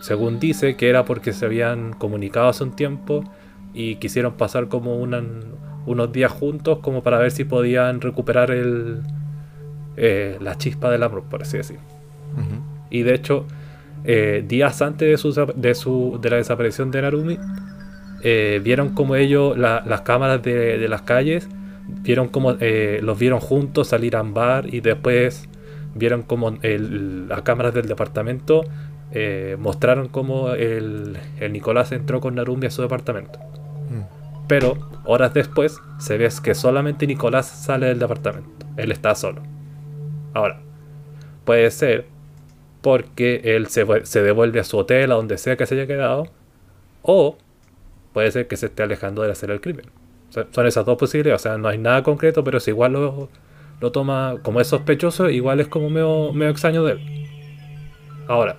según 0.00 0.40
dice 0.40 0.74
que 0.76 0.88
era 0.88 1.04
porque 1.04 1.32
se 1.32 1.44
habían 1.44 1.92
comunicado 1.92 2.48
hace 2.48 2.64
un 2.64 2.74
tiempo 2.74 3.22
y 3.72 3.96
quisieron 3.96 4.34
pasar 4.34 4.66
como 4.66 4.96
unos 4.96 6.12
días 6.12 6.32
juntos 6.32 6.78
como 6.80 7.02
para 7.04 7.18
ver 7.18 7.30
si 7.30 7.44
podían 7.44 8.00
recuperar 8.00 8.50
el, 8.50 9.02
eh, 9.96 10.38
la 10.40 10.56
chispa 10.58 10.90
del 10.90 11.02
amor, 11.02 11.24
por 11.28 11.42
así 11.42 11.56
decir. 11.56 11.78
Y 12.90 13.02
de 13.02 13.14
hecho, 13.14 13.46
eh, 14.04 14.44
días 14.46 14.82
antes 14.82 15.08
de, 15.08 15.16
su, 15.16 15.32
de, 15.56 15.74
su, 15.74 16.18
de 16.20 16.30
la 16.30 16.36
desaparición 16.36 16.90
de 16.90 17.02
Narumi, 17.02 17.38
eh, 18.22 18.60
vieron 18.62 18.90
como 18.90 19.16
ellos, 19.16 19.56
la- 19.58 19.82
las 19.86 20.02
cámaras 20.02 20.42
de, 20.42 20.78
de 20.78 20.88
las 20.88 21.02
calles, 21.02 21.48
vieron 21.86 22.28
como 22.28 22.52
los 22.52 23.18
vieron 23.18 23.40
juntos 23.40 23.88
salir 23.88 24.16
a 24.16 24.22
bar 24.22 24.72
y 24.72 24.80
después 24.80 25.48
vieron 25.94 26.22
como 26.22 26.56
el- 26.62 27.28
las 27.28 27.42
cámaras 27.42 27.74
del 27.74 27.86
departamento 27.86 28.62
mostraron 29.58 30.08
como 30.08 30.50
el, 30.54 31.16
el 31.38 31.52
Nicolás 31.52 31.92
entró 31.92 32.20
con 32.20 32.34
Narumi 32.34 32.66
a 32.66 32.70
su 32.70 32.82
departamento. 32.82 33.38
Mm. 33.90 34.46
Pero 34.48 34.76
horas 35.04 35.32
después 35.34 35.78
se 35.98 36.18
ve 36.18 36.28
que 36.42 36.54
solamente 36.54 37.06
Nicolás 37.06 37.46
sale 37.46 37.86
del 37.86 37.98
departamento. 38.00 38.66
Él 38.76 38.90
está 38.90 39.14
solo. 39.14 39.42
Ahora, 40.34 40.60
puede 41.44 41.70
ser 41.70 42.06
porque 42.82 43.40
él 43.44 43.68
se, 43.68 43.84
devuelve 44.20 44.60
a 44.60 44.64
su 44.64 44.76
hotel, 44.76 45.10
a 45.12 45.14
donde 45.14 45.38
sea 45.38 45.56
que 45.56 45.64
se 45.64 45.74
haya 45.74 45.86
quedado, 45.86 46.26
o 47.02 47.38
puede 48.12 48.30
ser 48.30 48.46
que 48.46 48.56
se 48.56 48.66
esté 48.66 48.82
alejando 48.82 49.22
de 49.22 49.32
hacer 49.32 49.50
el 49.50 49.60
crimen. 49.60 49.86
Son 50.50 50.66
esas 50.66 50.84
dos 50.84 50.98
posibilidades. 50.98 51.40
O 51.40 51.42
sea, 51.42 51.58
no 51.58 51.68
hay 51.68 51.78
nada 51.78 52.02
concreto, 52.02 52.44
pero 52.44 52.60
si 52.60 52.70
igual 52.72 52.92
lo, 52.92 53.28
lo 53.80 53.92
toma 53.92 54.36
como 54.42 54.60
es 54.60 54.66
sospechoso, 54.66 55.30
igual 55.30 55.60
es 55.60 55.68
como 55.68 55.88
medio, 55.88 56.32
medio 56.32 56.50
extraño 56.50 56.84
de 56.84 56.92
él. 56.92 57.00
Ahora, 58.28 58.56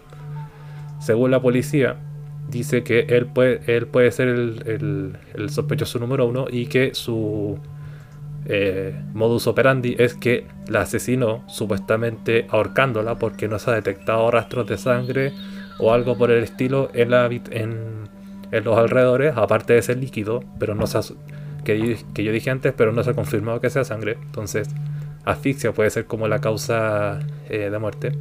según 0.99 1.31
la 1.31 1.41
policía, 1.41 1.97
dice 2.49 2.83
que 2.83 3.01
él 3.09 3.25
puede, 3.27 3.61
él 3.75 3.87
puede 3.87 4.11
ser 4.11 4.29
el- 4.29 5.17
el 5.33 5.49
sospechoso 5.49 5.99
número 5.99 6.25
uno 6.25 6.47
y 6.49 6.67
que 6.67 6.93
su 6.93 7.59
eh, 8.45 8.95
modus 9.13 9.47
operandi 9.47 9.95
es 9.97 10.13
que 10.13 10.45
la 10.67 10.81
asesinó 10.81 11.43
supuestamente 11.47 12.45
ahorcándola 12.49 13.15
porque 13.15 13.47
no 13.47 13.57
se 13.57 13.71
ha 13.71 13.73
detectado 13.73 14.29
rastros 14.29 14.67
de 14.67 14.77
sangre 14.77 15.33
o 15.79 15.93
algo 15.93 16.15
por 16.17 16.31
el 16.31 16.43
estilo 16.43 16.89
en, 16.93 17.09
los 18.63 18.77
alrededores, 18.77 19.35
aparte 19.35 19.73
de 19.73 19.79
ese 19.79 19.95
líquido, 19.95 20.43
pero 20.59 20.75
no 20.75 20.87
se 20.87 20.99
ha, 20.99 21.01
que 21.63 22.23
yo 22.23 22.31
dije 22.31 22.51
antes, 22.51 22.73
pero 22.77 22.93
no 22.93 23.03
se 23.03 23.09
ha 23.09 23.13
confirmado 23.13 23.59
que 23.59 23.69
sea 23.69 23.83
sangre. 23.83 24.17
Entonces, 24.21 24.69
asfixia 25.25 25.73
puede 25.73 25.89
ser 25.89 26.05
como 26.05 26.27
la 26.27 26.39
causa 26.39 27.19
eh, 27.49 27.69
de 27.69 27.79
muerte. 27.79 28.11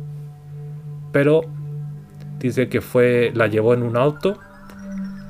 Pero 1.13 1.43
dice 2.41 2.69
que 2.69 2.81
fue 2.81 3.31
la 3.35 3.47
llevó 3.47 3.75
en 3.75 3.83
un 3.83 3.97
auto 3.97 4.39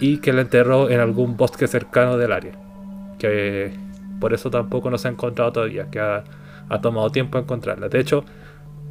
y 0.01 0.19
que 0.19 0.33
la 0.33 0.43
enterró 0.43 0.89
en 0.89 1.01
algún 1.01 1.37
bosque 1.37 1.67
cercano 1.67 2.17
del 2.17 2.33
área. 2.33 2.53
Que 3.19 3.84
por 4.21 4.33
eso 4.33 4.51
tampoco 4.51 4.91
no 4.91 4.99
se 4.99 5.09
ha 5.09 5.11
encontrado 5.11 5.53
todavía, 5.53 5.91
que 5.91 6.01
ha, 6.01 6.25
ha 6.69 6.81
tomado 6.81 7.11
tiempo 7.11 7.39
encontrarla. 7.39 7.89
De 7.89 8.01
hecho, 8.01 8.25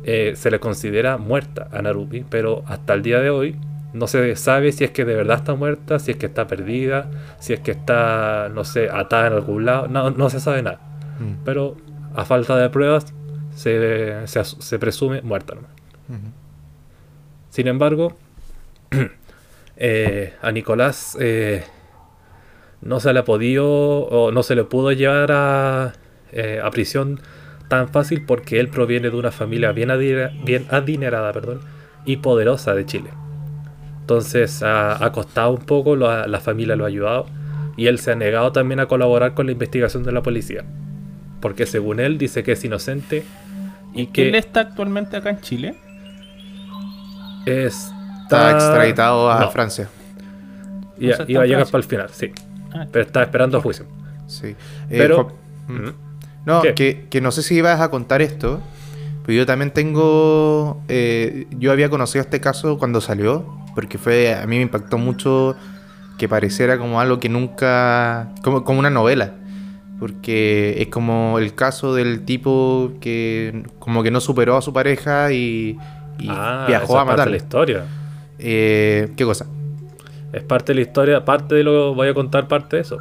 eh, 0.03 0.34
se 0.36 0.51
le 0.51 0.59
considera 0.59 1.17
muerta 1.17 1.69
a 1.71 1.82
Narumi, 1.82 2.26
pero 2.30 2.63
hasta 2.67 2.93
el 2.93 3.01
día 3.03 3.19
de 3.19 3.30
hoy 3.30 3.55
no 3.93 4.07
se 4.07 4.36
sabe 4.36 4.71
si 4.71 4.84
es 4.84 4.91
que 4.91 5.05
de 5.05 5.15
verdad 5.15 5.38
está 5.38 5.55
muerta, 5.55 5.99
si 5.99 6.11
es 6.11 6.17
que 6.17 6.26
está 6.26 6.47
perdida, 6.47 7.09
si 7.39 7.53
es 7.53 7.59
que 7.59 7.71
está, 7.71 8.49
no 8.53 8.63
sé, 8.63 8.89
atada 8.91 9.28
en 9.28 9.34
algún 9.34 9.65
lado, 9.65 9.88
no, 9.88 10.09
no 10.09 10.30
se 10.30 10.39
sabe 10.39 10.61
nada. 10.61 10.80
Mm. 11.19 11.43
Pero 11.45 11.78
a 12.15 12.26
falta 12.26 12.57
de 12.57 12.69
pruebas 12.69 13.13
se, 13.55 14.28
se, 14.28 14.80
presume 14.80 15.21
muerta. 15.21 15.55
Sin 17.49 17.67
embargo, 17.67 18.17
eh, 19.78 20.34
a 20.41 20.51
Nicolás 20.51 21.15
eh, 21.19 21.63
no 22.86 22.99
se 22.99 23.13
le 23.13 23.19
ha 23.19 23.23
podido 23.25 23.65
o 23.67 24.31
no 24.31 24.43
se 24.43 24.55
le 24.55 24.63
pudo 24.63 24.91
llevar 24.91 25.31
a, 25.31 25.93
eh, 26.31 26.59
a 26.63 26.69
prisión 26.71 27.19
tan 27.69 27.89
fácil 27.89 28.25
porque 28.25 28.59
él 28.59 28.69
proviene 28.69 29.09
de 29.09 29.15
una 29.17 29.31
familia 29.31 29.71
bien, 29.71 29.89
adira- 29.89 30.31
bien 30.43 30.65
adinerada 30.69 31.31
perdón, 31.34 31.61
y 32.05 32.17
poderosa 32.17 32.73
de 32.75 32.86
Chile. 32.86 33.09
Entonces 34.01 34.61
ha, 34.63 35.03
ha 35.03 35.11
costado 35.11 35.51
un 35.51 35.61
poco, 35.65 35.95
lo 35.95 36.09
ha- 36.09 36.27
la 36.27 36.39
familia 36.39 36.75
lo 36.75 36.84
ha 36.86 36.88
ayudado 36.88 37.25
y 37.77 37.88
él 37.88 37.99
se 37.99 38.11
ha 38.11 38.15
negado 38.15 38.51
también 38.51 38.79
a 38.79 38.86
colaborar 38.88 39.34
con 39.34 39.45
la 39.47 39.53
investigación 39.53 40.03
de 40.03 40.11
la 40.11 40.21
policía. 40.21 40.63
Porque 41.41 41.65
según 41.65 41.99
él 41.99 42.17
dice 42.17 42.43
que 42.43 42.53
es 42.53 42.63
inocente 42.65 43.23
y 43.93 44.07
que 44.07 44.29
¿Él 44.29 44.36
está 44.36 44.61
actualmente 44.61 45.17
acá 45.17 45.29
en 45.29 45.41
Chile? 45.41 45.75
está, 47.45 47.93
Está 48.23 48.51
extraditado 48.51 49.31
a 49.31 49.39
No, 49.41 49.49
Francia. 49.51 49.89
Iba, 50.99 51.13
O 51.13 51.15
sea, 51.17 51.25
está 51.25 51.31
iba 51.31 51.43
a 51.43 51.45
llegar 51.45 51.67
Francia. 51.67 51.71
para 51.71 51.81
el 51.84 51.89
final, 51.89 52.09
sí. 52.11 52.31
Pero 52.91 53.05
está 53.05 53.24
esperando 53.24 53.61
juicio. 53.61 53.86
Sí. 54.28 54.47
Eh, 54.47 54.55
Pero- 54.89 55.32
mm. 55.67 55.74
Mm. 55.74 55.93
No, 56.45 56.61
que, 56.61 57.05
que 57.09 57.21
no 57.21 57.32
sé 57.32 57.41
si 57.41 57.55
ibas 57.55 57.80
a 57.80 57.89
contar 57.89 58.21
esto, 58.21 58.59
pero 59.26 59.38
yo 59.38 59.45
también 59.45 59.71
tengo... 59.71 60.82
eh, 60.89 61.47
yo 61.51 61.71
había 61.71 61.89
conocido 61.89 62.21
este 62.21 62.41
caso 62.41 62.78
cuando 62.78 62.99
salió, 62.99 63.45
porque 63.76 63.97
fue 63.97 64.36
a 64.36 64.45
mí 64.45 64.57
me 64.57 64.63
impactó 64.63 64.97
mucho 64.97 65.55
que 66.17 66.28
pareciera 66.28 66.78
como 66.78 66.99
algo 66.99 67.19
que 67.19 67.30
nunca... 67.30 68.34
como, 68.43 68.63
como 68.65 68.80
una 68.80 68.89
novela. 68.89 69.36
Porque 69.99 70.82
es 70.82 70.88
como 70.88 71.39
el 71.39 71.55
caso 71.55 71.95
del 71.95 72.26
tipo 72.26 72.91
que 72.99 73.63
como 73.80 74.03
que 74.03 74.11
no 74.11 74.19
superó 74.19 74.57
a 74.57 74.61
su 74.61 74.74
pareja 74.74 75.32
y, 75.32 75.78
y 76.19 76.28
Ah, 76.30 76.65
viajó 76.67 77.01
esa 77.01 77.13
a 77.13 77.26
de 77.26 77.32
la 77.32 77.38
historia. 77.38 77.86
Eh, 78.38 79.13
¿Qué 79.15 79.24
cosa? 79.24 79.45
Es 80.34 80.43
parte 80.43 80.73
de 80.73 80.75
la 80.75 80.81
historia, 80.81 81.23
parte 81.25 81.55
de 81.55 81.63
lo 81.63 81.93
voy 81.93 82.07
a 82.09 82.13
contar 82.13 82.47
parte 82.47 82.75
de 82.77 82.81
eso. 82.81 82.97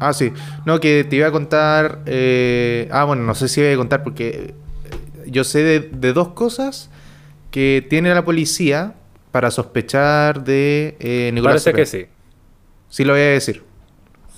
Ah, 0.00 0.12
sí. 0.12 0.32
No, 0.64 0.78
que 0.78 1.02
te 1.04 1.16
iba 1.16 1.26
a 1.26 1.32
contar. 1.32 2.00
eh, 2.06 2.88
Ah, 2.92 3.04
bueno, 3.04 3.22
no 3.24 3.34
sé 3.34 3.48
si 3.48 3.60
iba 3.60 3.72
a 3.72 3.76
contar 3.76 4.04
porque 4.04 4.54
eh, 4.84 4.94
yo 5.26 5.42
sé 5.44 5.62
de, 5.62 5.80
de 5.80 6.12
dos 6.12 6.28
cosas 6.28 6.90
que 7.50 7.84
tiene 7.88 8.14
la 8.14 8.24
policía 8.24 8.94
para 9.32 9.50
sospechar 9.50 10.44
de 10.44 10.96
eh, 11.00 11.30
Nicolás. 11.32 11.64
Parece 11.64 11.72
que 11.72 11.86
sí. 11.86 12.06
Sí, 12.88 13.04
lo 13.04 13.14
voy 13.14 13.22
a 13.22 13.30
decir. 13.30 13.62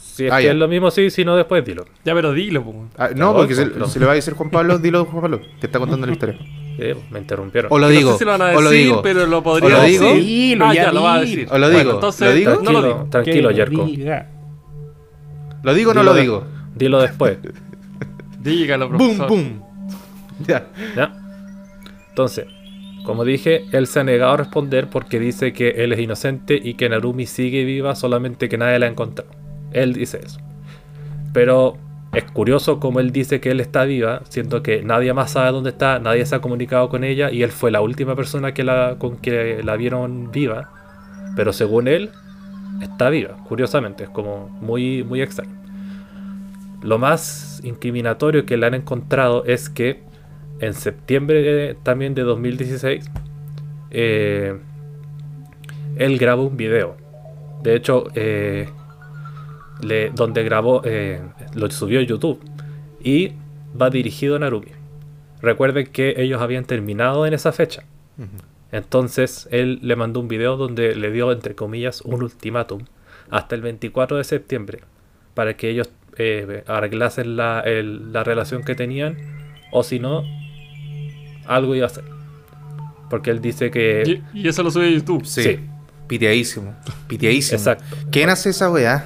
Si 0.00 0.26
es 0.26 0.32
Ah, 0.32 0.38
que 0.38 0.44
ya. 0.44 0.50
es 0.52 0.56
lo 0.56 0.68
mismo, 0.68 0.90
sí, 0.90 1.10
si 1.10 1.24
no, 1.24 1.36
después 1.36 1.64
dilo. 1.64 1.84
Ya, 2.04 2.14
pero 2.14 2.32
dilo, 2.32 2.64
po. 2.64 2.86
Ah, 2.96 3.10
no, 3.14 3.34
porque 3.34 3.54
se 3.54 3.66
le 4.00 4.06
va 4.06 4.12
a 4.12 4.14
decir 4.14 4.34
Juan 4.34 4.50
Pablo, 4.50 4.78
dilo 4.78 5.04
Juan 5.04 5.22
Pablo, 5.22 5.40
que 5.60 5.66
está 5.66 5.78
contando 5.78 6.06
la 6.06 6.12
historia. 6.12 6.38
Eh, 6.80 6.96
me 7.10 7.18
interrumpieron. 7.20 7.70
O 7.72 7.78
lo 7.78 7.88
digo, 7.88 8.10
No 8.10 8.12
sé 8.14 8.18
si 8.20 8.24
lo 8.24 8.30
van 8.32 8.42
a 8.42 8.56
o 8.56 8.60
lo 8.60 8.70
digo. 8.70 9.02
pero 9.02 9.26
lo 9.26 9.38
O 9.38 9.42
podría 9.42 9.68
lo 9.78 9.82
digo. 9.84 10.04
decir. 10.06 10.24
Dilo, 10.24 10.64
ah, 10.66 10.74
ya 10.74 10.82
ya, 10.84 10.92
lo 10.92 11.02
va 11.02 11.14
a 11.14 11.20
decir. 11.20 11.46
O 11.50 11.58
lo 11.58 11.66
Bueno, 11.66 11.78
digo, 11.78 11.90
entonces, 11.94 12.28
¿lo 12.28 12.34
digo? 12.34 12.50
no 12.62 12.72
lo 12.72 12.80
Tranquilo, 12.80 12.82
digo. 12.94 13.08
tranquilo, 13.10 13.50
Yerko. 13.50 13.88
¿Lo 15.62 15.74
digo 15.74 15.90
o 15.90 15.94
no 15.94 16.02
lo 16.02 16.14
digo? 16.14 16.44
Dilo 16.74 17.00
después. 17.02 17.38
Dígalo, 18.42 18.88
Boom, 18.88 18.98
profesor. 18.98 19.28
boom. 19.28 19.62
Ya. 20.46 20.66
¿Ya? 20.96 21.12
Entonces, 22.08 22.46
como 23.04 23.24
dije, 23.24 23.66
él 23.72 23.86
se 23.86 24.00
ha 24.00 24.04
negado 24.04 24.32
a 24.32 24.36
responder 24.38 24.88
porque 24.88 25.20
dice 25.20 25.52
que 25.52 25.68
él 25.84 25.92
es 25.92 26.00
inocente 26.00 26.58
y 26.62 26.74
que 26.74 26.88
Narumi 26.88 27.26
sigue 27.26 27.64
viva, 27.64 27.94
solamente 27.94 28.48
que 28.48 28.56
nadie 28.56 28.78
la 28.78 28.86
ha 28.86 28.88
encontrado. 28.88 29.30
Él 29.72 29.92
dice 29.92 30.20
eso. 30.24 30.40
Pero 31.34 31.76
es 32.12 32.24
curioso 32.24 32.80
como 32.80 32.98
él 32.98 33.12
dice 33.12 33.40
que 33.40 33.50
él 33.50 33.60
está 33.60 33.84
viva, 33.84 34.22
siendo 34.28 34.62
que 34.62 34.82
nadie 34.82 35.12
más 35.12 35.32
sabe 35.32 35.52
dónde 35.52 35.70
está, 35.70 36.00
nadie 36.00 36.26
se 36.26 36.34
ha 36.34 36.40
comunicado 36.40 36.88
con 36.88 37.04
ella 37.04 37.30
y 37.30 37.42
él 37.42 37.52
fue 37.52 37.70
la 37.70 37.80
última 37.80 38.16
persona 38.16 38.52
que 38.52 38.64
la, 38.64 38.96
con 38.98 39.16
que 39.16 39.62
la 39.62 39.76
vieron 39.76 40.32
viva. 40.32 40.72
Pero 41.36 41.52
según 41.52 41.86
él, 41.86 42.10
está 42.82 43.10
viva, 43.10 43.36
curiosamente, 43.48 44.04
es 44.04 44.10
como 44.10 44.48
muy, 44.60 45.04
muy 45.04 45.22
extraño. 45.22 45.54
Lo 46.82 46.98
más 46.98 47.60
incriminatorio 47.62 48.44
que 48.44 48.56
le 48.56 48.66
han 48.66 48.74
encontrado 48.74 49.44
es 49.44 49.68
que 49.68 50.02
en 50.58 50.74
septiembre 50.74 51.76
también 51.82 52.14
de 52.14 52.22
2016, 52.22 53.08
eh, 53.90 54.58
él 55.96 56.18
grabó 56.18 56.44
un 56.44 56.56
video. 56.56 56.96
De 57.62 57.76
hecho, 57.76 58.04
eh, 58.14 58.68
le- 59.82 60.10
donde 60.10 60.42
grabó, 60.44 60.82
eh, 60.84 61.20
lo 61.54 61.70
subió 61.70 62.00
a 62.00 62.02
YouTube. 62.02 62.40
Y 63.02 63.32
va 63.80 63.90
dirigido 63.90 64.36
a 64.36 64.38
Narumi. 64.38 64.68
Recuerden 65.42 65.86
que 65.86 66.14
ellos 66.18 66.40
habían 66.42 66.64
terminado 66.64 67.26
en 67.26 67.32
esa 67.34 67.52
fecha. 67.52 67.84
Entonces 68.72 69.48
él 69.50 69.78
le 69.82 69.96
mandó 69.96 70.20
un 70.20 70.28
video 70.28 70.56
donde 70.56 70.94
le 70.94 71.10
dio, 71.10 71.32
entre 71.32 71.54
comillas, 71.54 72.02
un 72.02 72.22
ultimátum 72.22 72.82
hasta 73.30 73.54
el 73.54 73.62
24 73.62 74.16
de 74.16 74.24
septiembre 74.24 74.80
para 75.34 75.54
que 75.56 75.70
ellos 75.70 75.90
eh, 76.18 76.64
arreglasen 76.66 77.36
la, 77.36 77.60
el- 77.60 78.12
la 78.12 78.22
relación 78.24 78.62
que 78.62 78.74
tenían 78.74 79.16
o 79.72 79.82
si 79.82 79.98
no, 79.98 80.22
algo 81.46 81.74
iba 81.74 81.86
a 81.86 81.88
hacer. 81.88 82.04
Porque 83.08 83.30
él 83.30 83.40
dice 83.40 83.70
que... 83.70 84.22
Y, 84.34 84.40
y 84.40 84.48
eso 84.48 84.62
lo 84.62 84.70
sube 84.70 84.86
a 84.86 84.90
YouTube. 84.90 85.24
Sí. 85.24 85.42
Sí. 85.42 85.58
Piteadísimo. 86.06 86.74
Piteadísimo. 87.08 87.58
Exacto. 87.58 87.84
¿Quién 88.10 88.28
hace 88.30 88.50
esa 88.50 88.70
weá? 88.70 89.04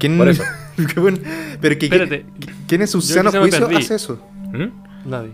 ¿Quién... 0.00 0.18
Por 0.18 0.28
eso. 0.28 0.42
Qué 0.94 0.98
bueno. 0.98 1.18
Pero 1.60 1.78
que, 1.78 1.86
Espérate. 1.86 2.26
¿quién 2.66 2.80
en 2.80 2.88
su 2.88 3.00
sano 3.00 3.30
juicio 3.30 3.68
hace 3.76 3.94
eso? 3.94 4.20
¿Mm? 4.52 5.08
Nadie. 5.08 5.30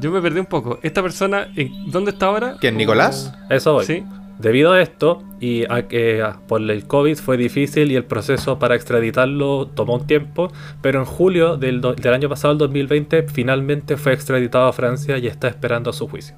Yo 0.00 0.10
me 0.10 0.22
perdí 0.22 0.40
un 0.40 0.46
poco. 0.46 0.78
¿Esta 0.82 1.02
persona 1.02 1.48
en, 1.54 1.90
dónde 1.90 2.12
está 2.12 2.26
ahora? 2.26 2.56
¿Quién, 2.60 2.76
Nicolás? 2.76 3.32
Eso 3.50 3.74
voy. 3.74 3.84
Sí. 3.84 4.02
Debido 4.38 4.72
a 4.72 4.80
esto, 4.82 5.22
y 5.38 5.62
a 5.70 5.86
que 5.86 6.20
a- 6.20 6.38
por 6.48 6.60
el 6.60 6.86
COVID 6.88 7.16
fue 7.16 7.36
difícil 7.36 7.92
y 7.92 7.96
el 7.96 8.04
proceso 8.04 8.58
para 8.58 8.74
extraditarlo 8.74 9.68
tomó 9.68 9.94
un 9.94 10.06
tiempo, 10.08 10.50
pero 10.82 10.98
en 10.98 11.04
julio 11.04 11.56
del, 11.56 11.80
do- 11.80 11.94
del 11.94 12.12
año 12.12 12.28
pasado, 12.28 12.52
el 12.52 12.58
2020, 12.58 13.28
finalmente 13.28 13.96
fue 13.96 14.12
extraditado 14.12 14.66
a 14.66 14.72
Francia 14.72 15.18
y 15.18 15.28
está 15.28 15.46
esperando 15.46 15.92
su 15.92 16.08
juicio. 16.08 16.34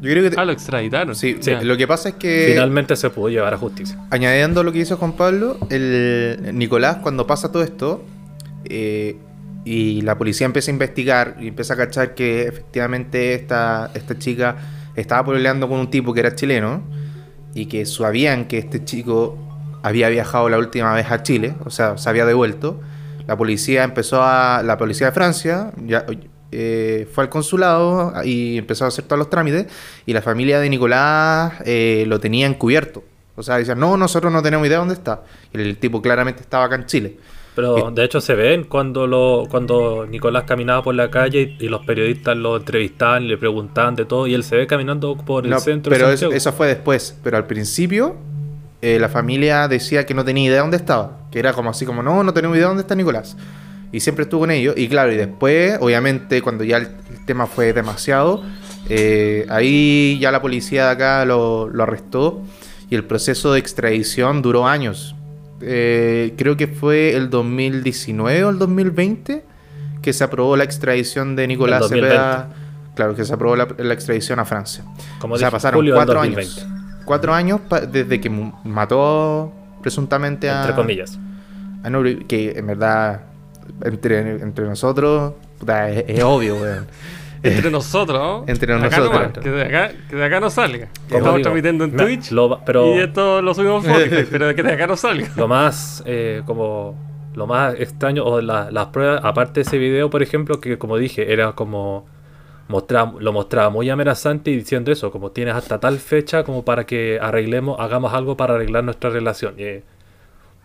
Yo 0.00 0.10
creo 0.10 0.22
que... 0.22 0.30
te- 0.30 0.40
Ah, 0.40 0.44
lo 0.44 0.52
extraditaron. 0.52 1.14
Sí, 1.14 1.38
lo 1.62 1.76
que 1.76 1.86
pasa 1.88 2.10
es 2.10 2.14
que... 2.16 2.46
Finalmente 2.50 2.94
se 2.96 3.10
pudo 3.10 3.28
llevar 3.28 3.52
a 3.54 3.56
justicia. 3.58 3.98
Añadiendo 4.10 4.62
lo 4.62 4.72
que 4.72 4.78
hizo 4.78 4.96
Juan 4.96 5.12
Pablo, 5.14 5.58
el 5.70 6.50
Nicolás 6.54 6.98
cuando 7.02 7.26
pasa 7.26 7.50
todo 7.50 7.62
esto 7.62 8.04
eh, 8.64 9.16
y 9.64 10.00
la 10.02 10.16
policía 10.16 10.44
empieza 10.46 10.70
a 10.70 10.74
investigar 10.74 11.36
y 11.40 11.48
empieza 11.48 11.74
a 11.74 11.76
cachar 11.76 12.14
que 12.14 12.42
efectivamente 12.46 13.34
esta, 13.34 13.90
esta 13.94 14.18
chica 14.18 14.56
estaba 14.94 15.32
peleando 15.32 15.68
con 15.68 15.78
un 15.80 15.90
tipo 15.90 16.14
que 16.14 16.20
era 16.20 16.34
chileno 16.34 16.82
y 17.54 17.66
que 17.66 17.84
sabían 17.86 18.46
que 18.46 18.58
este 18.58 18.84
chico 18.84 19.36
había 19.82 20.08
viajado 20.08 20.48
la 20.48 20.58
última 20.58 20.92
vez 20.94 21.10
a 21.10 21.22
Chile, 21.22 21.54
o 21.64 21.70
sea, 21.70 21.96
se 21.98 22.08
había 22.08 22.24
devuelto. 22.24 22.80
La 23.26 23.36
policía 23.36 23.84
empezó 23.84 24.22
a. 24.22 24.62
La 24.64 24.76
policía 24.78 25.08
de 25.08 25.12
Francia 25.12 25.72
ya, 25.86 26.04
eh, 26.52 27.08
fue 27.12 27.24
al 27.24 27.30
consulado 27.30 28.12
y 28.24 28.58
empezó 28.58 28.84
a 28.84 28.88
hacer 28.88 29.04
todos 29.04 29.18
los 29.18 29.30
trámites. 29.30 29.66
Y 30.06 30.12
la 30.12 30.22
familia 30.22 30.60
de 30.60 30.68
Nicolás 30.70 31.54
eh, 31.64 32.04
lo 32.06 32.20
tenía 32.20 32.46
encubierto. 32.46 33.02
O 33.36 33.42
sea, 33.42 33.58
decían, 33.58 33.78
no, 33.78 33.96
nosotros 33.96 34.32
no 34.32 34.42
tenemos 34.42 34.66
idea 34.66 34.78
dónde 34.78 34.94
está. 34.94 35.22
Y 35.52 35.60
el 35.60 35.76
tipo 35.78 36.02
claramente 36.02 36.42
estaba 36.42 36.64
acá 36.64 36.74
en 36.74 36.86
Chile. 36.86 37.16
Pero 37.54 37.90
de 37.90 38.04
hecho 38.04 38.20
se 38.20 38.34
ven 38.36 38.64
cuando 38.64 39.08
lo 39.08 39.44
cuando 39.50 40.06
Nicolás 40.06 40.44
caminaba 40.44 40.80
por 40.82 40.94
la 40.94 41.10
calle 41.10 41.56
y, 41.58 41.64
y 41.64 41.68
los 41.68 41.84
periodistas 41.84 42.36
lo 42.36 42.56
entrevistaban 42.56 43.24
y 43.24 43.28
le 43.28 43.36
preguntaban 43.36 43.96
de 43.96 44.04
todo 44.04 44.28
y 44.28 44.34
él 44.34 44.44
se 44.44 44.56
ve 44.56 44.68
caminando 44.68 45.16
por 45.16 45.44
el 45.44 45.50
No, 45.50 45.58
centro 45.58 45.90
pero 45.90 46.08
de 46.08 46.14
eso, 46.36 46.52
fue 46.52 46.68
después. 46.68 47.16
Pero 47.24 47.36
al 47.36 47.48
principio, 47.48 48.14
eh, 48.80 48.98
la 49.00 49.08
familia 49.08 49.66
decía 49.66 50.06
que 50.06 50.14
no 50.14 50.24
tenía 50.24 50.48
idea 50.48 50.60
dónde 50.60 50.76
estaba. 50.76 51.18
Que 51.32 51.40
era 51.40 51.52
como 51.52 51.70
así 51.70 51.84
como, 51.84 52.00
no, 52.02 52.22
no 52.22 52.32
tenemos 52.32 52.56
idea 52.56 52.68
dónde 52.68 52.82
está 52.82 52.94
Nicolás. 52.94 53.36
Y 53.92 54.00
siempre 54.00 54.24
estuvo 54.24 54.40
con 54.40 54.50
ellos. 54.50 54.74
Y 54.76 54.88
claro, 54.88 55.12
y 55.12 55.16
después, 55.16 55.78
obviamente, 55.80 56.42
cuando 56.42 56.64
ya 56.64 56.76
el, 56.78 56.88
el 57.10 57.24
tema 57.26 57.46
fue 57.46 57.72
demasiado, 57.72 58.42
eh, 58.88 59.46
ahí 59.48 60.18
ya 60.20 60.30
la 60.30 60.40
policía 60.42 60.86
de 60.86 60.90
acá 60.90 61.24
lo, 61.24 61.68
lo 61.68 61.82
arrestó. 61.82 62.42
Y 62.90 62.94
el 62.94 63.04
proceso 63.04 63.52
de 63.52 63.58
extradición 63.58 64.42
duró 64.42 64.66
años. 64.66 65.14
Eh, 65.60 66.34
creo 66.36 66.56
que 66.56 66.68
fue 66.68 67.16
el 67.16 67.30
2019 67.30 68.44
o 68.44 68.50
el 68.50 68.58
2020 68.58 69.44
que 70.00 70.12
se 70.12 70.24
aprobó 70.24 70.56
la 70.56 70.64
extradición 70.64 71.34
de 71.36 71.46
Nicolás 71.48 71.82
El 71.82 71.88
2020. 71.88 72.16
Cepeda. 72.16 72.48
Claro, 72.94 73.14
que 73.14 73.24
se 73.24 73.34
aprobó 73.34 73.56
la, 73.56 73.68
la 73.76 73.94
extradición 73.94 74.38
a 74.38 74.44
Francia. 74.44 74.84
Como 75.20 75.34
o 75.34 75.38
sea, 75.38 75.48
dije, 75.48 75.56
pasaron 75.56 75.86
cuatro 75.92 76.14
2020, 76.14 76.60
años. 76.60 76.66
Cuatro 77.04 77.34
años 77.34 77.60
desde 77.92 78.20
que 78.20 78.30
mató 78.64 79.52
presuntamente 79.82 80.50
a. 80.50 80.60
Entre 80.62 80.74
comillas. 80.74 81.18
a 81.82 81.90
Nuri, 81.90 82.24
que 82.24 82.52
en 82.56 82.66
verdad, 82.66 83.22
entre, 83.84 84.18
entre 84.42 84.64
nosotros, 84.66 85.34
puta, 85.58 85.90
es, 85.90 86.04
es 86.08 86.22
obvio, 86.24 86.56
weón. 86.56 86.86
Entre 87.40 87.70
nosotros, 87.70 88.18
¿no? 88.18 88.44
Entre 88.48 88.74
Acá 88.74 88.84
nosotros. 88.98 89.12
nomás, 89.12 89.38
que, 89.38 89.50
de 89.50 89.62
acá, 89.62 89.92
que 90.10 90.16
de 90.16 90.24
acá 90.24 90.40
no 90.40 90.50
salga. 90.50 90.88
Estamos 91.08 91.40
transmitiendo 91.40 91.84
en 91.84 91.96
Twitch 91.96 92.32
lo 92.32 92.60
pero 92.66 92.96
y 92.96 92.98
esto 92.98 93.40
lo 93.42 93.54
subimos 93.54 93.86
a 93.86 93.92
Spotify, 93.96 94.26
pero 94.30 94.52
que 94.56 94.62
de 94.64 94.72
acá 94.72 94.88
no 94.88 94.96
salga. 94.96 95.28
lo 95.36 95.46
más 95.46 96.02
eh, 96.04 96.42
como 96.46 96.96
lo 97.34 97.46
más 97.46 97.74
extraño 97.78 98.24
o 98.24 98.40
la- 98.40 98.72
las 98.72 98.86
pruebas 98.86 99.20
aparte 99.22 99.60
de 99.60 99.62
ese 99.62 99.78
video 99.78 100.10
por 100.10 100.20
ejemplo 100.24 100.60
que 100.60 100.78
como 100.78 100.96
dije 100.98 101.32
era 101.32 101.52
como 101.52 102.06
mostraba, 102.66 103.12
lo 103.20 103.32
mostraba 103.32 103.70
muy 103.70 103.88
amenazante 103.88 104.50
y 104.50 104.56
diciendo 104.56 104.90
eso 104.90 105.12
como 105.12 105.30
tienes 105.30 105.54
hasta 105.54 105.78
tal 105.78 105.98
fecha 106.00 106.42
como 106.42 106.64
para 106.64 106.86
que 106.86 107.20
arreglemos 107.22 107.78
hagamos 107.78 108.14
algo 108.14 108.36
para 108.36 108.54
arreglar 108.54 108.82
nuestra 108.82 109.10
relación 109.10 109.54
Y, 109.58 109.62
eh, 109.62 109.84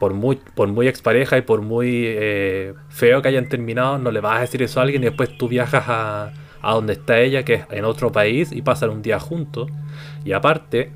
por 0.03 0.13
muy 0.13 0.35
por 0.35 0.67
muy 0.67 0.89
expareja 0.89 1.37
y 1.37 1.43
por 1.43 1.61
muy 1.61 2.03
eh, 2.05 2.73
feo 2.89 3.21
que 3.21 3.29
hayan 3.29 3.47
terminado 3.47 3.97
no 3.99 4.11
le 4.11 4.19
vas 4.19 4.37
a 4.37 4.41
decir 4.41 4.61
eso 4.61 4.81
a 4.81 4.83
alguien 4.83 5.01
y 5.01 5.05
después 5.05 5.37
tú 5.37 5.47
viajas 5.47 5.85
a, 5.87 6.33
a 6.61 6.73
donde 6.73 6.91
está 6.91 7.21
ella 7.21 7.45
que 7.45 7.53
es 7.53 7.65
en 7.71 7.85
otro 7.85 8.11
país 8.11 8.51
y 8.51 8.61
pasan 8.61 8.89
un 8.89 9.01
día 9.01 9.17
juntos 9.17 9.71
y 10.25 10.33
aparte 10.33 10.91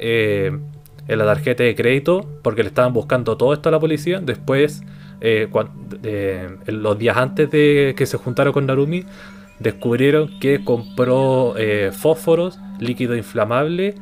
eh, 0.00 0.50
en 1.06 1.18
la 1.18 1.26
tarjeta 1.26 1.62
de 1.62 1.76
crédito 1.76 2.28
porque 2.42 2.64
le 2.64 2.70
estaban 2.70 2.92
buscando 2.92 3.36
todo 3.36 3.52
esto 3.52 3.68
a 3.68 3.72
la 3.72 3.78
policía. 3.78 4.18
Después, 4.18 4.82
eh, 5.20 5.48
los 6.66 6.98
días 6.98 7.16
antes 7.16 7.52
de 7.52 7.94
que 7.96 8.04
se 8.04 8.16
juntaron 8.16 8.52
con 8.52 8.66
Narumi, 8.66 9.04
descubrieron 9.60 10.40
que 10.40 10.64
compró 10.64 11.54
fósforos, 11.92 12.58
líquido 12.80 13.14
inflamable 13.14 13.94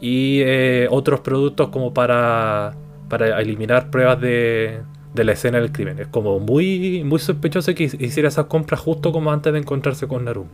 y 0.00 0.42
otros 0.88 1.20
productos 1.20 1.68
como 1.68 1.92
para, 1.92 2.76
para 3.14 3.40
eliminar 3.40 3.90
pruebas 3.90 4.20
de, 4.20 4.80
de 5.14 5.22
la 5.22 5.32
escena 5.32 5.60
del 5.60 5.70
crimen. 5.70 6.00
Es 6.00 6.08
como 6.08 6.40
muy, 6.40 7.04
muy 7.04 7.20
sospechoso 7.20 7.72
que 7.72 7.84
hiciera 7.84 8.28
esas 8.28 8.46
compras 8.46 8.80
justo 8.80 9.12
como 9.12 9.30
antes 9.30 9.52
de 9.52 9.60
encontrarse 9.60 10.08
con 10.08 10.24
Narumi. 10.24 10.50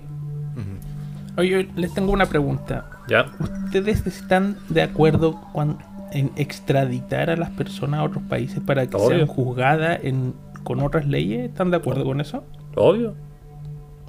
Oye, 1.38 1.70
les 1.74 1.94
tengo 1.94 2.12
una 2.12 2.26
pregunta. 2.26 2.84
¿Ya? 3.08 3.32
¿Ustedes 3.38 4.06
están 4.06 4.58
de 4.68 4.82
acuerdo 4.82 5.40
en 6.12 6.30
extraditar 6.36 7.30
a 7.30 7.36
las 7.36 7.48
personas 7.48 8.00
a 8.00 8.02
otros 8.02 8.24
países 8.24 8.60
para 8.60 8.86
que 8.86 8.94
Obvio. 8.94 9.08
sean 9.08 9.26
juzgadas 9.26 10.00
en, 10.02 10.34
con 10.62 10.80
otras 10.80 11.06
leyes? 11.06 11.48
¿Están 11.48 11.70
de 11.70 11.78
acuerdo 11.78 12.04
con 12.04 12.20
eso? 12.20 12.44
Obvio. 12.76 13.14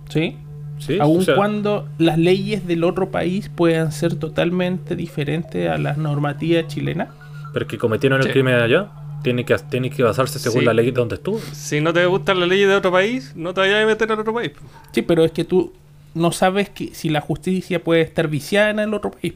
¿Sí? 0.09 0.35
Sí, 0.77 0.97
Aun 0.99 1.19
o 1.19 1.21
sea, 1.21 1.35
cuando 1.35 1.87
las 1.99 2.17
leyes 2.17 2.67
del 2.67 2.83
otro 2.83 3.11
país 3.11 3.47
puedan 3.47 3.93
ser 3.93 4.15
totalmente 4.15 4.97
diferentes 4.97 5.69
a 5.69 5.77
las 5.77 5.97
normativas 5.97 6.67
chilenas. 6.67 7.20
Pero 7.53 7.67
que 7.67 7.77
cometieron 7.77 8.21
el 8.21 8.31
crimen 8.31 8.55
allá. 8.55 8.87
Tiene 9.23 9.45
que, 9.45 9.55
tiene 9.69 9.89
que 9.91 10.01
basarse 10.01 10.39
según 10.39 10.61
Sí. 10.61 10.65
la 10.65 10.73
ley 10.73 10.89
donde 10.91 11.15
estuvo. 11.15 11.39
Si 11.51 11.79
no 11.79 11.93
te 11.93 12.05
gustan 12.07 12.39
las 12.39 12.49
leyes 12.49 12.67
de 12.67 12.75
otro 12.75 12.91
país, 12.91 13.33
no 13.35 13.53
te 13.53 13.61
vayas 13.61 13.83
a 13.83 13.85
meter 13.85 14.09
en 14.11 14.19
otro 14.19 14.33
país. 14.33 14.51
Sí, 14.93 15.03
pero 15.03 15.23
es 15.23 15.31
que 15.31 15.43
tú 15.43 15.73
no 16.15 16.31
sabes 16.31 16.69
que 16.69 16.93
si 16.95 17.09
la 17.09 17.21
justicia 17.21 17.83
puede 17.83 18.01
estar 18.01 18.27
viciada 18.27 18.71
en 18.71 18.79
el 18.79 18.93
otro 18.93 19.11
país. 19.11 19.33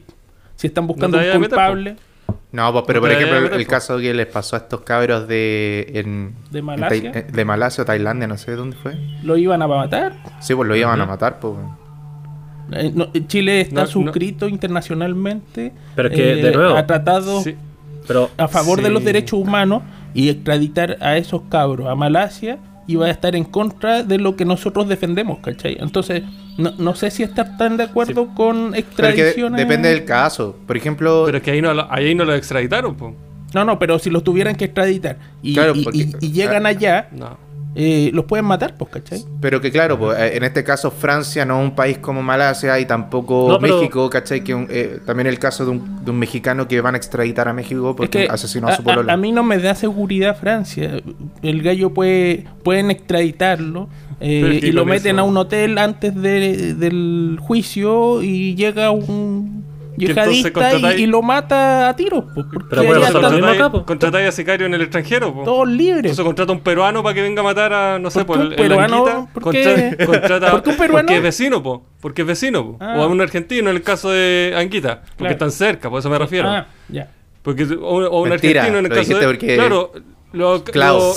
Si 0.56 0.66
están 0.66 0.86
buscando 0.88 1.18
te 1.18 1.24
un 1.24 1.40
meter, 1.40 1.48
culpable 1.50 1.96
No, 2.50 2.72
pues, 2.72 2.84
pero 2.86 2.98
No 3.00 3.02
por 3.06 3.12
ejemplo, 3.12 3.36
el, 3.36 3.42
meter, 3.44 3.60
el 3.60 3.66
po. 3.66 3.70
caso 3.70 3.98
que 3.98 4.12
les 4.14 4.26
pasó 4.26 4.56
a 4.56 4.60
estos 4.60 4.80
cabros 4.80 5.28
de. 5.28 5.86
En, 5.94 6.34
de 6.50 6.62
Malasia, 6.62 7.12
Tai- 7.12 7.22
de 7.30 7.44
Malasia 7.44 7.82
o 7.82 7.84
Tailandia, 7.84 8.26
no 8.26 8.36
sé 8.38 8.56
dónde 8.56 8.76
fue. 8.76 8.96
lo 9.22 9.36
iban 9.36 9.62
a 9.62 9.68
matar. 9.68 10.14
Sí, 10.40 10.54
pues 10.54 10.66
lo 10.66 10.74
iban 10.74 11.00
a 11.00 11.06
matar, 11.06 11.38
pues. 11.38 11.54
Eh, 12.72 12.90
no, 12.92 13.12
Chile 13.28 13.60
está 13.60 13.74
No, 13.74 13.80
no. 13.82 13.86
suscrito 13.86 14.48
internacionalmente 14.48 15.72
Pero 15.94 16.10
que, 16.10 16.32
eh, 16.32 16.42
de 16.42 16.52
nuevo- 16.52 16.76
a 16.76 16.84
tratados 16.86 17.44
Sí. 17.44 17.54
Pero 18.06 18.30
a 18.36 18.48
favor 18.48 18.82
de 18.82 18.90
los 18.90 19.04
derechos 19.04 19.38
humanos 19.40 19.82
y 20.14 20.28
extraditar 20.28 20.96
a 21.00 21.16
esos 21.16 21.42
cabros 21.48 21.88
a 21.88 21.94
Malasia 21.94 22.58
iba 22.88 23.06
a 23.06 23.10
estar 23.10 23.34
en 23.34 23.44
contra 23.44 24.02
de 24.04 24.18
lo 24.18 24.36
que 24.36 24.44
nosotros 24.44 24.88
defendemos, 24.88 25.38
¿cachai? 25.40 25.76
Entonces, 25.80 26.22
no, 26.56 26.72
no 26.78 26.94
sé 26.94 27.10
si 27.10 27.22
estar 27.24 27.56
tan 27.56 27.76
de 27.76 27.82
acuerdo 27.84 28.28
con 28.34 28.70
Pero 28.72 28.76
es 28.78 28.84
que 28.94 29.02
de- 29.02 29.08
extradiciones. 29.30 29.58
depende 29.58 29.88
del 29.88 30.04
caso. 30.04 30.56
Por 30.66 30.76
ejemplo, 30.76 31.24
Pero 31.26 31.38
es 31.38 31.42
que 31.44 31.50
ahí 31.50 31.60
no, 31.60 31.74
lo- 31.74 31.92
ahí 31.92 32.14
no 32.14 32.24
lo 32.24 32.34
extraditaron, 32.34 32.94
po. 32.94 33.14
No, 33.54 33.64
no, 33.64 33.78
pero 33.78 33.98
si 33.98 34.10
los 34.10 34.22
tuvieran 34.22 34.54
que 34.54 34.66
extraditar 34.66 35.16
y, 35.42 35.54
Claro, 35.54 35.72
y- 35.74 35.82
porque- 35.84 35.98
y- 35.98 36.26
y 36.26 36.32
llegan 36.32 36.66
allá, 36.66 37.08
No. 37.12 37.36
Eh, 37.78 38.10
los 38.14 38.24
pueden 38.24 38.46
matar, 38.46 38.74
pues, 38.78 38.90
¿cachai? 38.90 39.22
pero 39.40 39.60
que 39.60 39.70
claro, 39.70 39.98
pues, 39.98 40.18
eh, 40.18 40.36
en 40.38 40.44
este 40.44 40.64
caso 40.64 40.90
Francia 40.90 41.44
no 41.44 41.60
es 41.60 41.68
un 41.68 41.74
país 41.76 41.98
como 41.98 42.22
Malasia 42.22 42.80
y 42.80 42.86
tampoco 42.86 43.48
No, 43.50 43.58
pero- 43.58 43.76
México, 43.76 44.08
¿cachai? 44.08 44.42
Que 44.42 44.54
un- 44.54 44.66
eh, 44.70 44.98
también 45.04 45.26
el 45.26 45.38
caso 45.38 45.64
de 45.66 45.72
un, 45.72 46.02
de 46.04 46.10
un 46.10 46.18
mexicano 46.18 46.66
que 46.66 46.80
van 46.80 46.94
a 46.94 46.96
extraditar 46.96 47.48
a 47.48 47.52
México 47.52 47.90
Es 47.90 47.96
porque 47.96 48.26
que 48.26 48.28
asesinó 48.30 48.68
a, 48.68 48.76
su 48.76 48.80
a, 48.80 48.84
pololo. 48.84 49.12
a 49.12 49.16
mí 49.18 49.30
no 49.30 49.42
me 49.42 49.58
da 49.58 49.74
seguridad 49.74 50.36
Francia. 50.38 51.00
El 51.42 51.62
gallo 51.62 51.92
puede 51.92 52.46
pueden 52.62 52.90
extraditarlo 52.90 53.88
eh, 54.20 54.60
y 54.62 54.72
lo 54.72 54.86
meten 54.86 55.16
eso- 55.16 55.24
a 55.24 55.28
un 55.28 55.36
hotel 55.36 55.76
antes 55.76 56.14
de- 56.14 56.72
del 56.74 57.36
juicio 57.40 58.22
y 58.22 58.54
llega 58.54 58.90
un 58.90 59.64
yihadista 59.96 60.94
y, 60.96 61.02
y 61.02 61.06
lo 61.06 61.22
mata 61.22 61.88
a 61.88 61.96
tiros. 61.96 62.24
pues, 62.34 62.46
porque 62.52 62.66
Pero 62.70 62.84
bueno, 62.84 63.84
Contratáis- 63.86 64.28
a 64.28 64.32
sicario 64.32 64.66
en 64.66 64.74
el 64.74 64.82
extranjero, 64.82 65.32
po. 65.34 65.44
todos 65.44 65.68
libres. 65.68 65.98
Entonces 66.12 66.24
contrata 66.24 66.52
a 66.52 66.54
un 66.56 66.60
peruano 66.62 67.02
para 67.02 67.14
que 67.14 67.22
venga 67.22 67.40
a 67.40 67.44
matar 67.44 67.72
a, 67.72 67.98
no 67.98 68.10
sé, 68.10 68.24
¿Por 68.24 68.36
por 68.38 68.48
qué 68.48 68.54
el, 68.54 68.68
peruano? 68.68 69.06
Anguita. 69.06 69.32
¿Por 69.32 69.52
qué? 69.52 69.96
contrata- 70.06 70.50
¿Por 70.52 70.62
qué 70.62 70.70
un 70.70 70.76
peruano? 70.76 71.06
Porque 71.06 71.16
es 71.16 71.22
vecino, 71.22 71.62
po. 71.62 71.84
Porque 72.00 72.22
es 72.22 72.28
vecino, 72.28 72.64
po. 72.64 72.76
Ah. 72.80 72.94
O 72.98 73.02
a 73.02 73.06
un 73.06 73.20
argentino 73.20 73.70
en 73.70 73.76
el 73.76 73.82
caso 73.82 74.10
de 74.10 74.54
Anguita. 74.56 75.00
Porque 75.02 75.16
Claro. 75.16 75.32
están 75.32 75.50
cerca, 75.50 75.90
por 75.90 76.00
eso 76.00 76.10
me 76.10 76.18
refiero. 76.18 76.48
Ah, 76.48 76.66
ya. 76.88 77.08
Porque, 77.42 77.64
o, 77.64 77.76
o 78.08 78.22
un 78.22 78.28
Mentira, 78.28 78.62
argentino 78.62 78.78
en 78.80 78.86
el 78.86 78.98
caso 78.98 79.18
de. 79.18 79.26
porque- 79.26 79.54
Claro, 79.54 79.92
lo, 80.36 80.62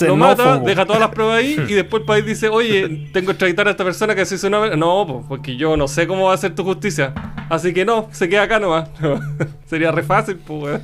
lo- 0.08 0.16
mata, 0.16 0.58
deja 0.66 0.86
todas 0.86 1.00
las 1.02 1.10
pruebas 1.10 1.38
ahí 1.38 1.56
y 1.68 1.74
después 1.74 2.02
el 2.02 2.06
país 2.08 2.26
dice, 2.26 2.50
oye, 2.50 3.10
tengo 3.14 3.28
que 3.28 3.32
extraditar 3.34 3.68
a 3.68 3.72
esta 3.72 3.84
persona 3.84 4.16
que 4.16 4.26
se 4.26 4.36
hizo 4.36 4.48
una 4.48 4.60
vez. 4.60 4.78
No, 4.78 5.06
po, 5.06 5.26
porque 5.28 5.56
yo 5.56 5.76
no 5.78 5.88
sé 5.88 6.08
cómo 6.08 6.26
va 6.28 6.34
a 6.34 6.38
ser 6.38 6.56
tu 6.56 6.64
justicia. 6.64 7.14
Así 7.50 7.74
que 7.74 7.86
no, 7.86 8.08
se 8.12 8.28
queda 8.30 8.44
acá 8.44 8.60
nomás. 8.60 8.90
Sería 9.66 9.92
re 9.92 10.04
fácil, 10.04 10.38
pues. 10.38 10.82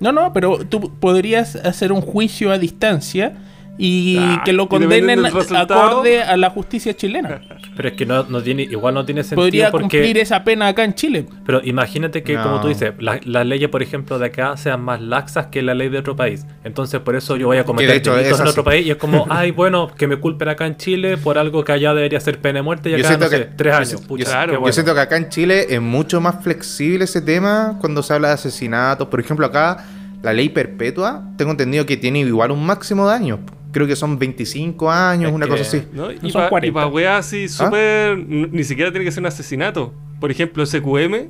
No, 0.00 0.12
no, 0.12 0.32
pero 0.32 0.58
tú 0.66 0.92
podrías 1.00 1.56
hacer 1.56 1.90
un 1.92 2.02
juicio 2.02 2.50
a 2.52 2.58
distancia 2.58 3.34
y 3.78 4.16
Ah, 4.18 4.42
que 4.44 4.52
lo 4.52 4.68
condenen 4.68 5.24
acorde 5.26 6.22
a 6.22 6.36
la 6.36 6.50
justicia 6.50 6.94
chilena. 6.94 7.40
Pero 7.76 7.88
es 7.90 7.94
que 7.94 8.06
no, 8.06 8.24
no 8.24 8.42
tiene, 8.42 8.62
igual 8.62 8.94
no 8.94 9.04
tiene 9.04 9.22
sentido 9.22 9.42
Podría 9.44 9.70
porque. 9.70 9.98
cumplir 9.98 10.18
esa 10.18 10.44
pena 10.44 10.68
acá 10.68 10.84
en 10.84 10.94
Chile. 10.94 11.26
Pero 11.44 11.60
imagínate 11.62 12.22
que, 12.22 12.34
No. 12.34 12.42
como 12.42 12.60
tú 12.60 12.68
dices, 12.68 12.92
la- 12.98 13.20
las 13.24 13.46
leyes, 13.46 13.68
por 13.68 13.82
ejemplo, 13.82 14.18
de 14.18 14.26
acá 14.26 14.56
sean 14.56 14.80
más 14.82 15.00
laxas 15.02 15.46
que 15.48 15.60
la 15.62 15.74
ley 15.74 15.88
de 15.90 15.98
otro 15.98 16.16
país. 16.16 16.46
Entonces, 16.64 17.00
por 17.00 17.16
eso 17.16 17.36
yo 17.36 17.46
voy 17.48 17.58
a 17.58 17.64
cometer 17.64 18.02
delitos 18.02 18.18
en 18.18 18.32
así. 18.42 18.48
otro 18.50 18.64
país 18.64 18.86
y 18.86 18.90
es 18.90 18.96
como, 18.96 19.26
ay, 19.30 19.50
bueno, 19.50 19.90
que 19.94 20.06
me 20.06 20.16
culpen 20.16 20.48
acá 20.48 20.66
en 20.66 20.76
Chile 20.76 21.16
por 21.18 21.36
algo 21.38 21.62
que 21.64 21.72
allá 21.72 21.92
debería 21.92 22.18
ser 22.20 22.40
pena 22.40 22.60
de 22.60 22.62
muerte 22.62 22.88
y 22.88 22.92
Yo 22.92 22.98
acá, 22.98 23.08
siento 23.08 23.24
no 23.26 23.30
sé, 23.30 23.38
que- 23.38 23.44
tres 23.56 23.72
yo 23.72 23.76
años. 23.76 23.88
siento- 23.88 24.08
Pucha, 24.08 24.24
yo- 24.24 24.30
claro, 24.30 24.46
qué 24.46 24.52
yo 24.54 24.60
bueno. 24.60 24.70
Yo 24.70 24.72
siento 24.72 24.94
que 24.94 25.00
acá 25.00 25.16
en 25.16 25.28
Chile 25.28 25.66
es 25.68 25.80
mucho 25.82 26.20
más 26.20 26.42
flexible 26.42 27.04
ese 27.04 27.20
tema 27.20 27.76
cuando 27.80 28.02
se 28.02 28.14
habla 28.14 28.28
de 28.28 28.34
asesinatos. 28.34 29.08
Por 29.08 29.20
ejemplo, 29.20 29.44
acá 29.46 29.84
la 30.22 30.32
ley 30.32 30.48
perpetua, 30.48 31.22
tengo 31.36 31.50
entendido 31.50 31.84
que 31.86 31.96
tiene 31.96 32.20
igual 32.20 32.50
un 32.50 32.64
máximo 32.64 33.06
de 33.08 33.14
años. 33.14 33.38
Creo 33.76 33.86
que 33.86 33.94
son 33.94 34.18
25 34.18 34.90
años, 34.90 35.28
Es 35.28 35.34
una 35.34 35.44
que- 35.44 35.50
cosa 35.50 35.62
así. 35.64 35.82
¿no? 35.92 36.10
Y 36.10 36.30
son 36.30 36.32
para 36.32 36.48
40. 36.48 36.86
weas 36.86 37.10
¿Ah? 37.14 37.18
así 37.18 37.46
súper. 37.46 38.12
n- 38.12 38.48
Ni 38.50 38.64
siquiera 38.64 38.90
tiene 38.90 39.04
que 39.04 39.12
ser 39.12 39.20
un 39.20 39.26
asesinato. 39.26 39.92
Por 40.18 40.30
ejemplo, 40.30 40.64
SQM. 40.64 41.28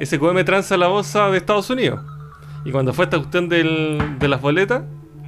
SQM 0.00 0.44
transa 0.44 0.76
la 0.76 0.88
bolsa 0.88 1.30
de 1.30 1.38
Estados 1.38 1.70
Unidos. 1.70 2.00
Y 2.64 2.72
cuando 2.72 2.92
fue 2.92 3.04
esta 3.04 3.18
cuestión 3.18 3.48
del- 3.48 4.18
de 4.18 4.26
las 4.26 4.40
boletas, 4.40 4.82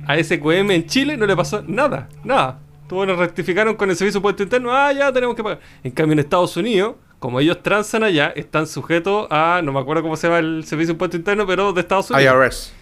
a 0.05 0.17
SQM 0.19 0.73
en 0.75 0.87
Chile 0.87 1.17
no 1.17 1.27
le 1.27 1.37
pasó 1.37 1.63
nada. 1.65 2.09
Nada. 2.25 2.59
Nos 2.91 3.19
rectificaron 3.19 3.77
con 3.77 3.89
el 3.91 3.95
servicio 3.97 4.19
de 4.19 4.23
puesto 4.23 4.43
interno. 4.43 4.73
Ah, 4.73 4.93
ya 4.93 5.13
tenemos 5.13 5.37
que 5.37 5.45
pagar. 5.45 5.61
En 5.85 5.93
cambio, 5.93 6.15
en 6.15 6.19
Estados 6.19 6.57
Unidos, 6.57 6.97
como 7.21 7.39
ellos 7.39 7.63
transan 7.63 8.03
allá, 8.03 8.33
están 8.35 8.67
sujetos 8.67 9.29
a. 9.31 9.61
No 9.63 9.73
me 9.73 9.79
acuerdo 9.79 10.03
cómo 10.03 10.17
se 10.17 10.27
llama 10.27 10.41
el 10.41 10.65
servicio 10.65 10.95
de 10.95 10.99
puesto 10.99 11.17
interno, 11.17 11.47
pero 11.47 11.73
de 11.73 11.81
Estados 11.83 12.11
Unidos. 12.11 12.35
IRS. 12.35 12.73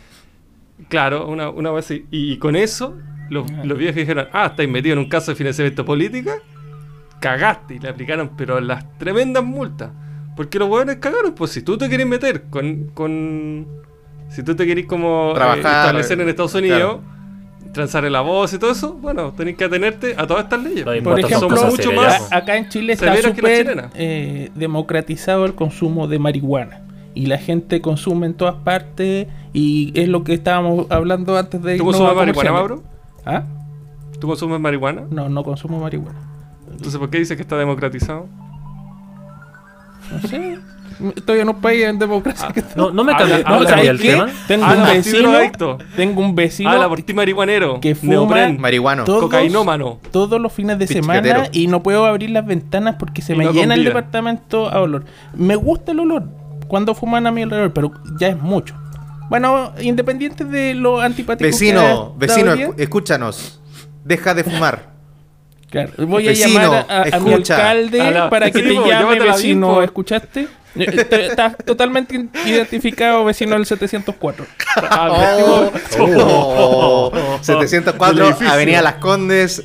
Claro, 0.88 1.26
una, 1.28 1.50
una 1.50 1.70
vez 1.70 1.84
así. 1.86 2.06
Y, 2.10 2.36
con 2.38 2.56
eso, 2.56 2.96
los, 3.30 3.50
los 3.64 3.78
viejos 3.78 3.96
dijeron, 3.96 4.28
ah, 4.32 4.46
estáis 4.46 4.68
metidos 4.68 4.94
en 4.94 5.04
un 5.04 5.08
caso 5.08 5.32
de 5.32 5.36
financiamiento 5.36 5.84
política, 5.84 6.34
cagaste. 7.20 7.76
Y 7.76 7.78
le 7.78 7.88
aplicaron, 7.88 8.30
pero 8.36 8.60
las 8.60 8.84
tremendas 8.98 9.44
multas. 9.44 9.90
Porque 10.36 10.58
los 10.58 10.68
hueones 10.68 10.96
cagaron, 10.96 11.34
pues 11.34 11.52
si 11.52 11.62
tú 11.62 11.78
te 11.78 11.88
querés 11.88 12.06
meter 12.06 12.44
con... 12.50 12.90
con 12.94 13.66
si 14.28 14.42
tú 14.42 14.56
te 14.56 14.66
querés 14.66 14.86
como 14.86 15.32
eh, 15.36 15.56
establecer 15.58 16.20
en 16.20 16.28
Estados 16.28 16.52
claro. 16.52 16.66
Unidos, 16.66 17.00
transar 17.72 18.04
en 18.04 18.12
la 18.12 18.22
voz 18.22 18.52
y 18.52 18.58
todo 18.58 18.72
eso, 18.72 18.94
bueno, 18.94 19.32
tenés 19.36 19.56
que 19.56 19.64
atenerte 19.64 20.14
a 20.16 20.26
todas 20.26 20.44
estas 20.44 20.62
leyes. 20.62 20.86
Y 20.96 21.00
Por 21.02 21.20
ejemplo, 21.20 21.56
son 21.56 21.70
mucho 21.70 21.92
más- 21.92 22.32
acá 22.32 22.56
en 22.56 22.68
Chile 22.68 22.94
está 22.94 23.14
súper 23.20 23.90
eh, 23.94 24.50
democratizado 24.54 25.44
el 25.44 25.54
consumo 25.54 26.08
de 26.08 26.18
marihuana. 26.18 26.80
Y 27.14 27.26
la 27.26 27.38
gente 27.38 27.80
consume 27.80 28.26
en 28.26 28.34
todas 28.34 28.56
partes. 28.56 29.28
Y 29.52 29.92
es 29.94 30.08
lo 30.08 30.24
que 30.24 30.34
estábamos 30.34 30.90
hablando 30.90 31.38
antes 31.38 31.62
de. 31.62 31.76
¿Tú 31.76 31.90
a 31.94 32.14
marihuana. 32.14 32.52
Mauro? 32.52 32.82
¿Ah? 33.26 33.42
¿Tú 34.20 34.26
consumes 34.28 34.60
marihuana? 34.60 35.02
No, 35.10 35.28
no 35.28 35.42
consumo 35.44 35.80
marihuana. 35.80 36.18
Entonces, 36.70 36.98
¿por 36.98 37.10
qué 37.10 37.18
dices 37.18 37.36
que 37.36 37.42
está 37.42 37.56
democratizado? 37.56 38.26
No 40.12 40.28
sé. 40.28 40.58
Estoy 41.16 41.40
en 41.40 41.48
un 41.48 41.56
país 41.56 41.84
en 41.84 41.98
democracia. 41.98 42.48
que 42.52 42.60
está- 42.60 42.74
No, 42.76 42.90
no 42.92 43.02
me 43.02 43.16
cambia, 43.16 43.38
no 43.38 43.46
habla- 43.46 43.58
me 43.60 43.64
¿sabes 43.66 43.70
cambia 43.74 43.90
el 43.90 44.00
qué? 44.00 44.10
tema. 44.10 44.26
Tengo 44.46 44.64
un 44.66 44.76
por 44.76 44.86
vecino. 44.94 45.78
Tengo 45.96 46.20
un 46.20 46.34
vecino 46.36 46.70
Habla 46.70 46.88
por 46.88 47.02
ti, 47.02 47.14
marihuanero. 47.14 47.80
que 47.80 47.94
fuma 47.96 48.12
neopren, 48.12 48.60
Marihuano. 48.60 49.04
todos, 49.04 49.22
cocainómano. 49.22 49.98
todos 50.12 50.40
los 50.40 50.52
fines 50.52 50.78
de 50.78 50.86
semana 50.86 51.48
y 51.52 51.66
no 51.66 51.82
puedo 51.82 52.04
abrir 52.06 52.30
las 52.30 52.46
ventanas 52.46 52.94
porque 52.98 53.22
se 53.22 53.34
Y 53.34 53.38
me 53.38 53.44
no 53.46 53.52
llena 53.52 53.74
el 53.74 53.84
departamento 53.84 54.68
a 54.70 54.80
olor. 54.80 55.04
Me 55.34 55.56
gusta 55.56 55.92
el 55.92 56.00
olor 56.00 56.28
cuando 56.68 56.94
fuman 56.94 57.26
a 57.26 57.32
mi 57.32 57.42
alrededor, 57.42 57.72
pero 57.72 57.90
ya 58.20 58.28
es 58.28 58.40
mucho. 58.40 58.76
Bueno, 59.28 59.72
independiente 59.80 60.44
de 60.44 60.74
lo 60.74 61.00
antipático 61.00 61.38
que 61.38 61.46
Vecino, 61.52 61.80
haya 61.80 62.04
vecino, 62.16 62.74
escúchanos. 62.76 63.60
Deja 64.04 64.34
de 64.34 64.44
fumar. 64.44 64.92
Claro, 65.70 65.90
voy 66.06 66.26
a 66.26 66.30
Vecino, 66.30 66.60
llamar 66.60 66.86
a, 66.88 67.02
a 67.16 67.20
mi 67.20 67.30
escucha. 67.32 67.56
alcalde 67.56 68.00
A 68.00 68.10
la- 68.10 68.30
para 68.30 68.50
que 68.50 68.58
Sí, 68.60 68.68
te 68.68 68.74
llame 68.88 69.18
vecino, 69.18 69.72
bien. 69.72 69.84
¿escuchaste? 69.84 70.48
Eh, 70.76 71.04
te- 71.04 71.26
Estás 71.26 71.56
totalmente 71.64 72.26
identificado 72.44 73.24
vecino 73.24 73.54
del 73.54 73.64
704. 73.64 74.44
Ah, 74.76 75.08
Oh, 75.38 75.70
oh, 75.98 77.10
Del 77.12 77.44
704, 77.44 78.24
edificio. 78.26 78.52
Avenida 78.52 78.82
Las 78.82 78.94
Condes, 78.94 79.64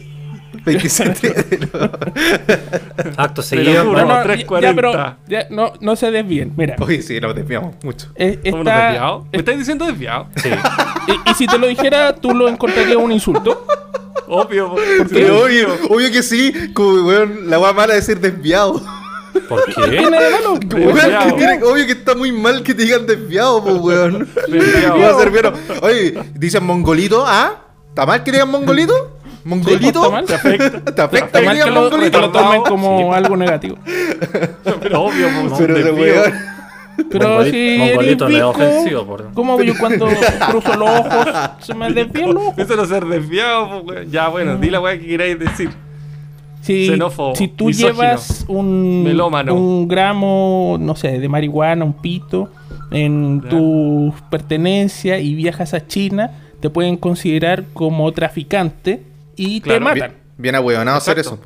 27. 0.65 1.59
Acto 3.17 3.41
Te 3.41 3.47
seguido. 3.47 3.81
juro. 3.83 3.91
bueno, 3.91 4.07
No, 4.07 4.15
ya- 4.15 4.23
340. 4.23 4.61
ya, 4.69 4.75
pero 4.75 5.17
ya, 5.27 5.47
no, 5.49 5.73
no 5.81 5.95
se 5.95 6.11
desvíen. 6.11 6.53
Mira, 6.55 6.75
Oye, 6.79 7.01
sí, 7.01 7.19
nos 7.19 7.35
desviamos 7.35 7.75
mucho. 7.83 8.07
eh, 8.15 8.39
¿Somos 8.49 8.67
está- 8.67 8.83
desviados? 8.85 9.23
¿Me 9.31 9.39
estáis 9.39 9.57
diciendo 9.59 9.85
desviado? 9.85 10.27
sí. 10.35 10.49
y, 11.07 11.31
y 11.31 11.33
si 11.35 11.47
te 11.47 11.57
lo 11.57 11.67
dijera, 11.67 12.15
tú 12.15 12.31
lo 12.33 12.47
encontrarías 12.47 12.97
un 12.97 13.11
insulto. 13.11 13.65
Obvio. 14.27 14.75
qué? 14.75 15.05
Pero 15.11 15.43
obvio, 15.45 15.69
obvio 15.89 16.11
que 16.11 16.21
sí, 16.21 16.53
como 16.73 17.07
weón, 17.07 17.49
la 17.49 17.57
weá 17.59 17.73
mala 17.73 17.95
de 17.95 18.01
ser 18.01 18.19
desviado. 18.19 18.79
¿Por 19.47 19.63
qué? 19.65 19.73
¿Tiene 19.89 20.19
de 20.21 20.29
malo? 20.31 20.53
Weón, 20.75 20.95
Desviado. 20.95 21.25
que 21.27 21.33
tiene- 21.33 21.63
obvio 21.63 21.85
que 21.85 21.91
está 21.93 22.13
muy 22.15 22.31
mal 22.31 22.61
que 22.61 22.73
te 22.75 22.83
digan 22.83 23.05
desviado, 23.07 23.63
po, 23.63 23.71
weón. 23.75 24.27
Desviado. 24.47 24.99
Va 25.01 25.09
a 25.09 25.19
ser 25.19 25.29
bueno. 25.31 25.53
Oye, 25.81 26.19
dicen 26.35 26.63
mongolito, 26.63 27.23
¿ah? 27.25 27.61
¿Está 27.89 28.05
mal 28.05 28.23
que 28.23 28.31
digan 28.31 28.49
mongolito? 28.49 29.18
¿Mongolito? 29.43 29.87
¿Está 29.87 30.09
mal? 30.09 30.25
¿Te 30.25 30.35
afecta? 30.35 30.85
¿Te 30.95 31.01
afecta 31.01 31.39
que 31.39 31.45
lo, 31.45 31.65
que 31.65 31.71
mongolito? 31.71 32.21
lo 32.21 32.31
tomen 32.31 32.61
como 32.63 33.13
algo 33.13 33.37
negativo. 33.37 33.77
Pero 34.81 35.03
obvio, 35.03 35.27
pues, 35.49 35.53
Pero. 35.59 36.23
Pero 37.09 37.45
si 37.45 37.77
mongolito 37.77 38.27
eres 38.27 38.39
no 38.39 38.49
ofensivo, 38.49 39.05
por- 39.05 39.31
¿cómo 39.33 39.61
yo 39.61 39.73
cuando 39.79 40.07
cruzo 40.49 40.75
los 40.75 40.89
ojos 40.89 41.27
se 41.61 41.73
me 41.73 41.91
desvían 41.93 42.33
los 42.33 42.43
ojos? 42.47 42.57
Eso 42.59 42.75
no 42.75 42.85
ser 42.85 43.05
desviado, 43.05 43.83
pues, 43.83 43.99
weón. 43.99 44.11
Ya, 44.11 44.27
bueno, 44.27 44.57
di 44.57 44.69
la 44.69 44.81
weá 44.81 44.99
que 44.99 45.05
queráis 45.07 45.39
decir. 45.39 45.69
Si, 46.61 46.87
Xenófobo, 46.87 47.35
si 47.37 47.47
tú 47.47 47.67
misógino, 47.67 47.93
llevas 48.01 48.43
un, 48.49 49.03
melómano. 49.03 49.53
un 49.55 49.87
gramo, 49.87 50.75
no 50.77 50.93
sé, 50.97 51.17
de 51.19 51.29
marihuana, 51.29 51.85
un 51.85 51.93
pito, 51.93 52.49
en 52.91 53.41
Ya. 53.43 53.49
tus 53.49 54.13
pertenencias 54.29 55.21
y 55.21 55.35
viajas 55.35 55.73
a 55.73 55.87
China, 55.87 56.31
te 56.59 56.69
pueden 56.69 56.97
considerar 56.97 57.63
como 57.73 58.11
traficante 58.11 59.03
y 59.39 59.61
te 59.61 59.69
Claro, 59.69 59.85
matan. 59.85 59.95
Bien, 60.11 60.13
bien 60.37 60.55
ahueonado 60.55 60.97
hacer 60.97 61.17
eso. 61.17 61.39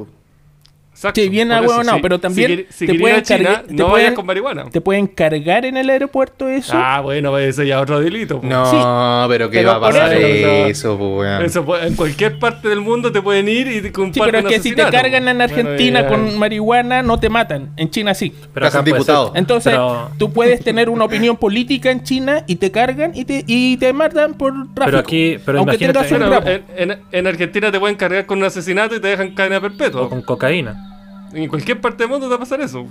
Exacto. 1.03 1.19
Sí, 1.21 1.27
bien 1.27 1.51
ahueonado, 1.51 1.97
si- 1.97 2.01
pero 2.01 2.19
también 2.19 2.47
si, 2.49 2.55
quer- 2.57 2.65
si 2.69 2.87
te 2.87 2.93
pueden 2.99 3.21
China, 3.23 3.37
cargar- 3.43 3.63
te 3.63 3.73
no 3.73 3.89
pueden- 3.89 3.91
vayas 4.05 4.13
con 4.13 4.25
marihuana. 4.25 4.65
¿Te 4.71 4.79
pueden 4.81 5.07
cargar 5.07 5.65
en 5.65 5.75
el 5.75 5.89
aeropuerto 5.89 6.47
eso? 6.47 6.73
Ah, 6.75 7.01
bueno, 7.01 7.31
pues 7.31 7.49
ese 7.49 7.67
ya 7.67 7.75
es 7.75 7.81
otro 7.83 7.99
delito. 7.99 8.39
po. 8.39 8.47
No, 8.47 8.65
Sí. 8.65 8.77
pero 9.29 9.49
¿qué 9.49 9.57
Pero 9.57 9.69
va 9.71 9.75
a 9.75 9.79
pasar 9.81 10.13
eso- 10.13 11.65
puede- 11.65 11.87
en 11.87 11.95
cualquier 11.95 12.39
parte 12.39 12.69
del 12.69 12.79
mundo 12.79 13.11
te 13.11 13.21
pueden 13.21 13.49
ir 13.49 13.67
y 13.67 13.81
te 13.81 13.89
Sí, 14.13 14.19
pero 14.23 14.39
es 14.39 14.45
que 14.45 14.59
si 14.59 14.73
te 14.73 14.83
cargan 14.89 15.27
en 15.27 15.37
Bueno, 15.37 15.43
Argentina 15.43 16.01
ya. 16.01 16.07
con 16.07 16.37
marihuana, 16.39 17.01
no 17.03 17.19
te 17.19 17.29
matan. 17.29 17.71
En 17.75 17.89
China 17.89 18.13
sí. 18.13 18.33
Pero 18.53 18.67
acá 18.67 18.81
diputado. 18.81 19.33
Entonces, 19.35 19.73
Pero- 19.73 20.09
tú 20.17 20.31
puedes 20.31 20.61
tener 20.63 20.89
una 20.89 21.05
opinión 21.05 21.35
política 21.37 21.91
en 21.91 22.03
China 22.03 22.43
y 22.47 22.55
te 22.55 22.71
cargan 22.71 23.11
y 23.13 23.25
te, 23.25 23.43
y 23.45 23.77
te 23.77 23.91
matan 23.93 24.35
por 24.35 24.53
tráfico. 24.73 24.97
aquí- 24.99 25.37
pero 25.45 25.59
aunque 25.59 25.75
imagínate- 25.75 26.07
tengas 26.07 26.43
un 26.43 26.47
en, 26.77 26.91
en- 26.91 26.99
en 27.11 27.27
Argentina 27.27 27.71
te 27.71 27.79
pueden 27.79 27.95
cargar 27.97 28.25
con 28.25 28.37
un 28.37 28.45
asesinato 28.45 28.95
y 28.95 28.99
te 28.99 29.07
dejan 29.09 29.33
cadena 29.33 29.59
perpetua. 29.59 30.03
o 30.03 30.09
con 30.09 30.21
cocaína. 30.21 30.89
En 31.33 31.47
cualquier 31.47 31.79
parte 31.81 32.03
del 32.03 32.09
mundo 32.09 32.27
te 32.27 32.29
va 32.31 32.35
a 32.35 32.39
pasar 32.39 32.61
eso. 32.61 32.85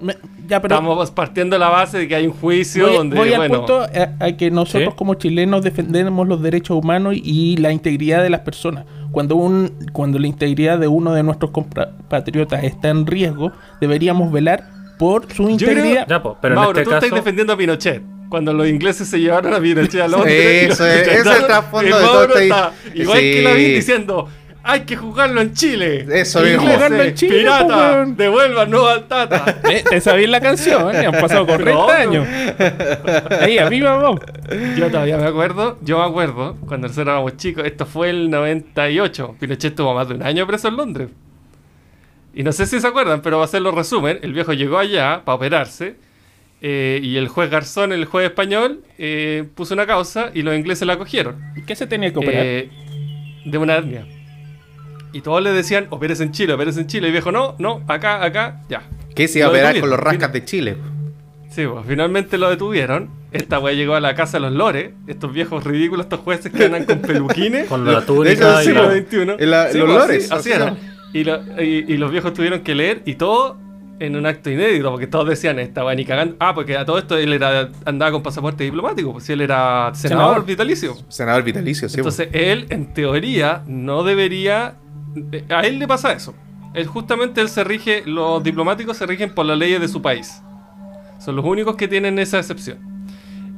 Me- 0.00 0.16
ya, 0.46 0.62
pero 0.62 0.76
Estamos 0.76 1.10
partiendo 1.10 1.56
de 1.56 1.60
la 1.60 1.68
base 1.70 1.98
de 1.98 2.08
que 2.08 2.14
hay 2.14 2.26
un 2.26 2.32
juicio 2.32 2.86
voy, 2.86 2.96
donde, 2.96 3.16
voy 3.16 3.32
al 3.32 3.38
bueno, 3.38 3.58
punto 3.58 3.80
a, 3.82 4.24
a 4.24 4.32
que 4.36 4.50
nosotros 4.50 4.90
¿Sí? 4.90 4.96
como 4.96 5.14
chilenos 5.14 5.62
defendemos 5.62 6.26
los 6.28 6.40
derechos 6.40 6.78
humanos 6.78 7.14
y 7.16 7.56
la 7.56 7.72
integridad 7.72 8.22
de 8.22 8.30
las 8.30 8.40
personas. 8.42 8.84
Cuando, 9.10 9.34
un, 9.36 9.72
cuando 9.92 10.18
la 10.18 10.26
integridad 10.28 10.78
de 10.78 10.86
uno 10.88 11.12
de 11.14 11.22
nuestros 11.24 11.50
compatriotas 11.50 12.62
está 12.64 12.88
en 12.90 13.06
riesgo, 13.06 13.52
deberíamos 13.80 14.30
velar 14.32 14.64
por 14.98 15.22
su 15.32 15.42
creo- 15.44 15.50
integridad. 15.50 16.06
Ya, 16.08 16.22
po, 16.22 16.38
pero 16.40 16.54
Mauro, 16.54 16.70
en 16.70 16.76
este 16.78 16.84
tú 16.84 16.90
caso. 16.90 17.06
estás 17.06 17.18
defendiendo 17.18 17.52
a 17.52 17.56
Pinochet. 17.56 18.02
Cuando 18.28 18.52
los 18.52 18.68
ingleses 18.68 19.08
se 19.08 19.18
llevaron 19.18 19.54
a 19.54 19.58
Pinochet 19.60 20.00
a 20.02 20.08
Londres. 20.08 20.70
Eso 20.72 20.84
y 20.84 20.88
lo 20.88 20.92
es- 20.92 21.00
ese 21.08 21.12
es 21.20 21.26
el 21.26 21.46
trasfondo 21.46 21.88
y 21.88 21.92
de 21.92 21.98
todo 21.98 22.14
Mauro 22.14 22.32
este- 22.34 22.44
está 22.44 22.72
Igual 22.94 23.18
que 23.20 23.42
la 23.42 23.54
Sí. 23.56 23.64
diciendo. 23.74 24.28
Hay 24.64 24.80
que 24.80 24.96
jugarlo 24.96 25.40
en 25.40 25.54
Chile. 25.54 26.06
Eso 26.12 26.40
mismo. 26.40 26.62
Ingleses, 26.62 26.74
Jugarlo 26.76 27.02
en 27.02 27.14
Chile, 27.14 27.38
Pirata, 27.38 27.76
weón. 27.92 28.16
devuelvan 28.16 28.70
no 28.70 28.86
al 28.86 29.06
Tata. 29.08 29.60
Eh, 29.70 29.82
¿Te 29.88 30.00
sabías 30.00 30.30
la 30.30 30.40
canción? 30.40 30.94
¿eh? 30.94 31.06
Han 31.06 31.12
pasado 31.12 31.46
40 31.46 31.72
No, 31.72 31.88
años. 31.88 32.26
Ahí, 33.40 33.58
a 33.58 33.70
mí 33.70 33.80
vamos. 33.80 34.20
Yo 34.76 34.88
todavía 34.90 35.16
me 35.16 35.26
acuerdo, 35.26 35.78
yo 35.82 35.98
me 35.98 36.04
acuerdo, 36.04 36.56
cuando 36.66 36.88
nosotros 36.88 37.06
éramos 37.12 37.36
chicos, 37.36 37.64
esto 37.64 37.86
fue 37.86 38.10
el 38.10 38.28
98. 38.30 39.36
Pinochet 39.40 39.70
estuvo 39.72 39.94
más 39.94 40.08
de 40.08 40.14
un 40.16 40.22
año 40.22 40.46
preso 40.46 40.68
en 40.68 40.76
Londres. 40.76 41.08
Y 42.34 42.42
no 42.42 42.52
sé 42.52 42.66
si 42.66 42.78
se 42.80 42.86
acuerdan, 42.86 43.22
pero 43.22 43.38
va 43.38 43.44
a 43.44 43.46
hacerlo 43.46 43.70
resumen. 43.70 44.18
El 44.22 44.32
viejo 44.32 44.52
llegó 44.52 44.78
allá 44.78 45.22
para 45.24 45.36
operarse. 45.36 45.96
eh, 46.60 47.00
y 47.02 47.16
el 47.16 47.28
juez 47.28 47.50
Garzón, 47.50 47.92
el 47.92 48.04
juez 48.04 48.26
español, 48.26 48.82
eh, 48.98 49.44
puso 49.54 49.72
una 49.74 49.86
causa 49.86 50.30
y 50.34 50.42
los 50.42 50.54
ingleses 50.56 50.86
la 50.86 50.98
cogieron. 50.98 51.36
¿Qué 51.66 51.74
se 51.74 51.86
tenía 51.86 52.12
que 52.12 52.18
operar? 52.18 52.42
Eh, 52.44 52.70
de 53.44 53.58
una 53.58 53.76
hernia. 53.76 54.06
Y 55.12 55.20
todos 55.22 55.42
le 55.42 55.52
decían, 55.52 55.86
operes 55.90 56.20
en 56.20 56.32
Chile, 56.32 56.52
operes 56.52 56.76
en 56.76 56.86
Chile. 56.86 57.08
Y 57.08 57.12
viejo, 57.12 57.32
no, 57.32 57.54
no, 57.58 57.82
acá, 57.88 58.22
acá, 58.24 58.60
ya. 58.68 58.82
¿Qué 59.14 59.26
se 59.28 59.38
iba 59.38 59.48
a 59.48 59.50
operar 59.50 59.78
con 59.80 59.90
los 59.90 59.98
rascas 59.98 60.32
de 60.32 60.44
Chile? 60.44 60.76
Sí, 61.50 61.66
pues 61.66 61.84
finalmente 61.88 62.36
lo 62.38 62.50
detuvieron. 62.50 63.10
Esta 63.32 63.58
weá 63.58 63.74
llegó 63.74 63.94
a 63.94 64.00
la 64.00 64.14
casa 64.14 64.36
de 64.38 64.42
los 64.42 64.52
lores. 64.52 64.90
Estos 65.06 65.32
viejos 65.32 65.64
ridículos, 65.64 66.06
estos 66.06 66.20
jueces 66.20 66.52
que 66.52 66.64
andan 66.66 66.84
con 66.84 67.00
peluquines. 67.00 67.66
Con 67.66 67.84
la 67.84 67.92
De 67.92 67.96
hecho, 67.98 68.06
túnica 68.06 68.62
sí, 68.62 68.70
y 68.70 68.72
lo 68.74 68.82
la- 68.82 68.94
vi. 68.94 69.04
En 69.10 69.50
la- 69.50 69.64
los 69.64 69.72
pues, 69.72 69.84
lores, 69.84 70.32
así, 70.32 70.52
era. 70.52 70.76
Y, 71.12 71.24
lo- 71.24 71.40
y- 71.62 71.84
y 71.88 71.96
los 71.96 72.10
viejos 72.10 72.32
tuvieron 72.34 72.60
que 72.60 72.74
leer 72.74 73.02
y 73.06 73.14
todo 73.14 73.56
en 74.00 74.14
un 74.14 74.26
acto 74.26 74.50
inédito, 74.50 74.90
porque 74.90 75.06
todos 75.08 75.28
decían, 75.28 75.58
esta 75.58 75.84
weá 75.84 75.94
ni 75.94 76.04
cagando. 76.04 76.36
Ah, 76.38 76.54
porque 76.54 76.76
a 76.76 76.84
todo 76.84 76.98
esto 76.98 77.16
él 77.16 77.32
era, 77.32 77.70
andaba 77.84 78.12
con 78.12 78.22
pasaporte 78.22 78.62
diplomático, 78.62 79.12
pues 79.12 79.24
si 79.24 79.32
él 79.32 79.40
era 79.40 79.90
senador, 79.94 80.26
Senador. 80.26 80.46
vitalicio. 80.46 80.96
Senador 81.08 81.42
vitalicio, 81.42 81.88
sí. 81.88 81.96
po. 81.96 82.00
Entonces 82.00 82.28
él, 82.32 82.66
en 82.70 82.92
teoría, 82.94 83.62
no 83.66 84.04
debería. 84.04 84.74
Eh, 85.32 85.44
A 85.48 85.62
él 85.62 85.78
le 85.78 85.88
pasa 85.88 86.12
eso. 86.12 86.34
Él 86.74 86.86
justamente 86.86 87.40
él 87.40 87.48
se 87.48 87.64
rige, 87.64 88.02
los 88.06 88.42
diplomáticos 88.42 88.96
se 88.96 89.06
rigen 89.06 89.34
por 89.34 89.46
las 89.46 89.58
leyes 89.58 89.80
de 89.80 89.88
su 89.88 90.02
país. 90.02 90.42
Son 91.18 91.34
los 91.34 91.44
únicos 91.44 91.76
que 91.76 91.88
tienen 91.88 92.18
esa 92.18 92.38
excepción. 92.38 92.78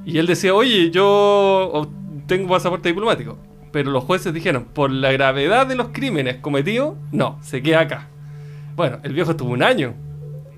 Y 0.05 0.19
él 0.19 0.27
decía, 0.27 0.55
oye, 0.55 0.91
yo 0.91 1.91
tengo 2.27 2.49
pasaporte 2.49 2.89
diplomático. 2.89 3.39
Pero 3.73 3.91
los 3.91 4.05
jueces 4.05 4.33
dijeron, 4.33 4.65
por 4.65 4.91
la 4.91 5.13
gravedad 5.13 5.67
de 5.67 5.77
los 5.77 5.89
crímenes 5.89 6.37
cometidos, 6.37 6.97
no, 7.13 7.39
se 7.43 7.63
queda 7.63 7.81
acá. 7.81 8.09
Bueno, 8.77 8.99
el 9.03 9.13
viejo 9.13 9.33
estuvo 9.33 9.53
un 9.53 9.63
año 9.63 9.95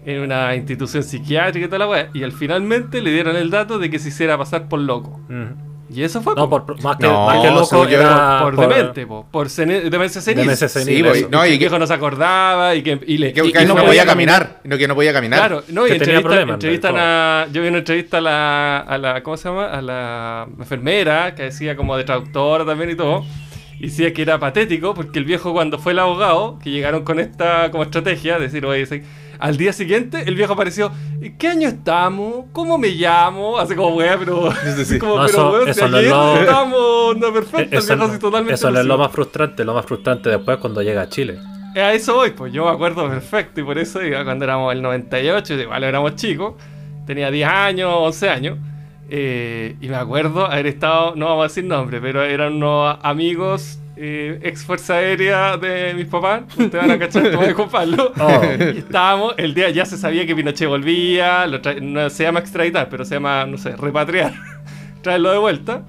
en 0.05 0.22
una 0.22 0.55
institución 0.55 1.03
psiquiátrica 1.03 1.66
y 1.66 1.68
toda 1.68 1.80
la 1.80 1.88
weá. 1.88 2.11
Y 2.14 2.22
al 2.22 2.32
finalmente 2.32 3.03
le 3.03 3.12
dieron 3.12 3.36
el 3.36 3.50
dato 3.50 3.78
de 3.78 3.90
que 3.90 3.98
se 3.98 4.09
hiciera 4.09 4.38
pasar 4.38 4.68
por 4.68 4.80
loco. 4.80 5.20
Mm. 5.28 5.72
Y 5.95 6.03
eso 6.03 6.22
fue 6.22 6.34
No, 6.34 6.49
por, 6.49 6.82
más 6.82 6.97
que, 6.97 7.07
No, 7.07 7.26
más 7.26 7.40
que 7.43 7.51
loco, 7.51 7.86
era 7.86 8.40
por, 8.43 8.57
demente, 8.57 9.07
po, 9.07 9.26
por 9.30 9.49
sene- 9.51 9.90
demencia 9.90 10.20
senil. 10.20 10.40
Demencia 10.45 10.68
senil, 10.68 10.97
Sí, 10.97 11.03
voy- 11.03 11.18
eso. 11.18 11.28
no, 11.30 11.45
y 11.45 11.49
que 11.49 11.51
y 11.51 11.53
el 11.53 11.59
que, 11.59 11.64
viejo 11.64 11.78
no 11.78 11.86
se 11.86 11.95
acordaba 11.95 12.74
y 12.74 12.82
que 12.82 12.99
y 13.07 13.18
le 13.18 13.32
que- 13.32 13.45
y- 13.47 13.53
que 13.53 13.62
y 13.62 13.66
no, 13.66 13.74
no 13.74 13.84
podía 13.84 14.07
caminar. 14.07 14.61
No, 14.64 14.78
que 14.78 14.88
no 14.88 14.95
podía 14.95 15.12
caminar. 15.12 15.38
Claro, 15.38 15.62
no, 15.68 15.86
y 15.86 15.90
Que 15.90 15.99
tenía 15.99 16.14
entrevista, 16.16 16.22
problemas, 16.28 16.55
entrevistan 16.55 16.95
de 16.95 17.01
a, 17.01 17.47
yo 17.53 17.62
vi 17.62 17.68
una 17.68 17.78
entrevista 17.78 18.18
a 18.18 18.20
la, 18.22 18.78
a 18.78 18.99
la, 18.99 19.22
¿cómo 19.22 19.36
se 19.36 19.49
llama? 19.49 19.66
A 19.66 19.82
la 19.82 20.47
enfermera, 20.59 21.34
que 21.34 21.43
decía 21.45 21.76
como 21.76 21.97
de 21.97 22.05
traductora 22.05 22.64
también 22.64 22.90
y 22.90 22.95
todo. 22.95 23.24
Y 23.78 23.86
decía 23.88 24.12
que 24.14 24.22
era 24.22 24.38
patético 24.38 24.95
porque 24.95 25.18
el 25.18 25.24
viejo 25.24 25.53
cuando 25.53 25.78
fue 25.78 25.93
el 25.93 25.99
abogado, 25.99 26.59
que 26.62 26.70
llegaron 26.70 27.03
con 27.05 27.18
esta 27.18 27.70
como 27.70 27.82
estrategia, 27.82 28.36
de 28.38 28.45
decir, 28.47 28.64
oye, 28.64 28.86
sí", 28.86 29.03
al 29.43 29.57
día 29.57 29.72
siguiente 29.72 30.22
el 30.26 30.34
viejo 30.34 30.53
apareció, 30.55 30.90
¿en 31.20 31.36
qué 31.36 31.49
año 31.49 31.68
estamos? 31.68 32.47
¿Cómo 32.53 32.78
me 32.78 32.88
llamo? 32.88 33.59
Hace 33.59 33.74
como 33.76 33.97
wea, 33.97 34.16
pero... 34.18 34.51
Sí, 34.76 34.84
sí. 34.84 34.99
como, 35.01 35.16
No, 35.18 35.26
pero 35.26 35.66
eso- 35.66 35.88
si 35.88 35.95
ayer 35.97 36.11
lo- 36.11 36.36
estábamos 36.38 37.16
no, 37.18 37.32
perfecto, 37.32 37.76
Eso, 37.78 37.93
el 37.93 37.99
viejo 37.99 38.11
así 38.12 38.20
totalmente 38.20 38.55
eso 38.55 38.70
no 38.70 38.80
es 38.80 38.86
lo 38.86 38.99
más 38.99 39.11
frustrante. 39.12 39.64
Lo 39.64 39.74
más 39.74 39.84
frustrante 39.84 40.30
después 40.30 40.59
cuando 40.59 40.80
llega 40.82 41.03
a 41.03 41.09
Chile. 41.09 41.38
A 41.74 41.93
eso 41.93 42.14
voy, 42.14 42.30
pues 42.30 42.53
yo 42.53 42.64
me 42.66 42.70
acuerdo 42.70 43.09
perfecto 43.09 43.61
y 43.61 43.64
por 43.64 43.78
eso 43.78 43.99
digo, 43.99 44.22
cuando 44.24 44.45
éramos 44.45 44.72
el 44.74 44.82
98, 44.82 45.55
igual 45.55 45.84
éramos 45.84 46.16
chicos, 46.16 46.55
tenía 47.07 47.30
10 47.30 47.49
años, 47.49 47.90
11 47.95 48.28
años, 48.30 48.59
eh, 49.11 49.76
y 49.80 49.88
me 49.88 49.97
acuerdo 49.97 50.47
haber 50.47 50.66
estado, 50.68 51.14
no 51.16 51.26
vamos 51.26 51.45
a 51.45 51.49
decir 51.49 51.64
nombre, 51.64 52.01
pero 52.01 52.22
eran 52.22 52.55
unos 52.55 52.97
amigos 53.03 53.78
eh, 53.97 54.40
ex 54.43 54.64
Fuerza 54.64 54.95
Aérea 54.95 55.57
de 55.57 55.93
mis 55.95 56.07
papás, 56.07 56.43
ustedes 56.49 56.72
van 56.72 56.90
a 56.90 56.99
cachar 56.99 57.30
cómo 57.30 57.47
de 57.47 57.55
Pablo, 57.55 58.12
Oh. 58.20 58.43
estábamos, 58.43 59.34
el 59.36 59.55
día 59.55 59.70
ya 59.70 59.84
se 59.84 59.97
sabía 59.99 60.26
que 60.26 60.34
Pinochet 60.34 60.68
volvía, 60.68 61.47
lo 61.47 61.61
no 61.80 62.09
se 62.11 62.24
llama 62.24 62.40
extraditar, 62.40 62.88
pero 62.88 63.05
se 63.05 63.14
llama, 63.16 63.45
no 63.47 63.59
sé, 63.59 63.76
repatriar, 63.76 64.32
traerlo 65.03 65.32
de 65.32 65.38
vuelta. 65.38 65.82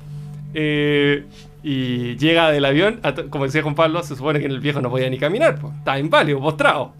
Eh, 0.54 1.26
y 1.64 2.18
llega 2.18 2.52
del 2.52 2.66
avión, 2.66 3.00
como 3.30 3.46
decía 3.46 3.62
Juan 3.64 3.76
Pablo, 3.76 4.04
se 4.04 4.16
supone 4.16 4.40
que 4.40 4.48
el 4.48 4.60
viejo 4.60 4.82
no 4.82 4.90
podía 4.90 5.10
ni 5.10 5.18
caminar, 5.18 5.58
pues, 5.60 5.74
estaba 5.76 5.98
inválido, 5.98 6.40
postrado. 6.42 6.92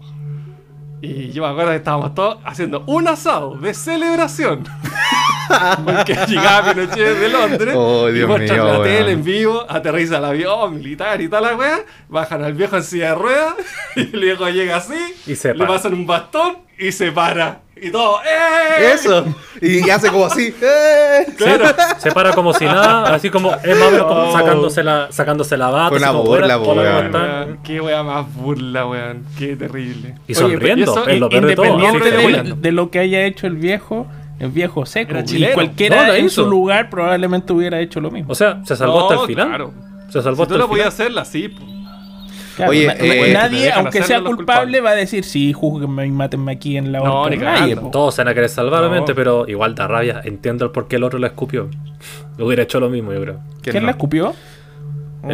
Y 1.02 1.32
yo 1.32 1.42
me 1.42 1.48
acuerdo 1.50 1.70
que 1.72 1.76
estábamos 1.76 2.14
todos 2.14 2.38
haciendo 2.44 2.82
un 2.86 3.06
asado 3.06 3.56
de 3.56 3.74
celebración. 3.74 4.64
Porque 5.84 6.16
llegaba 6.26 6.72
Pinochet 6.72 7.18
de 7.18 7.28
Londres 7.28 7.74
Oh, 7.76 8.08
y 8.08 8.12
Dios 8.14 8.28
muestran 8.28 8.60
mío, 8.60 8.72
la 8.78 8.82
tele 8.84 9.12
en 9.12 9.24
vivo, 9.24 9.64
aterriza 9.68 10.18
el 10.18 10.24
avión 10.24 10.76
militar 10.76 11.20
y 11.20 11.28
tal 11.28 11.42
la 11.44 11.56
weá, 11.56 11.80
bajan 12.08 12.44
al 12.44 12.54
viejo 12.54 12.76
en 12.76 12.82
silla 12.84 13.10
de 13.10 13.14
ruedas 13.16 13.54
y 13.96 14.00
el 14.00 14.20
viejo 14.20 14.48
llega 14.48 14.76
así, 14.76 14.94
Y 15.26 15.34
se 15.36 15.54
le 15.54 15.66
pasan 15.66 15.94
un 15.94 16.06
bastón 16.06 16.58
y 16.78 16.90
se 16.92 17.12
para. 17.12 17.60
Y 17.76 17.90
todo, 17.90 18.20
¡eh! 18.22 18.92
Eso. 18.94 19.24
Y 19.60 19.90
hace 19.90 20.08
como 20.08 20.26
así. 20.26 20.54
¡eh! 20.62 21.26
Claro. 21.36 21.66
Se 21.98 22.12
para 22.12 22.32
como 22.32 22.54
si 22.54 22.64
nada, 22.64 23.12
así 23.14 23.30
como 23.30 23.52
es 23.52 23.76
más 23.78 23.88
o 23.88 23.90
menos 23.90 24.06
como 24.06 24.20
Oh. 24.28 24.32
sacándose 24.32 24.82
la, 24.84 25.08
sacándose 25.10 25.56
la 25.56 25.68
bata. 25.70 25.90
Con 25.90 26.00
como, 26.00 26.22
burla, 26.22 26.56
"Hola, 26.56 26.56
hola, 26.56 26.58
¿cómo 26.58 26.80
weón. 26.80 27.06
están?". 27.06 27.22
Weón, 27.48 27.58
Qué 27.64 27.80
wea 27.80 28.02
más 28.04 28.32
burla, 28.34 28.86
weón. 28.86 29.24
Qué 29.38 29.56
terrible. 29.56 30.14
Y 30.26 30.32
Oye, 30.32 30.34
sonriendo, 30.34 30.82
eso, 30.92 31.06
es 31.08 31.20
lo 31.20 31.28
peor 31.28 31.46
de 31.46 31.56
todo. 31.56 31.66
Independiente 31.66 32.54
de 32.60 32.72
lo 32.72 32.90
que 32.90 33.00
haya 33.00 33.24
hecho 33.24 33.46
el 33.48 33.56
viejo, 33.56 34.06
el 34.44 34.50
viejo 34.52 34.86
seco. 34.86 35.18
Y 35.18 35.24
chileno. 35.24 35.54
cualquiera 35.54 36.02
No, 36.02 36.06
lo 36.08 36.14
en 36.14 36.26
hizo. 36.26 36.44
su 36.44 36.50
lugar 36.50 36.90
probablemente 36.90 37.52
hubiera 37.52 37.80
hecho 37.80 38.00
lo 38.00 38.10
mismo. 38.10 38.32
O 38.32 38.34
sea, 38.34 38.60
se 38.64 38.76
salvó 38.76 39.02
hasta 39.02 39.14
No, 39.14 39.20
el 39.22 39.26
final. 39.26 39.48
Claro. 39.48 39.72
Se 40.10 40.22
salvó 40.22 40.36
Si 40.36 40.42
hasta 40.42 40.48
tú 40.48 40.54
el 40.54 40.60
lo 40.60 40.68
podías 40.68 40.94
final. 40.94 41.06
hacerla 41.06 41.20
así, 41.22 41.48
po. 41.48 41.64
Claro, 42.56 42.70
Oye, 42.70 42.86
na- 42.86 42.92
eh, 43.00 43.32
nadie, 43.32 43.72
aunque 43.72 44.00
sea 44.04 44.20
culpable, 44.22 44.80
va 44.80 44.90
a 44.90 44.94
decir, 44.94 45.24
sí, 45.24 45.52
júzguenme 45.52 46.06
y 46.06 46.12
mátenme 46.12 46.52
aquí 46.52 46.76
en 46.76 46.92
la 46.92 47.00
No, 47.00 47.28
ni 47.28 47.36
Nadie. 47.36 47.74
Todos 47.90 48.14
se 48.14 48.22
van 48.22 48.28
a 48.28 48.34
querer 48.34 48.48
salvar, 48.48 48.80
No. 48.80 48.86
obviamente, 48.86 49.12
pero 49.12 49.48
igual 49.48 49.74
da 49.74 49.88
rabia. 49.88 50.20
Entiendo 50.22 50.64
el 50.64 50.70
por 50.70 50.86
qué 50.86 50.94
el 50.96 51.02
otro 51.02 51.18
le 51.18 51.26
escupió. 51.26 51.68
Lo 52.38 52.46
hubiera 52.46 52.62
hecho 52.62 52.78
lo 52.78 52.88
mismo, 52.88 53.12
yo 53.12 53.20
creo. 53.22 53.40
¿Quién 53.60 53.74
no? 53.76 53.86
la 53.86 53.90
escupió? 53.90 54.34
Un- 55.24 55.30